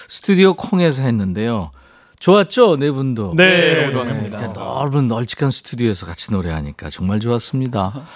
스튜디오 0.09 0.53
콩에서 0.53 1.01
했는데요. 1.01 1.71
좋았죠? 2.21 2.77
네 2.77 2.91
분도. 2.91 3.33
네, 3.35 3.81
너무 3.81 3.93
좋았습니다. 3.93 4.41
네, 4.41 4.49
넓은 4.53 5.09
널찍한 5.09 5.51
스튜디오에서 5.51 6.05
같이 6.05 6.33
노래하니까 6.35 6.91
정말 6.91 7.19
좋았습니다. 7.19 8.07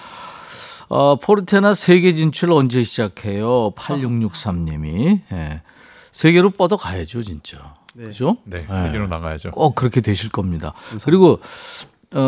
어, 0.89 1.15
포르테나 1.15 1.73
세계 1.73 2.13
진출 2.13 2.51
언제 2.51 2.83
시작해요? 2.83 3.71
8663님이. 3.71 5.21
예. 5.31 5.63
세계로 6.11 6.51
뻗어 6.51 6.77
가야죠, 6.77 7.23
진짜. 7.23 7.73
그죠? 7.97 8.37
네, 8.43 8.61
세계로 8.61 9.07
나가야죠. 9.07 9.49
꼭 9.49 9.73
그렇게 9.73 10.01
되실 10.01 10.29
겁니다. 10.29 10.73
그리고 11.03 11.39
어, 12.11 12.21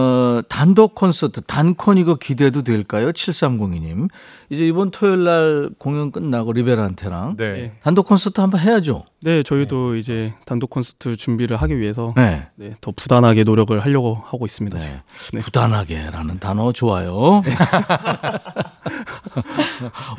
단독 0.62 0.94
콘서트, 0.94 1.42
단콘 1.42 1.98
이거 1.98 2.14
기대도 2.14 2.62
될까요? 2.62 3.12
7302님. 3.12 4.10
이제 4.52 4.68
이번 4.68 4.92
토요일 4.92 5.24
날 5.24 5.72
공연 5.80 6.12
끝나고 6.12 6.54
리베란테랑 6.54 7.38
네. 7.38 7.72
단독 7.82 8.06
콘서트 8.06 8.42
한번 8.42 8.60
해야죠. 8.60 9.06
네, 9.24 9.42
저희도 9.42 9.96
이제 9.96 10.34
단독 10.46 10.70
콘서트 10.70 11.16
준비를 11.16 11.58
하기 11.58 11.80
위해서 11.80 12.14
네. 12.16 12.48
네, 12.58 12.76
더 12.80 12.92
부단하게 12.92 13.44
노력을 13.44 13.80
하려고 13.80 14.22
하고 14.24 14.46
있습니다. 14.46 14.78
네. 14.78 15.02
네. 15.34 15.40
부단하게라는 15.40 16.38
단어 16.38 16.72
좋아요. 16.72 17.42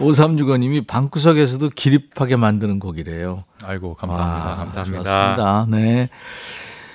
5365님이 0.01 0.85
방구석에서도 0.89 1.69
기립하게 1.69 2.35
만드는 2.35 2.81
곡이래요. 2.81 3.45
아이고 3.63 3.95
감사합니다. 3.95 4.53
아, 4.53 4.57
감사합니다. 4.57 5.03
좋았습니다. 5.05 5.67
네. 5.69 6.09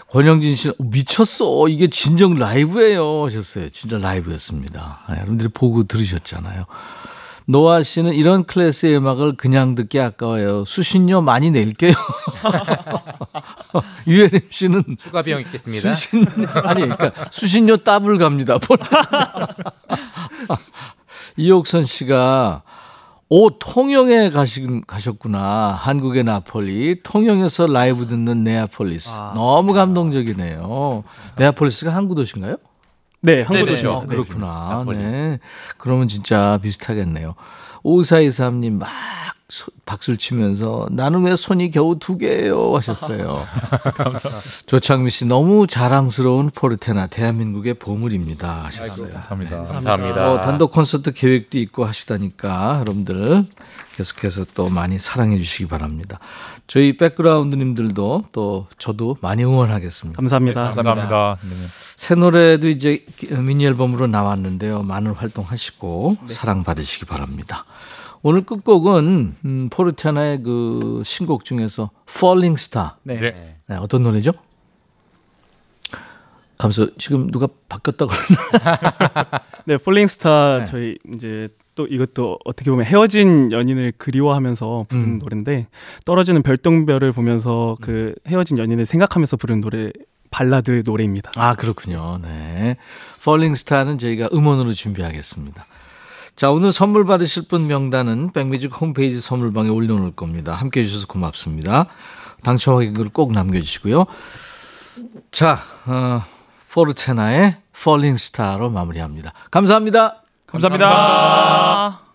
권영진 0.10 0.56
씨, 0.56 0.70
어, 0.70 0.74
미쳤어. 0.78 1.68
이게 1.68 1.88
진정 1.88 2.36
라이브예요. 2.36 3.26
하셨어요. 3.26 3.70
진짜 3.70 3.98
라이브였습니다. 3.98 5.02
아, 5.06 5.16
여러분들이 5.16 5.50
보고 5.50 5.84
들으셨잖아요. 5.84 6.66
노아 7.50 7.82
씨는 7.82 8.14
이런 8.14 8.44
클래스의 8.44 8.98
음악을 8.98 9.38
그냥 9.38 9.74
듣기 9.74 10.02
아까워요. 10.02 10.66
수신료 10.66 11.22
많이 11.22 11.50
낼게요. 11.50 11.94
유혜림 14.06 14.42
씨는 14.50 14.84
추가 15.00 15.22
비용 15.22 15.40
있겠습니다. 15.42 15.94
수신 15.94 16.28
아니 16.66 16.82
그러니까 16.82 17.14
수신료 17.32 17.78
더블 17.78 18.18
갑니다. 18.18 18.60
이옥선 21.38 21.86
씨가 21.86 22.64
오 23.30 23.50
통영에 23.50 24.30
가시, 24.30 24.66
가셨구나. 24.88 25.72
한국의 25.78 26.24
나폴리 26.24 27.02
통영에서 27.04 27.68
라이브 27.68 28.08
듣는 28.08 28.44
네아폴리스 28.46 29.18
너무 29.36 29.74
감동적이네요. 29.74 31.04
네아폴리스가 31.38 31.94
항구 31.94 32.16
도시인가요? 32.16 32.56
네, 33.22 33.42
한국 33.42 33.66
도시요. 33.66 33.92
아, 33.92 34.06
그렇구나. 34.06 34.84
네. 35.02 35.40
그러면 35.78 36.08
진짜 36.08 36.58
비슷하겠네요. 36.62 37.36
5423님 37.84 38.74
막 38.80 38.88
소- 38.88 39.37
박수를 39.86 40.18
치면서 40.18 40.88
나는 40.92 41.24
왜 41.24 41.36
손이 41.38 41.72
겨우 41.72 41.98
두 41.98 42.18
개예요 42.18 42.76
하셨어요. 42.76 43.46
조창미 44.68 45.10
씨 45.10 45.26
너무 45.26 45.68
자랑스러운 45.68 46.50
포르테나 46.50 47.08
대한민국의 47.08 47.76
보물입니다 47.76 48.66
하셨어요. 48.66 49.10
감사합니다. 49.10 49.64
감사합니다. 49.64 50.32
어, 50.32 50.42
단독 50.42 50.72
콘서트 50.72 51.14
계획도 51.14 51.58
있고 51.60 51.86
하시다니까 51.86 52.80
여러분들 52.82 53.46
계속해서 53.96 54.46
또 54.54 54.68
많이 54.68 55.00
사랑해 55.00 55.38
주시기 55.38 55.68
바랍니다. 55.68 56.20
저희 56.68 56.98
백그라운드님들도 56.98 58.26
또 58.34 58.68
저도 58.78 59.16
많이 59.22 59.46
응원하겠습니다. 59.46 60.18
감사합니다. 60.18 60.72
감사합니다. 60.74 61.38
네. 61.42 61.50
새 61.96 62.16
노래도 62.16 62.68
이제 62.68 63.06
미니 63.40 63.66
앨범으로 63.66 64.08
나왔는데요. 64.08 64.84
많은 64.84 65.14
활동하시고 65.14 66.18
사랑 66.28 66.66
받으시기 66.66 67.06
바랍니다. 67.06 67.64
오늘 68.28 68.42
끝곡은 68.42 69.36
음, 69.46 69.70
포르테나의 69.70 70.44
그 70.44 71.02
신곡 71.06 71.46
중에서 71.46 71.92
Falling 72.10 72.60
Star. 72.60 72.90
네. 73.04 73.18
네. 73.22 73.56
네, 73.70 73.76
어떤 73.78 74.04
노래죠? 74.04 74.34
감사 76.58 76.88
지금 76.98 77.32
누가 77.32 77.48
바뀌었다고 77.70 78.12
그러나? 78.12 79.30
네, 79.64 79.78
폴링스타 79.78 80.58
네. 80.58 80.66
저희 80.66 80.96
이제 81.14 81.48
또 81.76 81.88
이것도 81.88 82.40
어떻게 82.44 82.70
보면 82.70 82.86
헤어진 82.86 83.54
연인을 83.54 83.94
그리워하면서 83.98 84.88
부른 84.90 85.04
음. 85.04 85.20
노래인데 85.20 85.68
떨어지는 86.04 86.44
별똥별을 86.44 87.14
보면서 87.14 87.78
그 87.80 88.14
헤어진 88.28 88.58
연인을 88.58 88.86
생각하면서 88.86 89.38
부른 89.38 89.62
노래 89.62 89.94
발라드 90.32 90.82
노래입니다. 90.86 91.32
아 91.38 91.56
그렇군요. 91.56 92.20
네, 92.22 92.76
Falling 93.22 93.58
Star는 93.58 93.98
저희가 94.00 94.28
음원으로 94.34 94.74
준비하겠습니다. 94.74 95.66
자 96.38 96.52
오늘 96.52 96.72
선물 96.72 97.04
받으실 97.06 97.48
분 97.48 97.66
명단은 97.66 98.32
백뮤직 98.32 98.72
홈페이지 98.80 99.20
선물방에 99.20 99.70
올려놓을 99.70 100.12
겁니다. 100.12 100.54
함께 100.54 100.82
해 100.82 100.86
주셔서 100.86 101.08
고맙습니다. 101.08 101.88
당첨 102.44 102.76
확인글 102.76 103.10
꼭 103.10 103.34
남겨주시고요. 103.34 104.06
자 105.32 105.60
어, 105.88 106.22
포르테나의 106.72 107.58
Falling 107.76 108.22
Star로 108.22 108.70
마무리합니다. 108.70 109.34
감사합니다. 109.50 110.22
감사합니다. 110.46 112.07